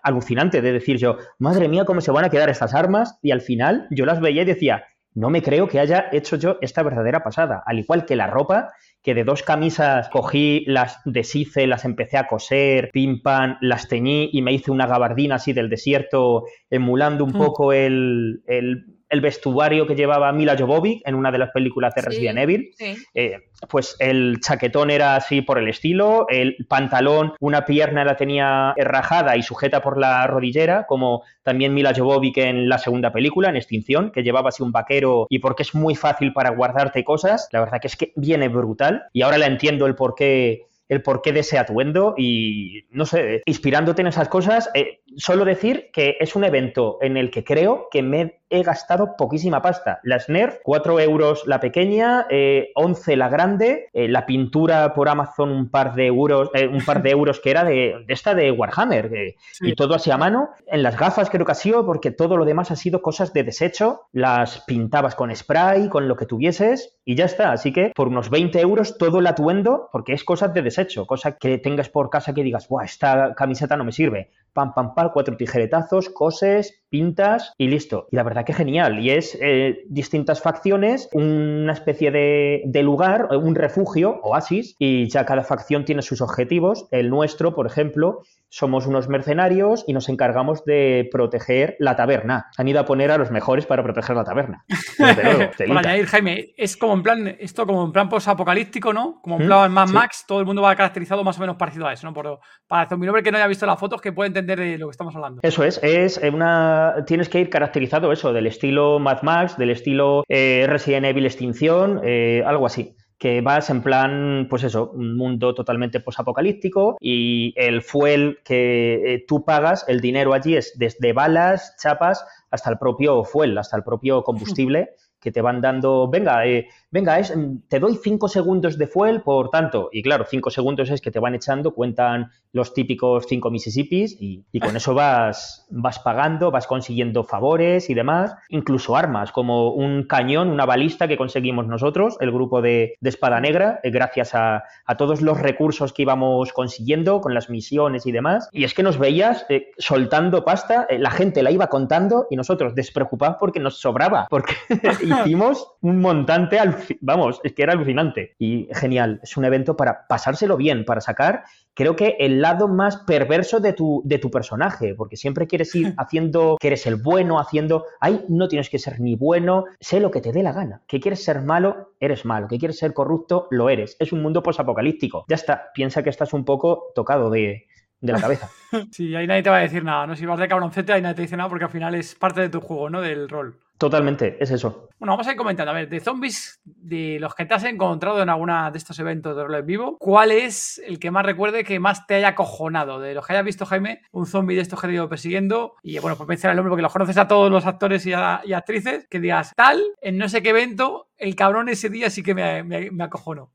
alucinante 0.04 0.62
de 0.62 0.72
decir 0.72 0.98
yo, 0.98 1.18
madre 1.38 1.68
mía, 1.68 1.86
cómo 1.86 2.02
se 2.02 2.12
van 2.12 2.26
a 2.26 2.30
quedar 2.30 2.50
estas 2.50 2.74
armas 2.74 3.18
y 3.22 3.32
al 3.32 3.42
final 3.42 3.88
yo 3.92 4.06
las 4.06 4.20
veía 4.20 4.44
y 4.44 4.46
decía, 4.46 4.86
no 5.14 5.30
me 5.30 5.42
creo 5.42 5.68
que 5.68 5.80
haya 5.80 6.08
hecho 6.12 6.36
yo 6.38 6.58
esta 6.62 6.84
verdadera 6.84 7.24
pasada, 7.24 7.64
al 7.66 7.80
igual 7.80 8.06
que 8.06 8.16
la 8.16 8.28
ropa 8.28 8.72
que 9.02 9.14
de 9.14 9.24
dos 9.24 9.44
camisas 9.44 10.10
cogí, 10.10 10.64
las 10.68 11.00
deshice, 11.06 11.68
las 11.68 11.86
empecé 11.86 12.18
a 12.18 12.28
coser, 12.28 12.90
pim 12.92 13.22
pam, 13.22 13.58
las 13.62 13.88
teñí 13.88 14.30
y 14.34 14.42
me 14.42 14.52
hice 14.52 14.72
una 14.72 14.88
gabardina 14.88 15.36
así 15.36 15.54
del 15.54 15.70
desierto, 15.70 16.44
emulando 16.70 17.24
un 17.24 17.32
mm. 17.32 17.38
poco 17.38 17.74
el, 17.74 18.44
el 18.46 18.99
el 19.10 19.22
vestuario 19.22 19.88
que 19.88 19.96
llevaba 19.96 20.32
Mila 20.32 20.56
Jovovich 20.58 21.02
en 21.06 21.16
una 21.16 21.32
de 21.32 21.38
las 21.38 21.52
películas 21.52 21.94
de 21.96 22.02
Resident 22.02 22.40
Evil. 22.40 22.72
Eh, 23.14 23.38
pues 23.70 23.96
el 24.00 24.40
chaquetón 24.40 24.92
era 24.92 25.16
así 25.16 25.42
por 25.42 25.58
el 25.58 25.68
estilo, 25.68 26.28
el 26.30 26.56
pantalón, 26.68 27.34
una 27.40 27.66
pierna 27.66 28.06
la 28.06 28.16
tenía 28.16 28.74
rajada 28.78 29.36
y 29.36 29.44
sujeta 29.44 29.82
por 29.82 29.98
la 29.98 30.26
rodillera, 30.28 30.86
como 30.88 31.24
también 31.44 31.74
Mila 31.74 31.94
Jovovich 31.96 32.38
en 32.38 32.70
la 32.70 32.78
segunda 32.78 33.12
película, 33.12 33.50
en 33.50 33.56
Extinción, 33.56 34.12
que 34.12 34.24
llevaba 34.24 34.50
así 34.50 34.64
un 34.64 34.72
vaquero 34.72 35.28
y 35.30 35.40
porque 35.40 35.64
es 35.64 35.76
muy 35.76 35.96
fácil 35.96 36.32
para 36.34 36.52
guardarte 36.52 37.04
cosas. 37.04 37.50
La 37.52 37.60
verdad 37.60 37.80
que 37.82 37.88
es 37.88 37.96
que 37.96 38.14
viene 38.16 38.48
brutal 38.48 39.04
y 39.14 39.24
ahora 39.24 39.38
la 39.38 39.48
entiendo 39.48 39.86
el 39.86 39.96
por 39.96 40.16
qué 40.16 40.70
el 40.90 41.04
porqué 41.04 41.32
de 41.32 41.42
ese 41.42 41.60
atuendo 41.60 42.16
y, 42.18 42.86
no 42.90 43.06
sé, 43.06 43.44
inspirándote 43.46 44.02
en 44.02 44.08
esas 44.08 44.28
cosas, 44.28 44.72
eh, 44.74 45.02
solo 45.18 45.46
decir 45.46 45.90
que 45.92 46.18
es 46.20 46.36
un 46.36 46.44
evento 46.44 46.98
en 47.02 47.18
el 47.18 47.32
que 47.32 47.44
creo 47.44 47.88
que 47.92 48.02
me 48.02 48.40
he 48.50 48.64
gastado 48.64 49.16
poquísima 49.16 49.62
pasta. 49.62 50.00
La 50.04 50.20
Nerf, 50.28 50.58
4 50.64 51.00
euros 51.00 51.44
la 51.46 51.60
pequeña, 51.60 52.28
11 52.76 53.14
eh, 53.14 53.18
la 53.18 53.30
grande, 53.30 53.90
eh, 53.94 54.08
la 54.08 54.26
pintura 54.26 54.94
por 54.94 55.08
Amazon 55.10 55.52
un 55.52 55.70
par 55.70 55.96
de 55.96 56.08
euros, 56.08 56.50
un 56.72 56.84
par 56.84 57.02
de 57.02 57.12
euros 57.12 57.40
que 57.40 57.52
era 57.52 57.64
de, 57.64 58.06
esta 58.08 58.34
de 58.34 58.52
Warhammer, 58.52 59.36
y 59.62 59.76
todo 59.76 59.96
así 59.96 60.12
a 60.12 60.18
mano. 60.18 60.50
En 60.68 60.84
las 60.84 60.98
gafas 60.98 61.30
creo 61.30 61.46
que 61.46 61.52
ha 61.52 61.56
sido, 61.56 61.86
porque 61.86 62.12
todo 62.12 62.38
lo 62.38 62.46
demás 62.46 62.72
ha 62.72 62.76
sido 62.76 63.02
cosas 63.02 63.34
de 63.34 63.44
desecho, 63.44 64.02
las 64.12 64.62
pintabas 64.66 65.16
con 65.16 65.36
spray, 65.36 65.90
con 65.90 66.08
lo 66.08 66.16
que 66.16 66.26
tuvieses, 66.26 66.98
y 67.06 67.16
ya 67.16 67.26
está. 67.26 67.52
Así 67.52 67.72
que 67.72 67.92
por 67.96 68.08
unos 68.08 68.30
20 68.30 68.60
euros 68.60 68.98
todo 68.98 69.20
el 69.20 69.28
atuendo, 69.28 69.90
porque 69.92 70.14
es 70.14 70.24
cosas 70.24 70.54
de 70.54 70.62
desecho, 70.62 71.06
cosa 71.06 71.38
que 71.38 71.58
tengas 71.58 71.90
por 71.90 72.10
casa 72.10 72.34
que 72.34 72.44
digas, 72.44 72.68
Buah, 72.68 72.86
esta 72.86 73.36
camiseta 73.36 73.78
no 73.78 73.84
me 73.84 73.92
sirve. 73.92 74.32
Pam, 74.54 74.74
pam, 74.74 74.94
pam, 74.94 75.12
cuatro 75.14 75.38
tijeretazos, 75.38 76.10
coses 76.10 76.79
pintas 76.90 77.54
y 77.58 77.68
listo. 77.68 78.08
Y 78.12 78.16
la 78.16 78.24
verdad 78.24 78.46
que 78.46 78.54
genial. 78.54 79.00
Y 79.00 79.12
es 79.12 79.38
eh, 79.42 79.84
distintas 79.88 80.42
facciones, 80.42 81.10
una 81.14 81.74
especie 81.74 82.12
de, 82.12 82.64
de, 82.66 82.84
lugar, 82.84 83.30
un 83.36 83.56
refugio, 83.56 84.20
oasis, 84.24 84.76
y 84.80 85.08
ya 85.10 85.26
cada 85.26 85.44
facción 85.44 85.86
tiene 85.86 86.02
sus 86.02 86.22
objetivos. 86.22 86.88
El 86.92 87.10
nuestro, 87.10 87.54
por 87.54 87.68
ejemplo, 87.68 88.22
somos 88.50 88.88
unos 88.88 89.08
mercenarios 89.08 89.84
y 89.88 89.94
nos 89.94 90.10
encargamos 90.10 90.66
de 90.66 91.08
proteger 91.12 91.76
la 91.80 91.96
taberna. 91.96 92.48
Han 92.58 92.68
ido 92.68 92.80
a 92.80 92.86
poner 92.86 93.12
a 93.12 93.18
los 93.18 93.30
mejores 93.30 93.66
para 93.66 93.84
proteger 93.84 94.16
la 94.16 94.24
taberna. 94.24 94.66
añadir, 95.60 96.08
Jaime, 96.08 96.54
es 96.58 96.76
como 96.76 96.94
en 96.94 97.04
plan, 97.04 97.36
esto 97.40 97.66
como 97.66 97.86
en 97.86 97.92
plan 97.92 98.10
post-apocalíptico, 98.10 98.92
¿no? 98.92 99.22
Como 99.22 99.38
en 99.38 99.44
¿Mm? 99.44 99.46
plan 99.46 99.72
Mad 99.72 99.90
Max, 99.90 100.26
todo 100.28 100.40
el 100.40 100.46
mundo 100.46 100.64
va 100.64 100.76
caracterizado 100.76 101.24
más 101.24 101.38
o 101.38 101.42
menos 101.42 101.58
parecido 101.58 101.88
a 101.88 101.94
eso, 101.94 102.08
¿no? 102.08 102.14
Por, 102.14 102.40
para 102.68 102.88
mi 102.98 103.06
nombre 103.06 103.22
que 103.22 103.32
no 103.32 103.38
haya 103.38 103.48
visto 103.48 103.66
las 103.66 103.80
fotos, 103.80 104.02
que 104.02 104.12
puede 104.12 104.28
entender 104.28 104.60
de 104.60 104.78
lo 104.78 104.88
que 104.88 104.92
estamos 104.92 105.16
hablando. 105.16 105.42
Eso 105.44 105.64
es, 105.64 105.80
es 105.84 106.18
una. 106.18 106.79
Tienes 107.06 107.30
que 107.30 107.40
ir 107.40 107.50
caracterizado 107.50 108.12
eso, 108.12 108.34
del 108.34 108.48
estilo 108.48 109.00
Mad 109.00 109.22
Max, 109.24 109.58
del 109.58 109.70
estilo 109.72 110.24
eh, 110.28 110.66
Resident 110.68 111.06
Evil 111.06 111.26
Extinción, 111.26 112.02
eh, 112.04 112.44
algo 112.46 112.66
así 112.66 112.96
que 113.20 113.42
vas 113.42 113.70
en 113.70 113.84
plan, 113.84 114.48
pues 114.50 114.64
eso, 114.64 114.92
un 114.92 115.18
mundo 115.18 115.54
totalmente 115.54 116.00
posapocalíptico 116.00 116.96
y 117.02 117.54
el 117.58 117.82
fuel 117.82 118.40
que 118.46 119.14
eh, 119.14 119.26
tú 119.28 119.44
pagas, 119.44 119.84
el 119.90 120.00
dinero 120.00 120.34
allí 120.34 120.56
es 120.56 120.74
desde 120.80 121.12
balas, 121.12 121.76
chapas, 121.78 122.26
hasta 122.50 122.70
el 122.70 122.78
propio 122.78 123.26
fuel, 123.26 123.58
hasta 123.58 123.76
el 123.76 123.84
propio 123.84 124.24
combustible 124.24 124.92
que 125.20 125.34
te 125.34 125.42
van 125.42 125.60
dando, 125.60 126.10
venga, 126.10 126.48
eh, 126.48 126.70
venga, 126.92 127.20
es, 127.20 127.34
te 127.68 127.80
doy 127.80 127.98
cinco 128.02 128.28
segundos 128.28 128.78
de 128.78 128.88
fuel 128.88 129.22
por 129.22 129.50
tanto, 129.50 129.90
y 129.92 130.02
claro, 130.02 130.26
cinco 130.30 130.50
segundos 130.50 130.90
es 130.90 131.02
que 131.02 131.12
te 131.12 131.20
van 131.20 131.36
echando, 131.36 131.74
cuentan 131.74 132.32
los 132.52 132.74
típicos 132.74 133.26
cinco 133.28 133.52
Mississippis 133.52 134.18
y, 134.20 134.44
con 134.60 134.76
eso 134.76 134.94
vas, 134.94 135.68
vas 135.70 136.00
pagando, 136.00 136.52
vas 136.52 136.68
consiguiendo 136.68 137.24
favores 137.24 137.90
y 137.90 137.94
demás, 137.94 138.36
incluso 138.50 138.96
armas, 138.96 139.32
como 139.32 139.72
un 139.72 140.04
cañón, 140.04 140.50
una 140.50 140.66
balista 140.66 141.08
que 141.08 141.18
conseguimos 141.18 141.68
nosotros, 141.68 142.18
el 142.20 142.32
grupo 142.32 142.62
de, 142.62 142.98
Espada 143.02 143.40
Negra, 143.40 143.80
eh, 143.82 143.90
gracias 143.90 144.36
a, 144.36 144.64
todos 144.98 145.22
los 145.22 145.40
recursos 145.40 145.94
que 145.94 146.04
íbamos 146.04 146.52
consiguiendo 146.54 147.22
con 147.22 147.34
las 147.34 147.50
misiones 147.50 148.06
y 148.06 148.12
demás. 148.12 148.50
Y 148.52 148.66
es 148.66 148.74
que 148.74 148.84
nos 148.84 149.00
veías 149.00 149.46
eh, 149.50 149.72
soltando 149.78 150.44
pasta, 150.44 150.88
la 150.92 151.10
gente 151.10 151.42
la 151.42 151.52
iba 151.52 151.68
contando 151.68 152.28
y 152.30 152.36
nosotros 152.36 152.76
despreocupados 152.76 153.38
porque 153.40 153.60
nos 153.60 153.80
sobraba, 153.80 154.28
porque 154.30 154.54
hicimos 155.04 155.72
un 155.82 156.02
montante, 156.02 156.60
vamos, 157.02 157.40
es 157.44 157.54
que 157.54 157.64
era 157.64 157.74
alucinante 157.74 158.36
y 158.40 158.68
genial. 158.74 159.20
Es 159.24 159.38
un 159.38 159.46
evento 159.46 159.76
para 159.76 160.08
pasárselo 160.08 160.58
bien, 160.58 160.86
para 160.86 161.02
sacar, 161.02 161.44
creo 161.74 161.96
que 161.96 162.16
el 162.20 162.42
lado 162.42 162.68
más 162.68 162.98
perverso 162.98 163.60
de 163.60 163.74
tu, 163.74 164.02
de 164.06 164.20
tu 164.20 164.30
personaje, 164.30 164.96
porque 164.96 165.18
siempre 165.18 165.48
quieres 165.48 165.74
ir 165.76 165.94
haciendo 165.98 166.58
que 166.60 166.68
eres 166.68 166.86
el 166.88 166.96
bueno, 166.96 167.40
haciendo, 167.40 167.86
ahí 168.00 168.26
no 168.28 168.48
tienes 168.48 168.70
que 168.70 168.80
ser 168.80 169.00
ni 169.00 169.16
bueno, 169.16 169.66
sé 169.80 170.00
lo 170.00 170.12
que 170.12 170.22
te 170.22 170.32
dé 170.32 170.44
la 170.44 170.54
gana. 170.54 170.82
Que 170.88 171.00
quieres 171.00 171.24
ser 171.24 171.42
malo, 171.42 171.94
eres 172.00 172.26
malo. 172.26 172.48
Que 172.48 172.58
quieres 172.58 172.78
ser 172.78 172.94
corrupto, 172.94 173.48
lo 173.52 173.70
eres. 173.70 173.96
Es 174.00 174.12
un 174.12 174.22
mundo 174.22 174.44
posapocalíptico. 174.44 175.26
Ya 175.28 175.36
está, 175.36 175.72
piensa 175.74 176.04
que 176.04 176.10
estás 176.10 176.34
un 176.34 176.46
poco 176.46 176.92
tocado 176.96 177.30
de, 177.30 177.68
de 178.02 178.14
la 178.14 178.22
cabeza. 178.22 178.50
Sí, 178.92 179.16
ahí 179.16 179.26
nadie 179.26 179.42
te 179.42 179.50
va 179.50 179.58
a 179.58 179.62
decir 179.62 179.84
nada, 179.84 180.06
¿no? 180.06 180.16
Si 180.16 180.28
vas 180.28 180.40
de 180.40 180.48
cabroncete, 180.48 180.94
ahí 180.94 181.02
nadie 181.02 181.16
te 181.16 181.22
dice 181.24 181.36
nada 181.36 181.50
porque 181.50 181.66
al 181.66 181.72
final 181.72 181.96
es 181.96 182.14
parte 182.14 182.42
de 182.42 182.50
tu 182.50 182.62
juego, 182.62 182.90
¿no? 182.90 183.02
Del 183.02 183.28
rol. 183.28 183.60
Totalmente, 183.80 184.36
es 184.42 184.52
eso. 184.52 184.90
Bueno, 185.00 185.14
vamos 185.14 185.26
a 185.26 185.32
ir 185.32 185.38
comentando. 185.38 185.72
A 185.72 185.74
ver, 185.74 185.88
de 185.88 186.02
zombies, 186.02 186.60
de 186.66 187.18
los 187.18 187.34
que 187.34 187.46
te 187.46 187.54
has 187.54 187.64
encontrado 187.64 188.22
en 188.22 188.28
alguna 188.28 188.70
de 188.72 188.78
estos 188.78 189.00
eventos 189.00 189.38
de 189.38 189.42
rol 189.42 189.56
en 189.56 189.66
vivo, 189.66 189.98
¿cuál 189.98 190.32
es 190.32 190.82
el 190.86 191.00
que 191.00 191.12
más 191.12 191.26
recuerde 191.26 191.64
que 191.64 191.80
más 191.80 192.06
te 192.06 192.16
haya 192.16 192.28
acojonado? 192.28 193.00
De 193.00 193.14
los 193.14 193.26
que 193.26 193.32
hayas 193.32 193.46
visto, 193.46 193.66
Jaime, 193.66 194.02
un 194.12 194.26
zombie 194.26 194.58
de 194.58 194.64
estos 194.64 194.82
que 194.82 194.88
te 194.88 194.94
ido 194.94 195.08
persiguiendo. 195.08 195.76
Y 195.82 195.98
bueno, 196.00 196.18
pues 196.18 196.28
mencionar 196.28 196.56
el 196.56 196.58
nombre 196.58 196.72
porque 196.72 196.82
los 196.82 196.92
conoces 196.92 197.16
a 197.18 197.30
todos 197.30 197.50
los 197.50 197.66
actores 197.66 198.06
y, 198.06 198.12
actrices. 198.12 199.08
Que 199.08 199.22
digas, 199.22 199.54
tal, 199.56 199.82
en 200.02 200.18
no 200.18 200.28
sé 200.28 200.44
qué 200.44 200.50
evento, 200.50 201.08
el 201.16 201.38
cabrón 201.38 201.70
ese 201.70 201.90
día 201.90 202.10
sí 202.10 202.22
que 202.22 202.36
me, 202.36 202.64
me, 202.64 203.02
acojonó. 203.02 203.54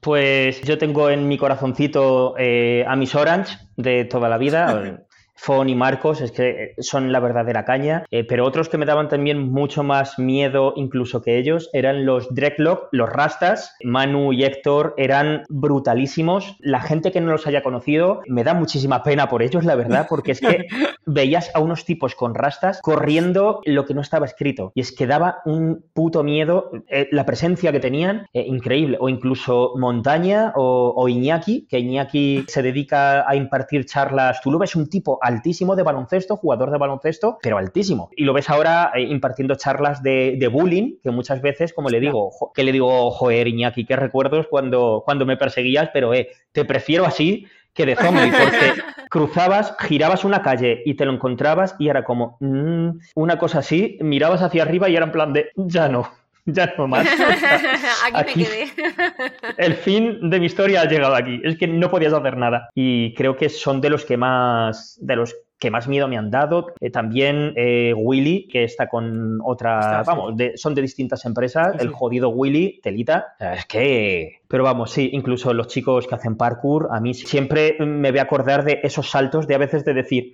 Pues 0.00 0.60
yo 0.60 0.76
tengo 0.76 1.08
en 1.08 1.26
mi 1.26 1.38
corazoncito 1.38 2.34
eh, 2.36 2.84
a 2.86 2.94
mis 2.94 3.14
Orange 3.14 3.56
de 3.76 4.04
toda 4.04 4.28
la 4.28 4.36
vida. 4.36 5.00
Fon 5.38 5.68
y 5.68 5.74
Marcos 5.76 6.20
es 6.20 6.32
que 6.32 6.48
eh, 6.48 6.74
son 6.78 7.12
la 7.12 7.20
verdadera 7.20 7.64
caña, 7.64 8.04
eh, 8.10 8.24
pero 8.24 8.44
otros 8.44 8.68
que 8.68 8.76
me 8.76 8.86
daban 8.86 9.08
también 9.08 9.38
mucho 9.50 9.84
más 9.84 10.18
miedo 10.18 10.72
incluso 10.76 11.22
que 11.22 11.38
ellos 11.38 11.70
eran 11.72 12.04
los 12.04 12.34
Dreadlock, 12.34 12.88
los 12.90 13.08
Rastas, 13.08 13.76
Manu 13.84 14.32
y 14.32 14.42
Héctor 14.42 14.94
eran 14.96 15.44
brutalísimos. 15.48 16.56
La 16.58 16.80
gente 16.80 17.12
que 17.12 17.20
no 17.20 17.30
los 17.30 17.46
haya 17.46 17.62
conocido 17.62 18.20
me 18.26 18.42
da 18.42 18.52
muchísima 18.52 19.04
pena 19.04 19.28
por 19.28 19.42
ellos, 19.42 19.64
la 19.64 19.76
verdad, 19.76 20.06
porque 20.08 20.32
es 20.32 20.40
que 20.40 20.66
veías 21.06 21.52
a 21.54 21.60
unos 21.60 21.84
tipos 21.84 22.16
con 22.16 22.34
rastas 22.34 22.80
corriendo 22.82 23.60
lo 23.64 23.84
que 23.84 23.94
no 23.94 24.00
estaba 24.00 24.26
escrito. 24.26 24.72
Y 24.74 24.80
es 24.80 24.90
que 24.92 25.06
daba 25.06 25.38
un 25.44 25.84
puto 25.94 26.24
miedo 26.24 26.72
eh, 26.88 27.08
la 27.12 27.24
presencia 27.24 27.70
que 27.70 27.80
tenían, 27.80 28.26
increíble, 28.32 28.98
o 29.00 29.08
incluso 29.08 29.74
Montaña 29.76 30.52
o, 30.56 30.92
o 30.96 31.08
Iñaki, 31.08 31.66
que 31.68 31.78
Iñaki 31.78 32.44
se 32.48 32.62
dedica 32.62 33.28
a 33.28 33.36
impartir 33.36 33.86
charlas, 33.86 34.40
tú 34.42 34.50
lo 34.50 34.58
ves 34.58 34.74
un 34.74 34.88
tipo 34.88 35.18
altísimo 35.28 35.76
de 35.76 35.82
baloncesto, 35.82 36.36
jugador 36.36 36.70
de 36.70 36.78
baloncesto, 36.78 37.38
pero 37.42 37.58
altísimo. 37.58 38.10
Y 38.16 38.24
lo 38.24 38.32
ves 38.32 38.50
ahora 38.50 38.92
eh, 38.94 39.02
impartiendo 39.02 39.54
charlas 39.54 40.02
de, 40.02 40.48
bullying, 40.50 40.96
que 41.02 41.10
muchas 41.10 41.42
veces, 41.42 41.72
como 41.72 41.90
le 41.90 42.00
digo, 42.00 42.30
que 42.54 42.64
le 42.64 42.72
digo, 42.72 43.10
joder, 43.10 43.46
Iñaki, 43.46 43.84
qué 43.84 43.96
recuerdos 43.96 44.46
cuando, 44.48 45.02
cuando 45.04 45.26
me 45.26 45.36
perseguías, 45.36 45.90
pero 45.92 46.14
eh, 46.14 46.28
te 46.52 46.64
prefiero 46.64 47.04
así 47.04 47.46
que 47.74 47.86
de 47.86 47.94
zombie, 47.94 48.32
porque 48.42 48.82
cruzabas, 49.10 49.76
girabas 49.78 50.24
una 50.24 50.42
calle 50.42 50.82
y 50.84 50.94
te 50.94 51.04
lo 51.04 51.12
encontrabas 51.12 51.76
y 51.78 51.88
era 51.88 52.04
como 52.04 52.36
mm, 52.40 52.98
una 53.14 53.38
cosa 53.38 53.60
así, 53.60 53.98
mirabas 54.00 54.42
hacia 54.42 54.62
arriba 54.62 54.88
y 54.88 54.96
era 54.96 55.04
en 55.04 55.12
plan 55.12 55.32
de, 55.32 55.50
ya 55.56 55.88
no, 55.88 56.10
ya 56.52 56.74
no 56.76 56.88
más. 56.88 57.06
aquí, 58.12 58.38
me 58.38 58.44
quedé. 58.44 58.68
el 59.58 59.74
fin 59.74 60.30
de 60.30 60.40
mi 60.40 60.46
historia 60.46 60.82
ha 60.82 60.86
llegado 60.86 61.14
aquí. 61.14 61.40
Es 61.44 61.58
que 61.58 61.66
no 61.66 61.90
podías 61.90 62.12
hacer 62.12 62.36
nada. 62.36 62.70
Y 62.74 63.14
creo 63.14 63.36
que 63.36 63.48
son 63.48 63.80
de 63.80 63.90
los 63.90 64.04
que 64.04 64.16
más, 64.16 64.98
de 65.00 65.16
los 65.16 65.36
que 65.58 65.70
más 65.70 65.88
miedo 65.88 66.08
me 66.08 66.16
han 66.16 66.30
dado. 66.30 66.74
Eh, 66.80 66.90
también 66.90 67.52
eh, 67.56 67.92
Willy, 67.94 68.48
que 68.48 68.64
está 68.64 68.88
con 68.88 69.40
otra, 69.44 70.02
vamos, 70.04 70.34
son 70.54 70.74
de 70.74 70.82
distintas 70.82 71.24
empresas. 71.24 71.76
el 71.80 71.90
jodido 71.90 72.30
Willy, 72.30 72.80
telita. 72.82 73.34
Es 73.38 73.66
que, 73.66 74.40
pero 74.48 74.64
vamos, 74.64 74.92
sí, 74.92 75.10
incluso 75.12 75.52
los 75.52 75.68
chicos 75.68 76.06
que 76.06 76.14
hacen 76.14 76.36
parkour, 76.36 76.88
a 76.92 77.00
mí 77.00 77.12
siempre 77.12 77.76
me 77.80 78.10
voy 78.10 78.20
a 78.20 78.22
acordar 78.22 78.64
de 78.64 78.80
esos 78.84 79.10
saltos 79.10 79.46
de 79.46 79.56
a 79.56 79.58
veces 79.58 79.84
de 79.84 79.94
decir, 79.94 80.32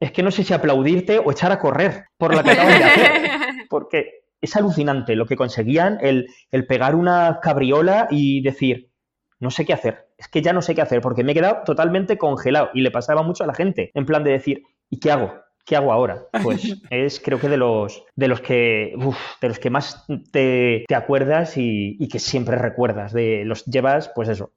es 0.00 0.12
que 0.12 0.22
no 0.22 0.30
sé 0.30 0.44
si 0.44 0.54
aplaudirte 0.54 1.18
o 1.18 1.30
echar 1.30 1.52
a 1.52 1.58
correr 1.58 2.06
por 2.16 2.34
la 2.34 2.42
que 2.42 2.50
acaban 2.50 2.78
de 2.78 2.84
hacer. 2.84 3.30
Porque 3.68 4.23
es 4.44 4.56
alucinante 4.56 5.16
lo 5.16 5.26
que 5.26 5.36
conseguían, 5.36 5.98
el, 6.00 6.28
pegar 6.66 6.94
una 6.94 7.40
cabriola 7.42 8.08
y 8.10 8.42
decir, 8.42 8.90
no 9.40 9.50
sé 9.50 9.64
qué 9.64 9.72
hacer, 9.72 10.08
es 10.16 10.28
que 10.28 10.42
ya 10.42 10.52
no 10.52 10.62
sé 10.62 10.74
qué 10.74 10.82
hacer, 10.82 11.00
porque 11.00 11.24
me 11.24 11.32
he 11.32 11.34
quedado 11.34 11.62
totalmente 11.64 12.16
congelado 12.18 12.70
y 12.74 12.82
le 12.82 12.90
pasaba 12.90 13.22
mucho 13.22 13.44
a 13.44 13.46
la 13.46 13.54
gente, 13.54 13.90
en 13.94 14.06
plan 14.06 14.24
de 14.24 14.32
decir, 14.32 14.62
¿y 14.88 15.00
qué 15.00 15.10
hago? 15.10 15.34
¿Qué 15.66 15.76
hago 15.76 15.92
ahora? 15.92 16.26
Pues 16.42 16.76
es 16.90 17.20
creo 17.20 17.40
que 17.40 17.48
de 17.48 17.56
los, 17.56 18.04
de 18.14 18.28
los 18.28 18.40
que 18.42 18.94
de 19.40 19.48
los 19.48 19.58
que 19.58 19.70
más 19.70 20.04
te, 20.30 20.84
acuerdas 20.94 21.56
y, 21.56 21.96
y, 21.98 22.08
que 22.08 22.18
siempre 22.18 22.56
recuerdas. 22.56 23.14
De 23.14 23.44
los 23.46 23.64
llevas, 23.64 24.12
pues 24.14 24.28
eso, 24.28 24.52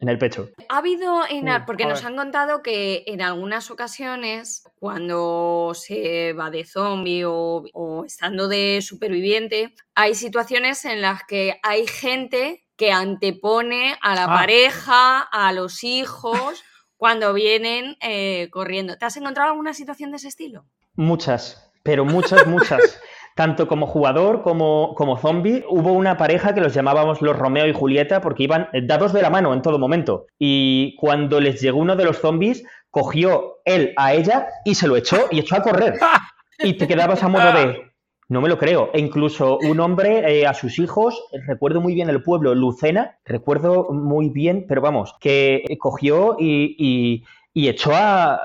en 0.00 0.08
el 0.08 0.18
pecho. 0.18 0.50
Ha 0.68 0.78
habido, 0.78 1.22
en, 1.28 1.46
porque 1.66 1.84
nos 1.84 2.04
han 2.04 2.16
contado 2.16 2.62
que 2.62 3.04
en 3.06 3.20
algunas 3.20 3.70
ocasiones, 3.70 4.64
cuando 4.78 5.72
se 5.74 6.32
va 6.32 6.50
de 6.50 6.64
zombie 6.64 7.24
o, 7.26 8.04
estando 8.06 8.48
de 8.48 8.80
superviviente, 8.82 9.74
hay 9.94 10.14
situaciones 10.14 10.84
en 10.86 11.02
las 11.02 11.24
que 11.24 11.60
hay 11.62 11.86
gente 11.86 12.64
que 12.76 12.92
antepone 12.92 13.96
a 14.00 14.14
la 14.14 14.24
ah. 14.24 14.38
pareja, 14.38 15.20
a 15.20 15.52
los 15.52 15.84
hijos, 15.84 16.64
cuando 16.96 17.34
vienen 17.34 17.96
eh, 18.00 18.48
corriendo. 18.50 18.96
¿Te 18.96 19.04
has 19.04 19.16
encontrado 19.18 19.50
alguna 19.50 19.74
situación 19.74 20.10
de 20.10 20.16
ese 20.16 20.28
estilo? 20.28 20.64
Muchas, 20.94 21.70
pero 21.82 22.06
muchas, 22.06 22.46
muchas. 22.46 22.80
tanto 23.40 23.66
como 23.66 23.86
jugador 23.86 24.42
como, 24.42 24.94
como 24.94 25.16
zombie, 25.16 25.64
hubo 25.70 25.94
una 25.94 26.18
pareja 26.18 26.52
que 26.52 26.60
los 26.60 26.74
llamábamos 26.74 27.22
los 27.22 27.38
Romeo 27.38 27.66
y 27.66 27.72
Julieta 27.72 28.20
porque 28.20 28.42
iban 28.42 28.68
dados 28.82 29.14
de 29.14 29.22
la 29.22 29.30
mano 29.30 29.54
en 29.54 29.62
todo 29.62 29.78
momento. 29.78 30.26
Y 30.38 30.94
cuando 30.96 31.40
les 31.40 31.58
llegó 31.62 31.78
uno 31.78 31.96
de 31.96 32.04
los 32.04 32.18
zombies, 32.18 32.62
cogió 32.90 33.62
él 33.64 33.94
a 33.96 34.12
ella 34.12 34.48
y 34.66 34.74
se 34.74 34.86
lo 34.86 34.94
echó 34.94 35.26
y 35.30 35.38
echó 35.38 35.56
a 35.56 35.62
correr. 35.62 35.94
Y 36.62 36.74
te 36.74 36.86
quedabas 36.86 37.22
a 37.22 37.28
modo 37.28 37.50
de, 37.54 37.90
no 38.28 38.42
me 38.42 38.50
lo 38.50 38.58
creo. 38.58 38.90
E 38.92 39.00
incluso 39.00 39.56
un 39.56 39.80
hombre 39.80 40.18
eh, 40.30 40.46
a 40.46 40.52
sus 40.52 40.78
hijos, 40.78 41.18
recuerdo 41.46 41.80
muy 41.80 41.94
bien 41.94 42.10
el 42.10 42.22
pueblo, 42.22 42.54
Lucena, 42.54 43.16
recuerdo 43.24 43.90
muy 43.90 44.28
bien, 44.28 44.66
pero 44.68 44.82
vamos, 44.82 45.14
que 45.18 45.64
cogió 45.78 46.36
y, 46.38 47.24
y 47.54 47.68
echó 47.68 47.92
a... 47.94 48.38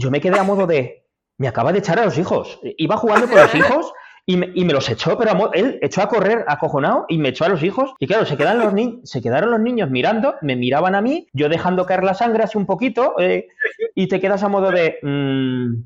Yo 0.00 0.10
me 0.10 0.20
quedé 0.20 0.40
a 0.40 0.42
modo 0.42 0.66
de, 0.66 1.06
me 1.38 1.46
acaba 1.46 1.72
de 1.72 1.78
echar 1.78 2.00
a 2.00 2.04
los 2.04 2.18
hijos. 2.18 2.58
Iba 2.76 2.96
jugando 2.96 3.28
con 3.28 3.36
los 3.36 3.54
hijos 3.54 3.92
y 4.28 4.36
me, 4.36 4.50
y 4.54 4.64
me, 4.64 4.72
los 4.72 4.90
echó, 4.90 5.16
pero 5.16 5.52
él 5.52 5.78
echó 5.82 6.02
a 6.02 6.08
correr 6.08 6.44
acojonado 6.48 7.06
y 7.08 7.18
me 7.18 7.28
echó 7.28 7.44
a 7.44 7.48
los 7.48 7.62
hijos. 7.62 7.94
Y 8.00 8.08
claro, 8.08 8.26
se, 8.26 8.36
quedan 8.36 8.58
los 8.58 8.74
se 9.04 9.22
quedaron 9.22 9.52
los 9.52 9.60
niños 9.60 9.88
mirando, 9.88 10.34
me 10.42 10.56
miraban 10.56 10.96
a 10.96 11.00
mí, 11.00 11.28
yo 11.32 11.48
dejando 11.48 11.86
caer 11.86 12.02
la 12.02 12.14
sangre 12.14 12.42
así 12.42 12.58
un 12.58 12.66
poquito, 12.66 13.14
eh, 13.20 13.46
y 13.94 14.08
te 14.08 14.20
quedas 14.20 14.42
a 14.42 14.48
modo 14.48 14.72
de. 14.72 14.98
Mm, 15.02 15.84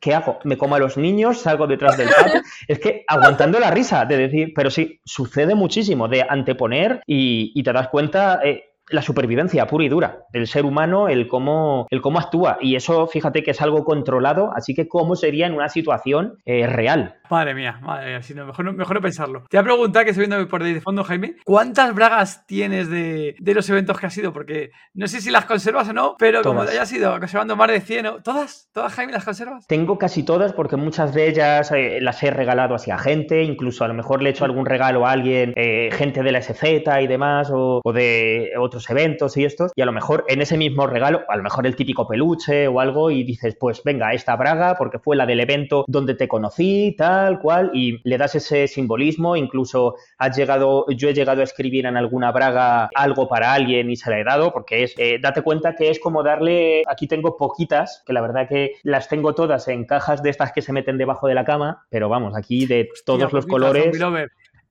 ¿qué 0.00 0.14
hago? 0.14 0.40
¿Me 0.42 0.58
como 0.58 0.74
a 0.74 0.80
los 0.80 0.96
niños? 0.96 1.38
¿Salgo 1.38 1.68
detrás 1.68 1.96
del 1.96 2.08
patio? 2.08 2.42
es 2.68 2.80
que 2.80 3.04
aguantando 3.06 3.60
la 3.60 3.70
risa 3.70 4.04
de 4.04 4.16
decir, 4.16 4.52
pero 4.54 4.68
sí, 4.68 5.00
sucede 5.04 5.54
muchísimo 5.54 6.08
de 6.08 6.26
anteponer 6.28 7.02
y, 7.06 7.62
te 7.62 7.72
das 7.72 7.88
cuenta... 7.88 8.40
Eh, 8.44 8.64
la 8.92 9.02
supervivencia 9.02 9.66
pura 9.66 9.84
y 9.84 9.88
dura 9.88 10.26
del 10.32 10.46
ser 10.46 10.64
humano, 10.64 11.08
el 11.08 11.26
cómo, 11.28 11.86
el 11.90 12.00
cómo 12.00 12.18
actúa. 12.18 12.58
Y 12.60 12.76
eso, 12.76 13.06
fíjate 13.06 13.42
que 13.42 13.52
es 13.52 13.60
algo 13.62 13.84
controlado, 13.84 14.50
así 14.54 14.74
que 14.74 14.88
cómo 14.88 15.16
sería 15.16 15.46
en 15.46 15.54
una 15.54 15.68
situación 15.68 16.38
eh, 16.44 16.66
real. 16.66 17.16
Madre 17.30 17.54
mía, 17.54 17.78
madre 17.80 18.10
mía, 18.10 18.22
si 18.22 18.34
no, 18.34 18.44
mejor, 18.44 18.64
no, 18.64 18.72
mejor 18.72 18.96
no 18.96 19.00
pensarlo. 19.00 19.44
Te 19.48 19.56
voy 19.56 19.62
a 19.62 19.64
preguntar, 19.64 20.04
que 20.04 20.10
estoy 20.10 20.26
viendo 20.26 20.46
por 20.48 20.62
ahí 20.62 20.74
de 20.74 20.80
fondo, 20.80 21.02
Jaime, 21.04 21.36
¿cuántas 21.44 21.94
bragas 21.94 22.46
tienes 22.46 22.90
de, 22.90 23.34
los 23.40 23.68
eventos 23.70 23.98
que 23.98 24.06
has 24.06 24.16
ido? 24.18 24.32
Porque 24.32 24.70
no 24.94 25.06
sé 25.06 25.20
si 25.20 25.30
las 25.30 25.46
conservas 25.46 25.88
o 25.88 25.92
no, 25.92 26.16
pero 26.18 26.42
como 26.42 26.64
te 26.64 26.72
hayas 26.72 26.92
ido 26.92 27.18
conservando 27.18 27.56
más 27.56 27.68
de 27.68 27.80
100, 27.80 28.22
¿todas? 28.22 28.68
¿Todas, 28.72 28.92
Jaime, 28.94 29.12
las 29.12 29.24
conservas? 29.24 29.66
Tengo 29.66 29.98
casi 29.98 30.24
todas 30.24 30.52
porque 30.52 30.76
muchas 30.76 31.14
de 31.14 31.28
ellas 31.28 31.72
eh, 31.72 31.98
las 32.02 32.22
he 32.22 32.30
regalado 32.30 32.74
hacia 32.74 32.98
gente, 32.98 33.42
incluso 33.42 33.84
a 33.84 33.88
lo 33.88 33.94
mejor 33.94 34.22
le 34.22 34.28
he 34.28 34.32
hecho 34.32 34.44
algún 34.44 34.66
regalo 34.66 35.06
a 35.06 35.12
alguien, 35.12 35.54
eh, 35.56 35.90
gente 35.92 36.22
de 36.22 36.32
la 36.32 36.42
SZ 36.42 36.62
y 37.00 37.06
demás, 37.06 37.50
o, 37.50 37.80
o 37.82 37.92
de 37.92 38.50
otros 38.58 38.81
eventos 38.90 39.36
y 39.36 39.44
estos, 39.44 39.72
y 39.74 39.82
a 39.82 39.86
lo 39.86 39.92
mejor 39.92 40.24
en 40.28 40.42
ese 40.42 40.56
mismo 40.56 40.86
regalo, 40.86 41.22
a 41.28 41.36
lo 41.36 41.42
mejor 41.42 41.66
el 41.66 41.76
típico 41.76 42.06
peluche 42.06 42.68
o 42.68 42.80
algo, 42.80 43.10
y 43.10 43.24
dices, 43.24 43.56
pues 43.58 43.82
venga, 43.84 44.12
esta 44.12 44.36
braga, 44.36 44.76
porque 44.76 44.98
fue 44.98 45.16
la 45.16 45.26
del 45.26 45.40
evento 45.40 45.84
donde 45.88 46.14
te 46.14 46.28
conocí, 46.28 46.94
tal 46.96 47.40
cual, 47.40 47.70
y 47.74 48.00
le 48.08 48.18
das 48.18 48.34
ese 48.34 48.68
simbolismo, 48.68 49.36
incluso 49.36 49.96
has 50.18 50.36
llegado, 50.36 50.86
yo 50.88 51.08
he 51.08 51.14
llegado 51.14 51.40
a 51.40 51.44
escribir 51.44 51.86
en 51.86 51.96
alguna 51.96 52.32
braga 52.32 52.88
algo 52.94 53.28
para 53.28 53.52
alguien 53.52 53.90
y 53.90 53.96
se 53.96 54.10
la 54.10 54.18
he 54.18 54.24
dado, 54.24 54.52
porque 54.52 54.84
es, 54.84 54.94
eh, 54.98 55.18
date 55.20 55.42
cuenta 55.42 55.74
que 55.74 55.90
es 55.90 55.98
como 55.98 56.22
darle, 56.22 56.82
aquí 56.86 57.06
tengo 57.06 57.36
poquitas, 57.36 58.02
que 58.06 58.12
la 58.12 58.20
verdad 58.20 58.48
que 58.48 58.76
las 58.82 59.08
tengo 59.08 59.34
todas 59.34 59.68
en 59.68 59.84
cajas 59.84 60.22
de 60.22 60.30
estas 60.30 60.52
que 60.52 60.62
se 60.62 60.72
meten 60.72 60.98
debajo 60.98 61.26
de 61.26 61.34
la 61.34 61.44
cama, 61.44 61.84
pero 61.90 62.08
vamos, 62.08 62.36
aquí 62.36 62.66
de 62.66 62.88
todos 63.04 63.32
los 63.32 63.46
colores. 63.46 63.98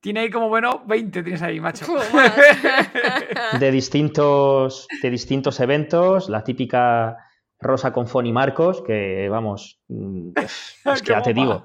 Tiene 0.01 0.21
ahí 0.21 0.29
como 0.31 0.49
bueno 0.49 0.83
20 0.87 1.21
tienes 1.21 1.41
ahí, 1.43 1.59
macho. 1.59 1.85
de 3.59 3.71
distintos, 3.71 4.87
de 5.01 5.09
distintos 5.11 5.59
eventos, 5.59 6.27
la 6.27 6.43
típica 6.43 7.17
rosa 7.59 7.93
con 7.93 8.07
Fon 8.07 8.25
y 8.25 8.33
Marcos, 8.33 8.81
que 8.81 9.29
vamos, 9.29 9.79
mm, 9.87 10.31
es 10.35 10.75
que 11.03 11.11
ya 11.11 11.21
te 11.21 11.35
digo, 11.35 11.63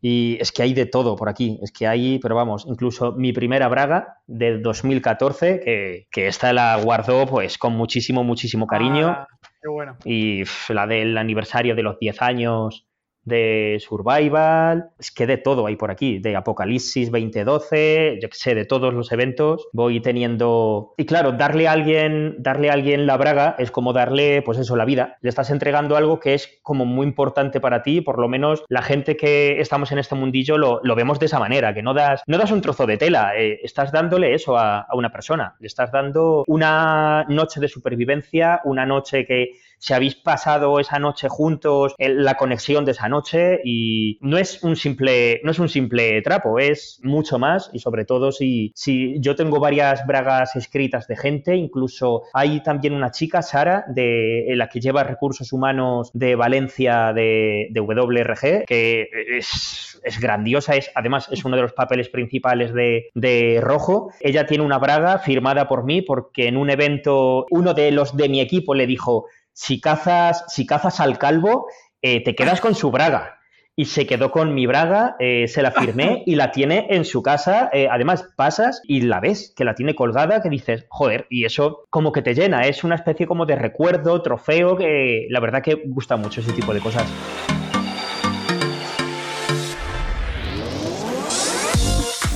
y 0.00 0.38
es 0.40 0.52
que 0.52 0.62
hay 0.62 0.74
de 0.74 0.86
todo 0.86 1.16
por 1.16 1.28
aquí, 1.28 1.58
es 1.60 1.72
que 1.72 1.88
hay, 1.88 2.20
pero 2.20 2.36
vamos, 2.36 2.64
incluso 2.68 3.12
mi 3.12 3.32
primera 3.32 3.66
braga 3.66 4.18
de 4.28 4.58
2014, 4.58 5.58
que, 5.58 6.06
que 6.08 6.28
esta 6.28 6.52
la 6.52 6.76
guardó 6.76 7.26
pues 7.26 7.58
con 7.58 7.72
muchísimo, 7.72 8.22
muchísimo 8.22 8.68
cariño. 8.68 9.08
Ah, 9.08 9.28
qué 9.60 9.68
bueno. 9.68 9.96
Y 10.04 10.44
la 10.68 10.86
del 10.86 11.18
aniversario 11.18 11.74
de 11.74 11.82
los 11.82 11.98
10 11.98 12.22
años 12.22 12.86
de 13.24 13.78
Survival, 13.80 14.90
es 14.98 15.10
que 15.10 15.26
de 15.26 15.36
todo 15.36 15.66
hay 15.66 15.76
por 15.76 15.90
aquí, 15.90 16.18
de 16.18 16.36
Apocalipsis 16.36 17.10
2012, 17.10 18.18
yo 18.20 18.28
que 18.28 18.36
sé, 18.36 18.54
de 18.54 18.64
todos 18.64 18.92
los 18.92 19.12
eventos 19.12 19.68
voy 19.72 20.00
teniendo... 20.00 20.94
Y 20.96 21.06
claro, 21.06 21.32
darle 21.32 21.68
a 21.68 21.72
alguien, 21.72 22.36
darle 22.38 22.70
a 22.70 22.74
alguien 22.74 23.06
la 23.06 23.16
braga 23.16 23.54
es 23.58 23.70
como 23.70 23.92
darle, 23.92 24.42
pues 24.42 24.58
eso, 24.58 24.76
la 24.76 24.84
vida. 24.84 25.18
Le 25.20 25.28
estás 25.28 25.50
entregando 25.50 25.96
algo 25.96 26.20
que 26.20 26.34
es 26.34 26.58
como 26.62 26.84
muy 26.84 27.06
importante 27.06 27.60
para 27.60 27.82
ti, 27.82 28.00
por 28.00 28.18
lo 28.18 28.28
menos 28.28 28.64
la 28.68 28.82
gente 28.82 29.16
que 29.16 29.60
estamos 29.60 29.92
en 29.92 29.98
este 29.98 30.14
mundillo 30.14 30.58
lo, 30.58 30.94
vemos 30.94 31.18
de 31.18 31.26
esa 31.26 31.38
manera, 31.38 31.74
que 31.74 31.82
no 31.82 31.94
das, 31.94 32.22
no 32.26 32.38
das 32.38 32.52
un 32.52 32.60
trozo 32.60 32.86
de 32.86 32.98
tela, 32.98 33.32
eh, 33.36 33.60
estás 33.62 33.92
dándole 33.92 34.34
eso 34.34 34.58
a, 34.58 34.80
a 34.80 34.94
una 34.94 35.10
persona, 35.10 35.56
le 35.58 35.66
estás 35.66 35.90
dando 35.90 36.44
una 36.46 37.24
noche 37.28 37.60
de 37.60 37.68
supervivencia, 37.68 38.60
una 38.64 38.84
noche 38.86 39.24
que 39.24 39.52
si 39.82 39.94
habéis 39.94 40.14
pasado 40.14 40.78
esa 40.78 41.00
noche 41.00 41.28
juntos, 41.28 41.96
la 41.98 42.36
conexión 42.36 42.84
de 42.84 42.92
esa 42.92 43.08
noche 43.08 43.60
y 43.64 44.16
no 44.20 44.38
es 44.38 44.62
un 44.62 44.76
simple, 44.76 45.40
no 45.42 45.50
es 45.50 45.58
un 45.58 45.68
simple 45.68 46.22
trapo, 46.22 46.60
es 46.60 47.00
mucho 47.02 47.40
más 47.40 47.68
y 47.72 47.80
sobre 47.80 48.04
todo 48.04 48.30
si, 48.30 48.70
si 48.76 49.16
yo 49.18 49.34
tengo 49.34 49.58
varias 49.58 50.06
bragas 50.06 50.54
escritas 50.54 51.08
de 51.08 51.16
gente, 51.16 51.56
incluso 51.56 52.22
hay 52.32 52.62
también 52.62 52.94
una 52.94 53.10
chica, 53.10 53.42
Sara, 53.42 53.84
de 53.88 54.52
la 54.54 54.68
que 54.68 54.78
lleva 54.78 55.02
recursos 55.02 55.52
humanos 55.52 56.12
de 56.14 56.36
Valencia 56.36 57.12
de, 57.12 57.66
de 57.72 57.80
WRG, 57.80 58.64
que 58.66 59.08
es, 59.36 60.00
es, 60.04 60.20
grandiosa, 60.20 60.76
es, 60.76 60.92
además 60.94 61.28
es 61.32 61.44
uno 61.44 61.56
de 61.56 61.62
los 61.62 61.72
papeles 61.72 62.08
principales 62.08 62.72
de, 62.72 63.10
de 63.14 63.58
Rojo. 63.60 64.12
Ella 64.20 64.46
tiene 64.46 64.62
una 64.62 64.78
braga 64.78 65.18
firmada 65.18 65.66
por 65.66 65.82
mí 65.82 66.02
porque 66.02 66.46
en 66.46 66.56
un 66.56 66.70
evento 66.70 67.46
uno 67.50 67.74
de 67.74 67.90
los 67.90 68.16
de 68.16 68.28
mi 68.28 68.40
equipo 68.40 68.74
le 68.74 68.86
dijo, 68.86 69.26
si 69.52 69.80
cazas, 69.80 70.44
si 70.48 70.66
cazas 70.66 71.00
al 71.00 71.18
calvo, 71.18 71.66
eh, 72.00 72.22
te 72.22 72.34
quedas 72.34 72.60
con 72.60 72.74
su 72.74 72.90
braga. 72.90 73.38
Y 73.74 73.86
se 73.86 74.06
quedó 74.06 74.30
con 74.30 74.54
mi 74.54 74.66
braga, 74.66 75.16
eh, 75.18 75.48
se 75.48 75.62
la 75.62 75.70
firmé 75.70 76.22
y 76.26 76.34
la 76.34 76.50
tiene 76.50 76.88
en 76.90 77.04
su 77.04 77.22
casa. 77.22 77.70
Eh, 77.72 77.88
además, 77.90 78.26
pasas 78.36 78.82
y 78.84 79.02
la 79.02 79.20
ves, 79.20 79.54
que 79.56 79.64
la 79.64 79.74
tiene 79.74 79.94
colgada, 79.94 80.42
que 80.42 80.50
dices, 80.50 80.86
joder, 80.90 81.26
y 81.30 81.44
eso 81.44 81.86
como 81.88 82.12
que 82.12 82.22
te 82.22 82.34
llena. 82.34 82.62
Es 82.62 82.84
una 82.84 82.96
especie 82.96 83.26
como 83.26 83.46
de 83.46 83.56
recuerdo, 83.56 84.20
trofeo, 84.20 84.76
que 84.76 85.26
la 85.30 85.40
verdad 85.40 85.62
que 85.62 85.82
gusta 85.86 86.16
mucho 86.16 86.40
ese 86.40 86.52
tipo 86.52 86.74
de 86.74 86.80
cosas. 86.80 87.06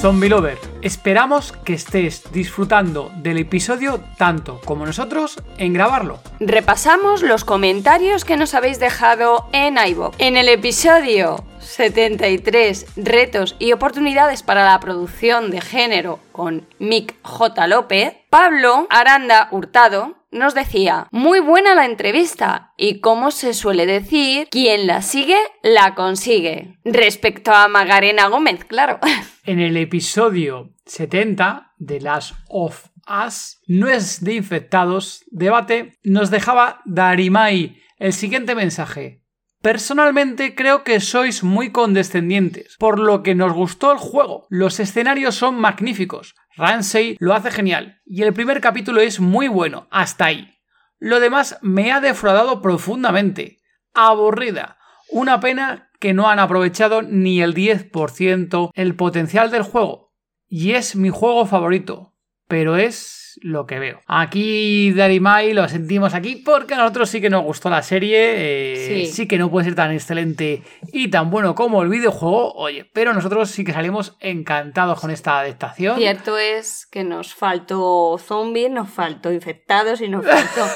Zombie 0.01 0.29
Lover, 0.29 0.59
esperamos 0.83 1.53
que 1.53 1.73
estés 1.73 2.31
disfrutando 2.31 3.11
del 3.17 3.39
episodio 3.39 4.01
tanto 4.19 4.61
como 4.63 4.85
nosotros 4.85 5.43
en 5.57 5.73
grabarlo. 5.73 6.19
Repasamos 6.39 7.23
los 7.23 7.45
comentarios 7.45 8.27
que 8.27 8.37
nos 8.37 8.53
habéis 8.53 8.79
dejado 8.79 9.49
en 9.53 9.79
iVoox. 9.79 10.15
En 10.19 10.37
el 10.37 10.51
episodio 10.51 11.43
73 11.67 12.87
retos 12.97 13.57
y 13.59 13.73
oportunidades 13.73 14.43
para 14.43 14.65
la 14.65 14.81
producción 14.81 15.51
de 15.51 15.61
género 15.61 16.21
con 16.33 16.67
Mick 16.79 17.17
J. 17.23 17.67
López, 17.67 18.15
Pablo 18.31 18.87
Aranda 18.89 19.49
Hurtado 19.51 20.17
nos 20.31 20.55
decía, 20.55 21.09
muy 21.11 21.41
buena 21.41 21.75
la 21.75 21.87
entrevista 21.87 22.73
y 22.77 23.01
como 23.01 23.31
se 23.31 23.55
suele 23.55 23.87
decir, 23.87 24.49
quien 24.51 24.87
la 24.87 25.03
sigue, 25.03 25.39
la 25.63 25.95
consigue. 25.95 26.79
Respecto 26.85 27.53
a 27.53 27.69
Magarena 27.69 28.29
Gómez, 28.29 28.65
claro. 28.65 29.01
En 29.45 29.61
el 29.61 29.77
episodio 29.77 30.75
70 30.87 31.75
de 31.79 32.01
Last 32.01 32.35
of 32.49 32.89
Us, 33.09 33.61
no 33.69 33.89
es 33.89 34.25
de 34.25 34.35
infectados, 34.35 35.25
debate, 35.31 35.93
nos 36.03 36.31
dejaba 36.31 36.81
Darimai 36.85 37.81
el 37.99 38.13
siguiente 38.13 38.55
mensaje. 38.55 39.23
Personalmente 39.67 40.55
creo 40.55 40.85
que 40.85 41.01
sois 41.01 41.43
muy 41.43 41.73
condescendientes, 41.73 42.77
por 42.79 43.01
lo 43.01 43.25
que 43.25 43.35
nos 43.35 43.53
gustó 43.53 43.91
el 43.91 43.99
juego. 43.99 44.47
Los 44.49 44.79
escenarios 44.79 45.35
son 45.35 45.57
magníficos, 45.57 46.37
Ramsey 46.55 47.17
lo 47.19 47.35
hace 47.35 47.51
genial, 47.51 48.01
y 48.07 48.23
el 48.23 48.33
primer 48.33 48.61
capítulo 48.61 49.01
es 49.01 49.19
muy 49.19 49.49
bueno, 49.49 49.89
hasta 49.91 50.27
ahí. 50.27 50.55
Lo 51.01 51.19
demás 51.19 51.59
me 51.63 51.91
ha 51.91 52.01
defraudado 52.01 52.63
profundamente. 52.63 53.59
Aburrida. 53.93 54.79
Una 55.11 55.41
pena 55.41 55.91
que 55.99 56.15
no 56.15 56.31
han 56.31 56.39
aprovechado 56.39 57.03
ni 57.03 57.43
el 57.43 57.53
10% 57.53 58.71
el 58.73 58.95
potencial 58.95 59.51
del 59.51 59.63
juego. 59.63 60.15
Y 60.47 60.75
es 60.75 60.95
mi 60.95 61.11
juego 61.11 61.45
favorito, 61.45 62.15
pero 62.47 62.77
es 62.77 63.16
lo 63.43 63.67
que 63.67 63.79
veo. 63.79 64.01
Aquí 64.07 64.93
Darimai 64.93 65.53
lo 65.53 65.69
sentimos 65.69 66.15
aquí 66.15 66.37
porque 66.37 66.75
a 66.75 66.79
nosotros 66.79 67.09
sí 67.09 67.21
que 67.21 67.31
nos 67.31 67.45
gustó 67.45 67.71
la 67.71 67.83
serie, 67.83 69.03
eh, 69.03 69.07
sí. 69.07 69.27
que 69.27 69.39
no 69.39 69.51
puede 69.51 69.67
ser 69.67 69.75
tan 69.75 69.93
excelente 69.93 70.63
y 70.93 71.09
tan 71.09 71.31
bueno 71.31 71.55
como 71.55 71.83
el 71.83 71.89
videojuego, 71.89 72.53
oye, 72.55 72.89
pero 72.93 73.13
nosotros 73.13 73.51
sí 73.51 73.65
que 73.65 73.73
salimos 73.73 74.17
encantados 74.21 75.01
con 75.01 75.11
esta 75.11 75.41
adaptación. 75.41 75.97
Cierto 75.97 76.39
es 76.39 76.87
que 76.87 77.05
nos 77.05 77.35
faltó 77.35 78.19
zombies, 78.19 78.71
nos 78.71 78.89
faltó 78.91 79.33
infectados 79.33 80.01
y 80.01 80.09
nos 80.09 80.25
faltó... 80.25 80.67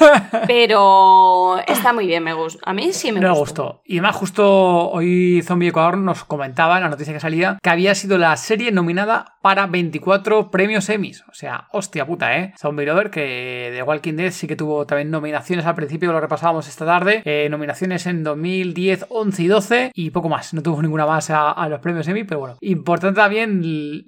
pero 0.47 1.59
está 1.67 1.93
muy 1.93 2.07
bien, 2.07 2.23
me 2.23 2.33
gusta. 2.33 2.59
A 2.63 2.73
mí 2.73 2.93
sí 2.93 3.11
me, 3.11 3.19
me 3.19 3.31
gustó. 3.31 3.81
Y 3.85 3.99
además 3.99 4.15
justo 4.15 4.89
hoy 4.89 5.41
Zombie 5.43 5.69
Ecuador 5.69 5.97
nos 5.97 6.23
comentaba 6.23 6.77
en 6.77 6.83
la 6.83 6.89
noticia 6.89 7.13
que 7.13 7.19
salía 7.19 7.57
que 7.61 7.69
había 7.69 7.95
sido 7.95 8.17
la 8.17 8.35
serie 8.37 8.71
nominada 8.71 9.37
para 9.41 9.67
24 9.67 10.51
premios 10.51 10.89
Emmys. 10.89 11.23
O 11.27 11.33
sea, 11.33 11.67
hostia 11.71 12.05
puta, 12.05 12.37
¿eh? 12.37 12.53
Zombie 12.57 12.85
Lover, 12.85 13.09
que 13.09 13.69
de 13.71 13.83
Walking 13.83 14.13
Dead 14.13 14.31
sí 14.31 14.47
que 14.47 14.55
tuvo 14.55 14.85
también 14.85 15.11
nominaciones 15.11 15.65
al 15.65 15.75
principio, 15.75 16.11
lo 16.11 16.21
repasábamos 16.21 16.67
esta 16.67 16.85
tarde. 16.85 17.21
Eh, 17.25 17.47
nominaciones 17.49 18.05
en 18.05 18.23
2010, 18.23 19.07
11 19.09 19.43
y 19.43 19.47
12 19.47 19.91
y 19.93 20.09
poco 20.11 20.29
más. 20.29 20.53
No 20.53 20.61
tuvo 20.61 20.81
ninguna 20.81 21.05
más 21.05 21.29
a, 21.29 21.67
los 21.69 21.79
premios 21.79 22.07
Emmy, 22.07 22.23
pero 22.23 22.39
bueno. 22.39 22.57
Importante 22.61 23.19
también 23.19 23.61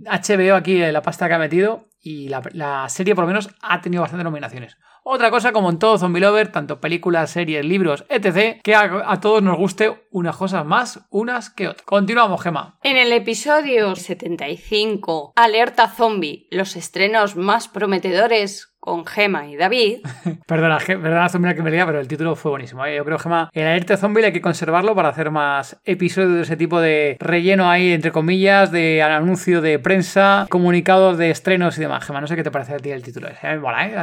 HBO 0.05 0.55
aquí, 0.55 0.81
eh, 0.81 0.91
la 0.91 1.01
pasta 1.01 1.27
que 1.27 1.33
ha 1.33 1.39
metido 1.39 1.87
y 2.03 2.27
la, 2.27 2.89
serie 2.89 3.15
por 3.15 3.23
lo 3.23 3.29
menos 3.29 3.49
ha 3.61 3.81
tenido 3.81 4.01
bastantes 4.01 4.25
nominaciones. 4.25 4.77
Otra 5.05 5.31
cosa, 5.31 5.51
como 5.53 5.69
en 5.69 5.79
todo 5.79 5.97
Zombie 5.97 6.21
Lover, 6.21 6.51
tanto 6.51 6.79
películas, 6.79 7.31
series, 7.31 7.65
libros, 7.65 8.05
etc., 8.09 8.61
que 8.61 8.75
a, 8.75 9.19
todos 9.21 9.41
nos 9.41 9.57
guste 9.57 10.07
unas 10.11 10.35
cosas 10.35 10.65
más, 10.65 11.05
unas 11.09 11.49
que 11.49 11.69
otras. 11.69 11.85
Continuamos, 11.85 12.41
Gema. 12.41 12.77
En 12.83 12.97
el 12.97 13.11
episodio 13.11 13.95
75, 13.95 15.33
Alerta 15.35 15.89
Zombie, 15.89 16.47
los 16.51 16.75
estrenos 16.75 17.35
más 17.35 17.67
prometedores 17.67 18.72
con 18.83 19.05
Gema 19.05 19.47
y 19.47 19.55
David. 19.55 19.99
perdona, 20.45 20.77
perdona, 20.77 21.29
Zombie, 21.29 21.55
que 21.55 21.61
me 21.61 21.71
leía, 21.71 21.85
pero 21.85 22.01
el 22.01 22.07
título 22.09 22.35
fue 22.35 22.51
buenísimo. 22.51 22.85
¿eh? 22.85 22.97
Yo 22.97 23.05
creo, 23.05 23.17
Gema, 23.17 23.49
el 23.53 23.65
alerta 23.65 23.95
zombie 23.95 24.25
hay 24.25 24.33
que 24.33 24.41
conservarlo 24.41 24.93
para 24.93 25.07
hacer 25.07 25.31
más 25.31 25.79
episodios 25.85 26.33
de 26.33 26.41
ese 26.41 26.57
tipo 26.57 26.81
de 26.81 27.15
relleno 27.21 27.69
ahí, 27.69 27.93
entre 27.93 28.11
comillas, 28.11 28.73
de 28.73 29.01
anuncio 29.01 29.61
de 29.61 29.79
prensa, 29.79 30.47
comunicados 30.49 31.17
de 31.17 31.29
estrenos 31.29 31.77
y 31.77 31.81
demás. 31.81 32.03
Gema, 32.03 32.19
no 32.19 32.27
sé 32.27 32.35
qué 32.35 32.43
te 32.43 32.51
parece 32.51 32.73
a 32.73 32.77
ti 32.77 32.89
el 32.89 33.03
título 33.03 33.29
ese. 33.29 33.57
Mola, 33.57 33.87
¿eh? 33.87 33.93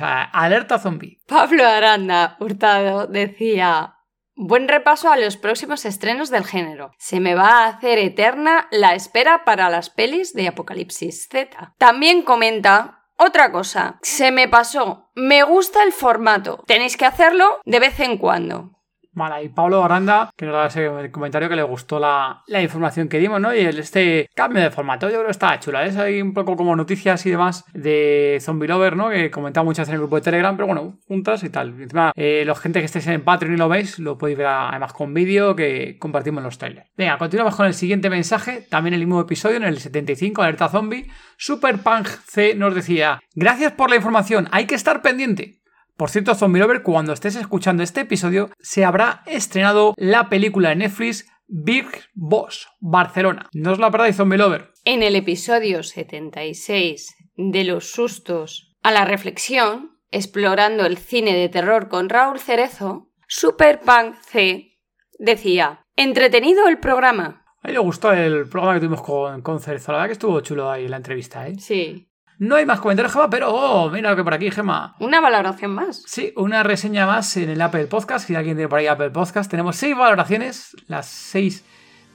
La 0.00 0.22
alerta 0.32 0.78
zombie. 0.78 1.18
Pablo 1.26 1.66
Aranda 1.66 2.38
Hurtado 2.40 3.08
decía. 3.08 3.96
Buen 4.36 4.68
repaso 4.68 5.12
a 5.12 5.18
los 5.18 5.36
próximos 5.36 5.84
estrenos 5.84 6.30
del 6.30 6.46
género. 6.46 6.92
Se 6.96 7.20
me 7.20 7.34
va 7.34 7.64
a 7.64 7.66
hacer 7.66 7.98
eterna 7.98 8.68
la 8.70 8.94
espera 8.94 9.44
para 9.44 9.68
las 9.68 9.90
pelis 9.90 10.32
de 10.32 10.48
Apocalipsis 10.48 11.28
Z. 11.28 11.74
También 11.76 12.22
comenta 12.22 12.99
otra 13.20 13.52
cosa, 13.52 13.98
se 14.02 14.32
me 14.32 14.48
pasó. 14.48 15.10
Me 15.14 15.42
gusta 15.42 15.82
el 15.82 15.92
formato. 15.92 16.64
Tenéis 16.66 16.96
que 16.96 17.06
hacerlo 17.06 17.60
de 17.64 17.78
vez 17.78 18.00
en 18.00 18.16
cuando. 18.16 18.79
Vale, 19.12 19.44
y 19.44 19.48
Pablo 19.48 19.82
Aranda, 19.82 20.30
que 20.36 20.46
nos 20.46 20.54
da 20.54 20.66
ese 20.66 21.10
comentario 21.10 21.48
que 21.48 21.56
le 21.56 21.62
gustó 21.62 21.98
la, 21.98 22.42
información 22.60 23.08
que 23.08 23.18
dimos, 23.18 23.40
¿no? 23.40 23.54
Y 23.54 23.60
el, 23.60 23.78
este 23.78 24.28
cambio 24.34 24.62
de 24.62 24.70
formato, 24.70 25.08
yo 25.08 25.14
creo 25.14 25.24
que 25.26 25.32
está 25.32 25.58
chula. 25.58 25.84
Es 25.84 25.96
ahí 25.96 26.22
un 26.22 26.32
poco 26.32 26.56
como 26.56 26.76
noticias 26.76 27.24
y 27.26 27.30
demás 27.30 27.64
de 27.72 28.38
Zombie 28.40 28.68
Lover, 28.68 28.96
¿no? 28.96 29.10
Que 29.10 29.30
comentaba 29.30 29.64
muchas 29.64 29.88
en 29.88 29.94
el 29.94 30.00
grupo 30.00 30.16
de 30.16 30.22
Telegram, 30.22 30.56
pero 30.56 30.66
bueno, 30.66 30.98
juntas 31.06 31.42
y 31.42 31.50
tal. 31.50 31.74
Y 31.78 31.82
encima, 31.82 32.12
eh, 32.14 32.44
los 32.46 32.60
gente 32.60 32.78
que 32.78 32.86
estéis 32.86 33.08
en 33.08 33.24
Patreon 33.24 33.54
y 33.54 33.56
lo 33.56 33.68
veis, 33.68 33.98
lo 33.98 34.16
podéis 34.16 34.38
ver 34.38 34.46
además 34.46 34.92
con 34.92 35.12
vídeo 35.12 35.56
que 35.56 35.98
compartimos 35.98 36.38
en 36.38 36.44
los 36.44 36.58
trailers. 36.58 36.88
Venga, 36.96 37.18
continuamos 37.18 37.56
con 37.56 37.66
el 37.66 37.74
siguiente 37.74 38.10
mensaje, 38.10 38.66
también 38.70 38.94
el 38.94 39.00
mismo 39.00 39.20
episodio, 39.20 39.56
en 39.56 39.64
el 39.64 39.78
75, 39.78 40.42
Alerta 40.42 40.68
Zombie. 40.68 41.10
Superpunk 41.36 42.06
C 42.06 42.54
nos 42.54 42.74
decía: 42.74 43.20
Gracias 43.34 43.72
por 43.72 43.90
la 43.90 43.96
información, 43.96 44.48
hay 44.52 44.66
que 44.66 44.76
estar 44.76 45.02
pendiente. 45.02 45.59
Por 46.00 46.08
cierto, 46.08 46.34
Zombie 46.34 46.60
Lover, 46.60 46.82
cuando 46.82 47.12
estés 47.12 47.36
escuchando 47.36 47.82
este 47.82 48.00
episodio, 48.00 48.48
se 48.58 48.86
habrá 48.86 49.22
estrenado 49.26 49.92
la 49.98 50.30
película 50.30 50.70
de 50.70 50.76
Netflix 50.76 51.26
Big 51.46 51.84
Boss 52.14 52.68
Barcelona. 52.80 53.50
No 53.52 53.72
os 53.72 53.78
la 53.78 53.90
perdáis, 53.90 54.16
Zombie 54.16 54.38
Lover. 54.38 54.70
En 54.86 55.02
el 55.02 55.14
episodio 55.14 55.82
76 55.82 57.14
de 57.36 57.64
los 57.64 57.90
sustos 57.90 58.74
a 58.82 58.92
la 58.92 59.04
reflexión, 59.04 59.98
explorando 60.10 60.86
el 60.86 60.96
cine 60.96 61.34
de 61.34 61.50
terror 61.50 61.90
con 61.90 62.08
Raúl 62.08 62.40
Cerezo, 62.40 63.10
Superpunk 63.28 64.14
C 64.22 64.78
decía: 65.18 65.84
Entretenido 65.96 66.66
el 66.66 66.78
programa. 66.78 67.44
A 67.62 67.68
mí 67.68 67.74
le 67.74 67.78
gustó 67.78 68.10
el 68.14 68.48
programa 68.48 68.72
que 68.72 68.80
tuvimos 68.80 69.02
con, 69.02 69.42
con 69.42 69.60
Cerezo. 69.60 69.92
La 69.92 69.98
verdad 69.98 70.08
que 70.08 70.14
estuvo 70.14 70.40
chulo 70.40 70.70
ahí 70.70 70.88
la 70.88 70.96
entrevista, 70.96 71.46
¿eh? 71.46 71.58
Sí. 71.58 72.09
No 72.40 72.56
hay 72.56 72.64
más 72.64 72.80
comentarios, 72.80 73.12
Gema, 73.12 73.28
pero 73.28 73.52
oh, 73.52 73.90
mira 73.90 74.08
lo 74.08 74.16
que 74.16 74.24
por 74.24 74.32
aquí, 74.32 74.50
Gema. 74.50 74.96
Una 74.98 75.20
valoración 75.20 75.72
más. 75.72 76.02
Sí, 76.06 76.32
una 76.36 76.62
reseña 76.62 77.06
más 77.06 77.36
en 77.36 77.50
el 77.50 77.60
Apple 77.60 77.84
Podcast. 77.84 78.26
Si 78.26 78.34
alguien 78.34 78.56
tiene 78.56 78.66
por 78.66 78.78
ahí 78.78 78.86
Apple 78.86 79.10
Podcast, 79.10 79.50
tenemos 79.50 79.76
seis 79.76 79.94
valoraciones, 79.94 80.74
las 80.86 81.04
seis 81.04 81.64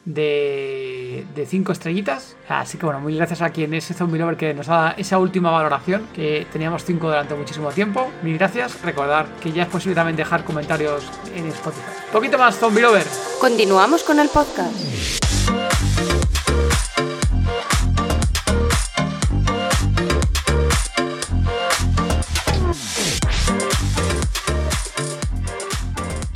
de, 0.04 1.28
de 1.36 1.46
cinco 1.46 1.74
estrellitas. 1.74 2.36
Así 2.50 2.80
que 2.80 2.88
bueno, 2.88 3.02
muy 3.02 3.16
gracias 3.16 3.44
a 3.44 3.52
quien 3.52 3.76
es 3.76 3.86
Zombie 3.86 4.18
Lover 4.18 4.36
que 4.36 4.56
nos 4.56 4.66
da 4.66 4.96
esa 4.98 5.20
última 5.20 5.52
valoración, 5.52 6.08
que 6.16 6.48
teníamos 6.52 6.84
cinco 6.84 7.06
durante 7.06 7.36
muchísimo 7.36 7.70
tiempo. 7.70 8.12
Mil 8.24 8.40
gracias. 8.40 8.82
Recordar 8.82 9.28
que 9.40 9.52
ya 9.52 9.62
es 9.62 9.70
posible 9.70 9.94
también 9.94 10.18
dejar 10.18 10.44
comentarios 10.44 11.04
en 11.36 11.46
Spotify. 11.50 11.86
Poquito 12.12 12.40
más, 12.40 12.58
Zombie 12.58 12.82
Lover. 12.82 13.06
Continuamos 13.40 14.02
con 14.02 14.20
el 14.20 14.30
podcast. 14.30 14.74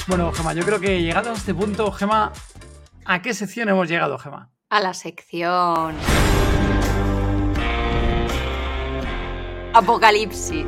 Bueno, 0.10 0.32
Gema, 0.32 0.54
yo 0.54 0.66
creo 0.66 0.80
que 0.80 1.04
llegado 1.04 1.30
a 1.30 1.34
este 1.34 1.54
punto, 1.54 1.92
Gema, 1.92 2.34
¿a 3.06 3.22
qué 3.22 3.32
sección 3.32 3.70
hemos 3.70 3.88
llegado, 3.88 4.18
Gema? 4.18 4.52
A 4.68 4.80
la 4.80 4.96
sección. 4.96 5.96
Apocalipsis. 9.72 10.66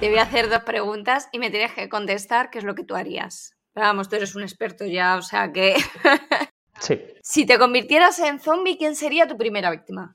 Te 0.00 0.10
voy 0.10 0.18
a 0.18 0.22
hacer 0.22 0.50
dos 0.50 0.64
preguntas 0.64 1.30
y 1.32 1.38
me 1.38 1.48
tienes 1.48 1.72
que 1.72 1.88
contestar 1.88 2.50
qué 2.50 2.58
es 2.58 2.64
lo 2.64 2.74
que 2.74 2.84
tú 2.84 2.94
harías. 2.94 3.56
vamos, 3.74 4.10
tú 4.10 4.16
eres 4.16 4.34
un 4.34 4.42
experto 4.42 4.84
ya, 4.84 5.16
o 5.16 5.22
sea 5.22 5.50
que. 5.50 5.76
sí. 6.78 7.00
Si 7.22 7.46
te 7.46 7.58
convirtieras 7.58 8.18
en 8.18 8.38
zombie, 8.38 8.76
¿quién 8.76 8.96
sería 8.96 9.26
tu 9.26 9.38
primera 9.38 9.70
víctima? 9.70 10.14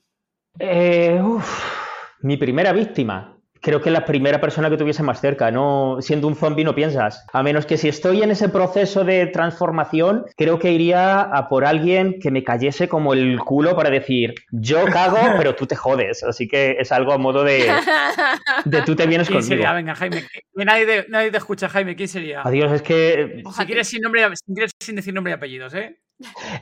Eh, 0.59 1.19
mi 2.19 2.37
primera 2.37 2.71
víctima 2.71 3.36
creo 3.61 3.81
que 3.81 3.91
la 3.91 4.05
primera 4.05 4.39
persona 4.41 4.69
que 4.69 4.77
tuviese 4.77 5.03
más 5.03 5.21
cerca, 5.21 5.51
no 5.51 5.97
siendo 6.01 6.27
un 6.27 6.35
zombie 6.35 6.63
no 6.63 6.75
piensas. 6.75 7.25
A 7.33 7.43
menos 7.43 7.65
que 7.65 7.77
si 7.77 7.87
estoy 7.87 8.21
en 8.23 8.31
ese 8.31 8.49
proceso 8.49 9.03
de 9.03 9.27
transformación, 9.27 10.25
creo 10.35 10.59
que 10.59 10.71
iría 10.71 11.21
a 11.21 11.49
por 11.49 11.65
alguien 11.65 12.19
que 12.19 12.31
me 12.31 12.43
cayese 12.43 12.87
como 12.87 13.13
el 13.13 13.39
culo 13.39 13.75
para 13.75 13.89
decir, 13.89 14.35
yo 14.51 14.85
cago, 14.85 15.17
pero 15.37 15.55
tú 15.55 15.65
te 15.65 15.75
jodes. 15.75 16.23
Así 16.23 16.47
que 16.47 16.77
es 16.79 16.91
algo 16.91 17.13
a 17.13 17.17
modo 17.17 17.43
de, 17.43 17.71
de 18.65 18.81
tú 18.81 18.95
te 18.95 19.07
vienes 19.07 19.27
¿Quién 19.27 19.39
conmigo. 19.39 19.55
Sería? 19.55 19.73
Venga, 19.73 19.95
Jaime. 19.95 20.23
Nadie, 20.53 21.05
nadie, 21.09 21.31
te 21.31 21.37
escucha, 21.37 21.69
Jaime. 21.69 21.95
¿Quién 21.95 22.07
sería? 22.09 22.41
Adiós, 22.43 22.71
es 22.71 22.81
que... 22.81 23.43
Si 23.55 23.65
quieres 23.65 23.87
sin, 23.87 24.01
nombre, 24.01 24.23
si 24.35 24.53
quieres 24.53 24.71
sin 24.79 24.95
decir 24.95 25.13
nombre 25.13 25.31
y 25.31 25.35
apellidos, 25.35 25.73
¿eh? 25.73 25.97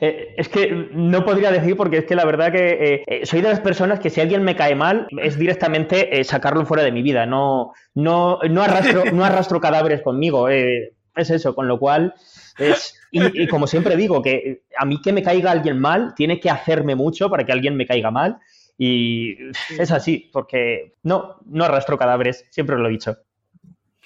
Eh, 0.00 0.34
es 0.36 0.48
que 0.48 0.88
no 0.92 1.24
podría 1.24 1.50
decir 1.50 1.76
porque 1.76 1.98
es 1.98 2.04
que 2.04 2.14
la 2.14 2.26
verdad 2.26 2.52
que 2.52 2.72
eh, 2.72 3.04
eh, 3.06 3.26
soy 3.26 3.40
de 3.40 3.48
las 3.48 3.60
personas 3.60 4.00
que 4.00 4.10
si 4.10 4.20
alguien 4.20 4.42
me 4.42 4.54
cae 4.54 4.74
mal 4.74 5.08
es 5.22 5.38
directamente 5.38 6.22
sacarlo 6.24 6.66
fuera 6.66 6.82
de 6.82 6.92
mi 6.92 7.02
vida. 7.02 7.26
No, 7.26 7.72
no, 7.94 8.38
no, 8.48 8.62
arrastro, 8.62 9.04
no 9.12 9.24
arrastro 9.24 9.60
cadáveres 9.60 10.02
conmigo. 10.02 10.48
es 10.48 10.92
eso, 11.30 11.54
con 11.54 11.68
lo 11.68 11.78
cual 11.78 12.14
es... 12.58 13.00
Y, 13.10 13.46
como 13.48 13.66
siempre 13.66 13.96
digo, 13.96 14.20
que 14.20 14.64
a 14.76 14.84
mí 14.84 15.00
que 15.00 15.12
me 15.12 15.22
caiga 15.22 15.50
alguien 15.50 15.78
mal 15.78 16.14
tiene 16.14 16.38
que 16.38 16.50
hacerme 16.50 16.94
mucho 16.94 17.30
para 17.30 17.44
que 17.44 17.52
alguien 17.52 17.74
me 17.76 17.86
caiga 17.86 18.10
mal. 18.10 18.38
Y 18.76 19.36
es 19.78 19.90
así, 19.90 20.28
porque 20.34 20.96
no, 21.02 21.36
no 21.46 21.64
arrastro 21.64 21.96
cadáveres, 21.96 22.44
siempre 22.50 22.76
lo 22.76 22.86
he 22.88 22.90
dicho. 22.92 23.16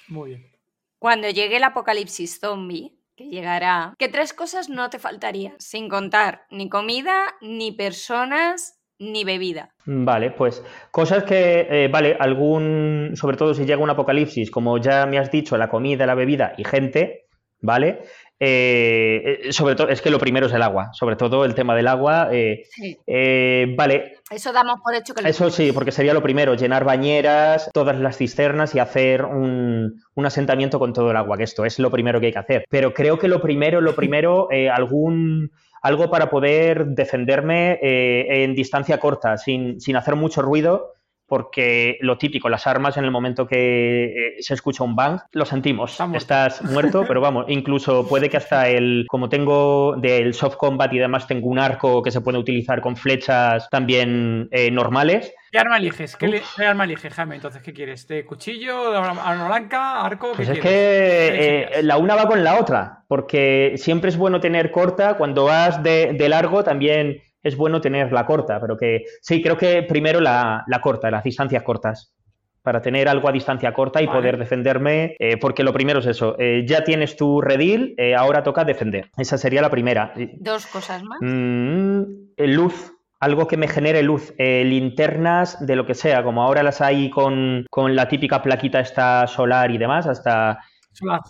Muy 0.07 0.29
bien. 0.29 0.51
Cuando 0.97 1.29
llegue 1.29 1.57
el 1.57 1.63
apocalipsis 1.65 2.39
zombie, 2.39 3.00
llegará, 3.17 3.93
que 3.97 4.09
tres 4.09 4.33
cosas 4.33 4.69
no 4.69 4.89
te 4.89 4.99
faltarían, 4.99 5.55
sin 5.59 5.89
contar 5.89 6.45
ni 6.49 6.69
comida, 6.69 7.35
ni 7.41 7.71
personas, 7.71 8.79
ni 8.99 9.23
bebida. 9.23 9.73
Vale, 9.85 10.31
pues 10.31 10.63
cosas 10.91 11.23
que, 11.23 11.67
eh, 11.69 11.87
vale, 11.87 12.15
algún, 12.19 13.11
sobre 13.15 13.37
todo 13.37 13.53
si 13.53 13.65
llega 13.65 13.81
un 13.81 13.89
apocalipsis, 13.89 14.51
como 14.51 14.77
ya 14.77 15.05
me 15.05 15.17
has 15.17 15.31
dicho, 15.31 15.57
la 15.57 15.69
comida, 15.69 16.05
la 16.05 16.15
bebida 16.15 16.53
y 16.57 16.63
gente, 16.63 17.27
¿vale? 17.61 18.03
Eh, 18.43 19.41
eh, 19.43 19.53
sobre 19.53 19.75
todo, 19.75 19.89
es 19.89 20.01
que 20.01 20.09
lo 20.09 20.17
primero 20.17 20.47
es 20.47 20.53
el 20.53 20.63
agua, 20.63 20.89
sobre 20.93 21.15
todo 21.15 21.45
el 21.45 21.53
tema 21.53 21.75
del 21.75 21.87
agua. 21.87 22.29
Eh, 22.31 23.75
vale. 23.77 24.15
Eso 24.31 24.51
damos 24.51 24.79
por 24.83 24.95
hecho 24.95 25.13
que 25.13 25.29
Eso 25.29 25.51
sí, 25.51 25.71
porque 25.71 25.91
sería 25.91 26.15
lo 26.15 26.23
primero, 26.23 26.55
llenar 26.55 26.83
bañeras, 26.83 27.69
todas 27.71 27.99
las 27.99 28.17
cisternas 28.17 28.73
y 28.73 28.79
hacer 28.79 29.25
un, 29.25 30.01
asentamiento 30.25 30.79
con 30.79 30.91
todo 30.91 31.11
el 31.11 31.17
agua, 31.17 31.37
que 31.37 31.43
esto 31.43 31.65
es 31.65 31.77
lo 31.77 31.91
primero 31.91 32.19
que 32.19 32.27
hay 32.27 32.33
que 32.33 32.39
hacer. 32.39 32.65
Pero 32.67 32.95
creo 32.95 33.19
que 33.19 33.27
lo 33.27 33.41
primero, 33.41 33.79
lo 33.79 33.93
primero, 33.93 34.47
algún 34.73 35.51
algo 35.83 36.09
para 36.09 36.29
poder 36.29 36.87
defenderme 36.87 37.79
en 37.81 38.55
distancia 38.55 38.99
corta, 38.99 39.37
sin, 39.37 39.79
sin 39.79 39.95
hacer 39.95 40.15
mucho 40.15 40.41
ruido 40.41 40.93
porque 41.31 41.97
lo 42.01 42.17
típico, 42.17 42.49
las 42.49 42.67
armas 42.67 42.97
en 42.97 43.05
el 43.05 43.11
momento 43.11 43.47
que 43.47 44.03
eh, 44.03 44.35
se 44.41 44.53
escucha 44.53 44.83
un 44.83 44.97
bang, 44.97 45.17
lo 45.31 45.45
sentimos. 45.45 45.97
Estás 46.13 46.61
muerto, 46.73 47.05
pero 47.07 47.21
vamos, 47.21 47.45
incluso 47.47 48.05
puede 48.05 48.29
que 48.29 48.35
hasta 48.35 48.67
el, 48.67 49.05
como 49.07 49.29
tengo 49.29 49.95
del 49.95 50.33
soft 50.33 50.57
combat 50.57 50.91
y 50.91 50.99
demás, 50.99 51.27
tengo 51.27 51.47
un 51.47 51.57
arco 51.57 52.03
que 52.03 52.11
se 52.11 52.19
puede 52.19 52.37
utilizar 52.37 52.81
con 52.81 52.97
flechas 52.97 53.69
también 53.69 54.49
eh, 54.51 54.71
normales. 54.71 55.33
¿Qué 55.53 55.57
arma 55.57 55.77
eliges? 55.77 56.17
¿Qué, 56.17 56.41
arma 56.67 56.83
eliges, 56.83 57.13
Jaime? 57.13 57.35
Entonces, 57.35 57.61
¿qué 57.61 57.71
quieres? 57.71 58.05
¿De 58.09 58.25
cuchillo, 58.25 58.93
arma 58.93 59.47
blanca, 59.47 60.01
arco? 60.01 60.33
Pues 60.35 60.49
es 60.49 60.59
que 60.59 61.69
eh, 61.77 61.83
la 61.83 61.95
una 61.95 62.15
va 62.15 62.27
con 62.27 62.43
la 62.43 62.59
otra, 62.59 63.05
porque 63.07 63.75
siempre 63.77 64.09
es 64.09 64.17
bueno 64.17 64.41
tener 64.41 64.69
corta, 64.69 65.13
cuando 65.13 65.45
vas 65.45 65.81
de, 65.81 66.11
de 66.11 66.27
largo 66.27 66.65
también 66.65 67.21
es 67.43 67.57
bueno 67.57 67.81
tener 67.81 68.11
la 68.11 68.25
corta, 68.25 68.59
pero 68.59 68.77
que 68.77 69.05
sí, 69.21 69.41
creo 69.41 69.57
que 69.57 69.83
primero 69.83 70.19
la, 70.19 70.65
corta, 70.81 71.11
las 71.11 71.23
distancias 71.23 71.63
cortas 71.63 72.13
para 72.61 72.81
tener 72.81 73.09
algo 73.09 73.27
a 73.27 73.31
distancia 73.31 73.73
corta 73.73 74.01
y 74.03 74.07
poder 74.07 74.37
defenderme, 74.37 75.15
eh, 75.17 75.37
porque 75.37 75.63
lo 75.63 75.73
primero 75.73 75.99
es 75.99 76.05
eso, 76.05 76.35
eh, 76.37 76.63
ya 76.67 76.83
tienes 76.83 77.15
tu 77.15 77.41
redil, 77.41 77.95
eh, 77.97 78.13
ahora 78.13 78.43
toca 78.43 78.63
defender. 78.63 79.09
Esa 79.17 79.39
sería 79.39 79.63
la 79.63 79.71
primera. 79.71 80.13
Dos 80.37 80.67
cosas 80.67 81.03
más. 81.03 81.17
Mm, 81.21 82.03
luz, 82.37 82.93
algo 83.19 83.47
que 83.47 83.57
me 83.57 83.67
genere 83.67 84.03
luz, 84.03 84.33
linternas 84.37 85.65
de 85.65 85.75
lo 85.75 85.87
que 85.87 85.95
sea, 85.95 86.23
como 86.23 86.43
ahora 86.43 86.61
las 86.61 86.81
hay 86.81 87.09
con, 87.09 87.65
con 87.69 87.95
la 87.95 88.07
típica 88.07 88.43
plaquita 88.43 88.79
esta 88.79 89.25
solar 89.25 89.71
y 89.71 89.79
demás, 89.79 90.05
hasta 90.05 90.59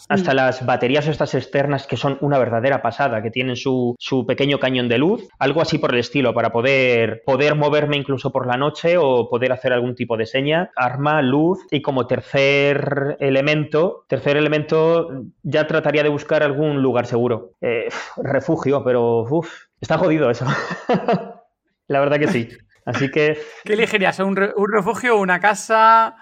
hasta 0.10 0.34
las 0.34 0.66
baterías 0.66 1.08
estas 1.08 1.34
externas 1.36 1.88
que 1.88 1.98
son 1.98 2.18
una 2.22 2.38
verdadera 2.40 2.82
pasada, 2.82 3.22
que 3.22 3.32
tienen 3.32 3.56
su, 3.56 3.96
su, 4.00 4.26
pequeño 4.26 4.60
cañón 4.60 4.90
de 4.90 4.98
luz, 4.98 5.28
algo 5.40 5.62
así 5.62 5.78
por 5.78 5.94
el 5.94 6.00
estilo, 6.00 6.34
para 6.34 6.52
poder, 6.52 7.24
poder 7.26 7.56
moverme 7.56 7.98
incluso 7.98 8.32
por 8.32 8.48
la 8.48 8.58
noche 8.58 8.98
o 8.98 9.30
poder 9.30 9.52
hacer 9.52 9.74
algún 9.74 9.96
tipo 9.96 10.18
de 10.18 10.26
seña, 10.26 10.72
arma, 10.76 11.22
luz 11.22 11.60
y 11.72 11.82
como 11.82 12.08
tercer 12.08 13.18
elemento, 13.20 14.06
tercer 14.08 14.38
elemento 14.38 15.10
ya 15.44 15.68
trataría 15.68 16.04
de 16.04 16.10
buscar 16.10 16.44
algún 16.44 16.82
lugar 16.82 17.06
seguro. 17.06 17.52
Eh, 17.62 17.90
refugio, 18.18 18.84
pero 18.84 19.22
uff, 19.24 19.66
está 19.80 19.98
jodido 19.98 20.30
eso. 20.30 20.46
la 21.88 22.00
verdad 22.00 22.20
que 22.20 22.28
sí. 22.28 22.50
Así 22.86 23.12
que... 23.12 23.40
¿Qué 23.64 23.74
elegirías? 23.74 24.20
¿Un, 24.20 24.38
un 24.56 24.72
refugio, 24.72 25.18
una 25.18 25.40
casa, 25.40 26.16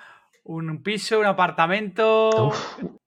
un 0.44 0.82
piso, 0.84 1.20
un 1.20 1.26
apartamento, 1.26 2.52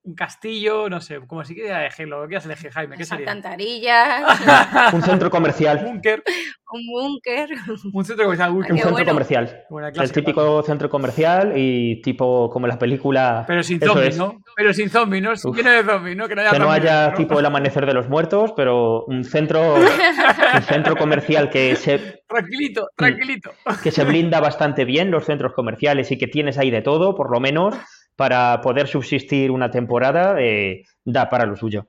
un 0.05 0.15
castillo, 0.15 0.89
no 0.89 1.01
sé, 1.01 1.21
como 1.27 1.45
si 1.45 1.55
quieras 1.55 1.81
elegirlo, 1.81 2.19
lo 2.19 2.23
que 2.23 2.31
quieras 2.31 2.47
elegir, 2.47 2.71
Jaime, 2.73 2.97
¿qué 2.97 3.05
sería? 3.05 3.31
Alcantarillas. 3.31 4.93
un 4.95 5.03
centro 5.03 5.31
comercial. 5.31 5.79
Un 5.79 5.93
búnker. 5.93 6.23
Un 6.75 6.87
búnker. 6.87 7.51
Un 7.93 8.03
centro 8.03 8.25
comercial. 8.25 8.51
Un, 8.51 8.65
centro 8.65 9.05
comercial. 9.05 9.65
el 9.95 10.13
típico 10.13 10.63
centro 10.63 10.89
comercial 10.89 11.53
y 11.55 12.01
tipo 12.01 12.49
como 12.49 12.67
la 12.67 12.79
película. 12.79 13.45
Pero 13.47 13.63
sin 13.63 13.79
zombies, 13.79 14.17
¿no? 14.17 14.43
Pero 14.57 14.73
sin 14.73 14.89
zombies, 14.89 15.23
¿no? 15.23 15.35
Lleno 15.53 15.71
de 15.71 15.85
zombies, 15.85 16.17
¿no? 16.17 16.29
Que 16.29 16.35
no 16.35 16.41
haya, 16.41 16.51
que 16.51 16.59
no 16.59 16.73
haya 16.73 17.13
tipo 17.13 17.39
el 17.39 17.45
amanecer 17.45 17.85
de 17.85 17.93
los 17.93 18.09
muertos, 18.09 18.55
pero 18.57 19.05
un 19.05 19.23
centro, 19.23 19.75
un 20.55 20.63
centro 20.63 20.97
comercial 20.97 21.51
que 21.51 21.77
se. 21.77 22.23
Tranquilito, 22.27 22.89
tranquilito. 22.97 23.51
Que 23.83 23.91
se 23.91 24.05
blinda 24.05 24.41
bastante 24.41 24.87
bien 24.87 25.11
los 25.11 25.27
centros 25.27 25.53
comerciales 25.53 26.11
y 26.11 26.17
que 26.17 26.27
tienes 26.27 26.57
ahí 26.57 26.71
de 26.71 26.81
todo, 26.81 27.15
por 27.15 27.31
lo 27.31 27.39
menos 27.39 27.75
para 28.17 28.61
poder 28.61 28.87
subsistir 28.89 29.51
una 29.51 29.71
temporada, 29.71 30.37
eh, 30.41 30.85
da 31.05 31.29
para 31.29 31.47
lo 31.47 31.57
suyo. 31.57 31.87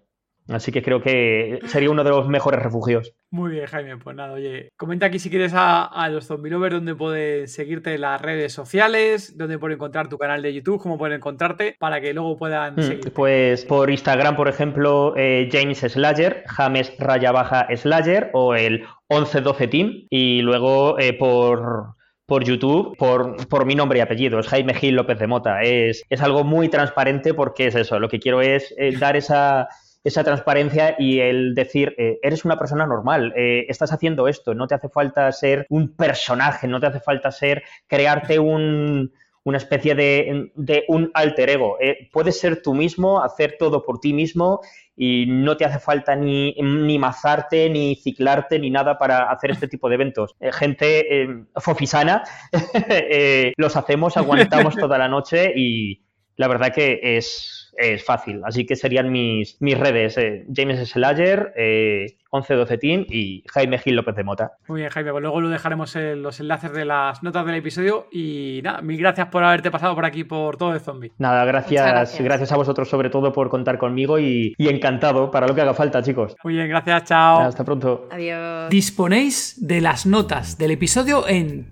Así 0.50 0.72
que 0.74 0.84
creo 0.84 1.02
que 1.02 1.60
sería 1.68 1.90
uno 1.90 2.04
de 2.04 2.10
los 2.10 2.28
mejores 2.28 2.62
refugios. 2.62 3.14
Muy 3.32 3.52
bien, 3.52 3.66
Jaime. 3.66 3.98
Pues 3.98 4.16
nada, 4.16 4.34
oye, 4.34 4.70
comenta 4.76 5.06
aquí 5.06 5.18
si 5.18 5.30
quieres 5.30 5.54
a, 5.56 6.10
los 6.10 6.26
zombie 6.26 6.52
lovers 6.52 6.76
dónde 6.76 6.96
pueden 6.96 7.48
seguirte 7.48 7.96
en 7.96 8.02
las 8.02 8.22
redes 8.22 8.52
sociales, 8.52 9.38
dónde 9.38 9.58
pueden 9.58 9.76
encontrar 9.76 10.10
tu 10.10 10.18
canal 10.18 10.42
de 10.42 10.54
YouTube, 10.54 10.82
cómo 10.82 10.98
pueden 10.98 11.16
encontrarte, 11.16 11.78
para 11.80 12.02
que 12.02 12.14
luego 12.14 12.38
puedan 12.38 12.76
mm, 12.76 13.12
Pues 13.14 13.64
por 13.66 13.90
Instagram, 13.90 14.36
por 14.36 14.50
ejemplo, 14.50 15.14
eh, 15.16 15.48
James 15.52 15.80
Slayer, 15.80 16.44
James 16.48 16.94
raya 17.00 17.32
baja 17.32 17.68
Slayer 17.74 18.30
o 18.34 18.54
el 18.54 18.84
1112 19.10 19.68
Team. 19.70 20.08
Y 20.10 20.42
luego 20.42 21.00
eh, 21.00 21.14
por 21.14 21.96
por 22.34 22.44
YouTube 22.44 22.98
por, 22.98 23.48
por, 23.48 23.64
mi 23.68 23.76
nombre 23.76 24.00
y 24.00 24.02
apellido, 24.02 24.40
es 24.40 24.48
Jaime 24.48 24.74
Gil 24.74 24.96
López 24.96 25.20
de 25.20 25.28
Mota. 25.28 25.62
Es, 25.62 26.04
es 26.10 26.20
algo 26.20 26.44
muy 26.44 26.68
transparente 26.68 27.36
porque 27.36 27.68
es 27.68 27.76
eso, 27.76 28.00
lo 28.00 28.10
que 28.10 28.20
quiero 28.20 28.42
es 28.42 28.74
eh, 28.76 28.98
dar 28.98 29.16
esa, 29.16 29.68
esa 30.04 30.24
transparencia 30.24 30.96
y 30.98 31.20
el 31.20 31.54
decir, 31.54 31.94
eh, 32.00 32.18
eres 32.24 32.44
una 32.44 32.58
persona 32.58 32.88
normal, 32.88 33.34
eh, 33.38 33.68
estás 33.70 33.94
haciendo 33.94 34.28
esto, 34.28 34.56
no 34.56 34.66
te 34.66 34.74
hace 34.74 34.90
falta 34.90 35.32
ser 35.32 35.68
un 35.70 35.96
personaje, 35.96 36.68
no 36.68 36.80
te 36.80 36.88
hace 36.88 37.02
falta 37.02 37.30
ser, 37.30 37.62
crearte 37.86 38.40
un, 38.40 39.12
una 39.46 39.58
especie 39.58 39.96
de, 39.96 40.52
un 40.88 41.12
alter 41.14 41.50
ego. 41.50 41.78
puedes 42.12 42.40
ser 42.40 42.62
tú 42.62 42.74
mismo, 42.74 43.22
hacer 43.22 43.56
todo 43.60 43.84
por 43.84 44.00
ti 44.00 44.14
mismo 44.14 44.62
y 44.96 45.26
no 45.28 45.58
te 45.58 45.66
hace 45.66 45.80
falta 45.80 46.16
ni, 46.16 46.54
ni 46.54 47.00
mazarte, 47.00 47.70
ni 47.70 47.96
ciclarte, 47.96 48.60
ni 48.60 48.70
nada 48.70 48.98
para 48.98 49.30
hacer 49.32 49.52
este 49.52 49.68
tipo 49.68 49.90
de 49.90 49.96
eventos. 49.96 50.36
Eh, 50.40 50.52
gente 50.52 51.24
eh, 51.24 51.46
fofisana, 51.56 52.24
eh, 52.90 53.54
los 53.58 53.76
hacemos, 53.76 54.18
aguantamos 54.18 54.76
toda 54.76 54.98
la 54.98 55.08
noche 55.08 55.52
y 55.56 56.04
la 56.36 56.48
verdad 56.48 56.74
que 56.74 57.00
es, 57.02 57.63
es 57.78 58.04
fácil. 58.04 58.42
Así 58.46 58.66
que 58.66 58.76
serían 58.76 59.12
mis, 59.12 59.62
mis 59.62 59.78
redes, 59.78 60.18
eh, 60.18 60.46
James 60.54 60.90
Slayer, 60.90 61.54
eh, 61.56 62.18
1112 62.32 62.78
Team 62.78 63.06
y 63.10 63.44
Jaime 63.52 63.78
Gil 63.78 63.96
López 63.96 64.16
de 64.16 64.24
Mota. 64.24 64.54
Muy 64.68 64.82
bien, 64.82 64.90
Jaime, 64.90 65.12
pues 65.12 65.22
luego 65.22 65.40
lo 65.40 65.50
dejaremos 65.50 65.96
en 65.96 66.24
los 66.24 66.40
enlaces 66.40 66.74
de 66.74 66.86
las 66.86 67.22
notas 67.22 67.46
del 67.46 67.56
episodio 67.56 68.08
y 68.12 68.62
nada, 68.64 68.82
mil 68.82 68.98
gracias 68.98 69.28
por 69.28 69.44
haberte 69.44 69.70
pasado 69.70 69.94
por 69.94 70.06
aquí 70.06 70.24
por 70.24 70.58
todo 70.58 70.74
el 70.74 70.80
zombie. 70.80 71.12
Nada, 71.20 71.46
gracias, 71.46 72.20
gracias, 72.20 72.52
a 72.52 72.58
vosotros 72.58 72.90
sobre 72.90 73.10
todo 73.10 73.32
por 73.32 73.50
contar 73.50 73.78
conmigo 73.78 74.18
y, 74.20 74.56
y, 74.58 74.68
encantado 74.68 75.30
para 75.30 75.48
lo 75.48 75.54
que 75.54 75.62
haga 75.62 75.74
falta, 75.74 76.02
chicos. 76.02 76.36
Muy 76.44 76.56
bien, 76.56 76.68
gracias, 76.70 77.04
chao. 77.06 77.42
Hasta 77.42 77.64
pronto. 77.64 78.08
Adiós. 78.12 78.70
Disponéis 78.70 79.56
de 79.66 79.82
las 79.82 80.06
notas 80.06 80.58
del 80.58 80.72
episodio 80.72 81.28
en 81.28 81.72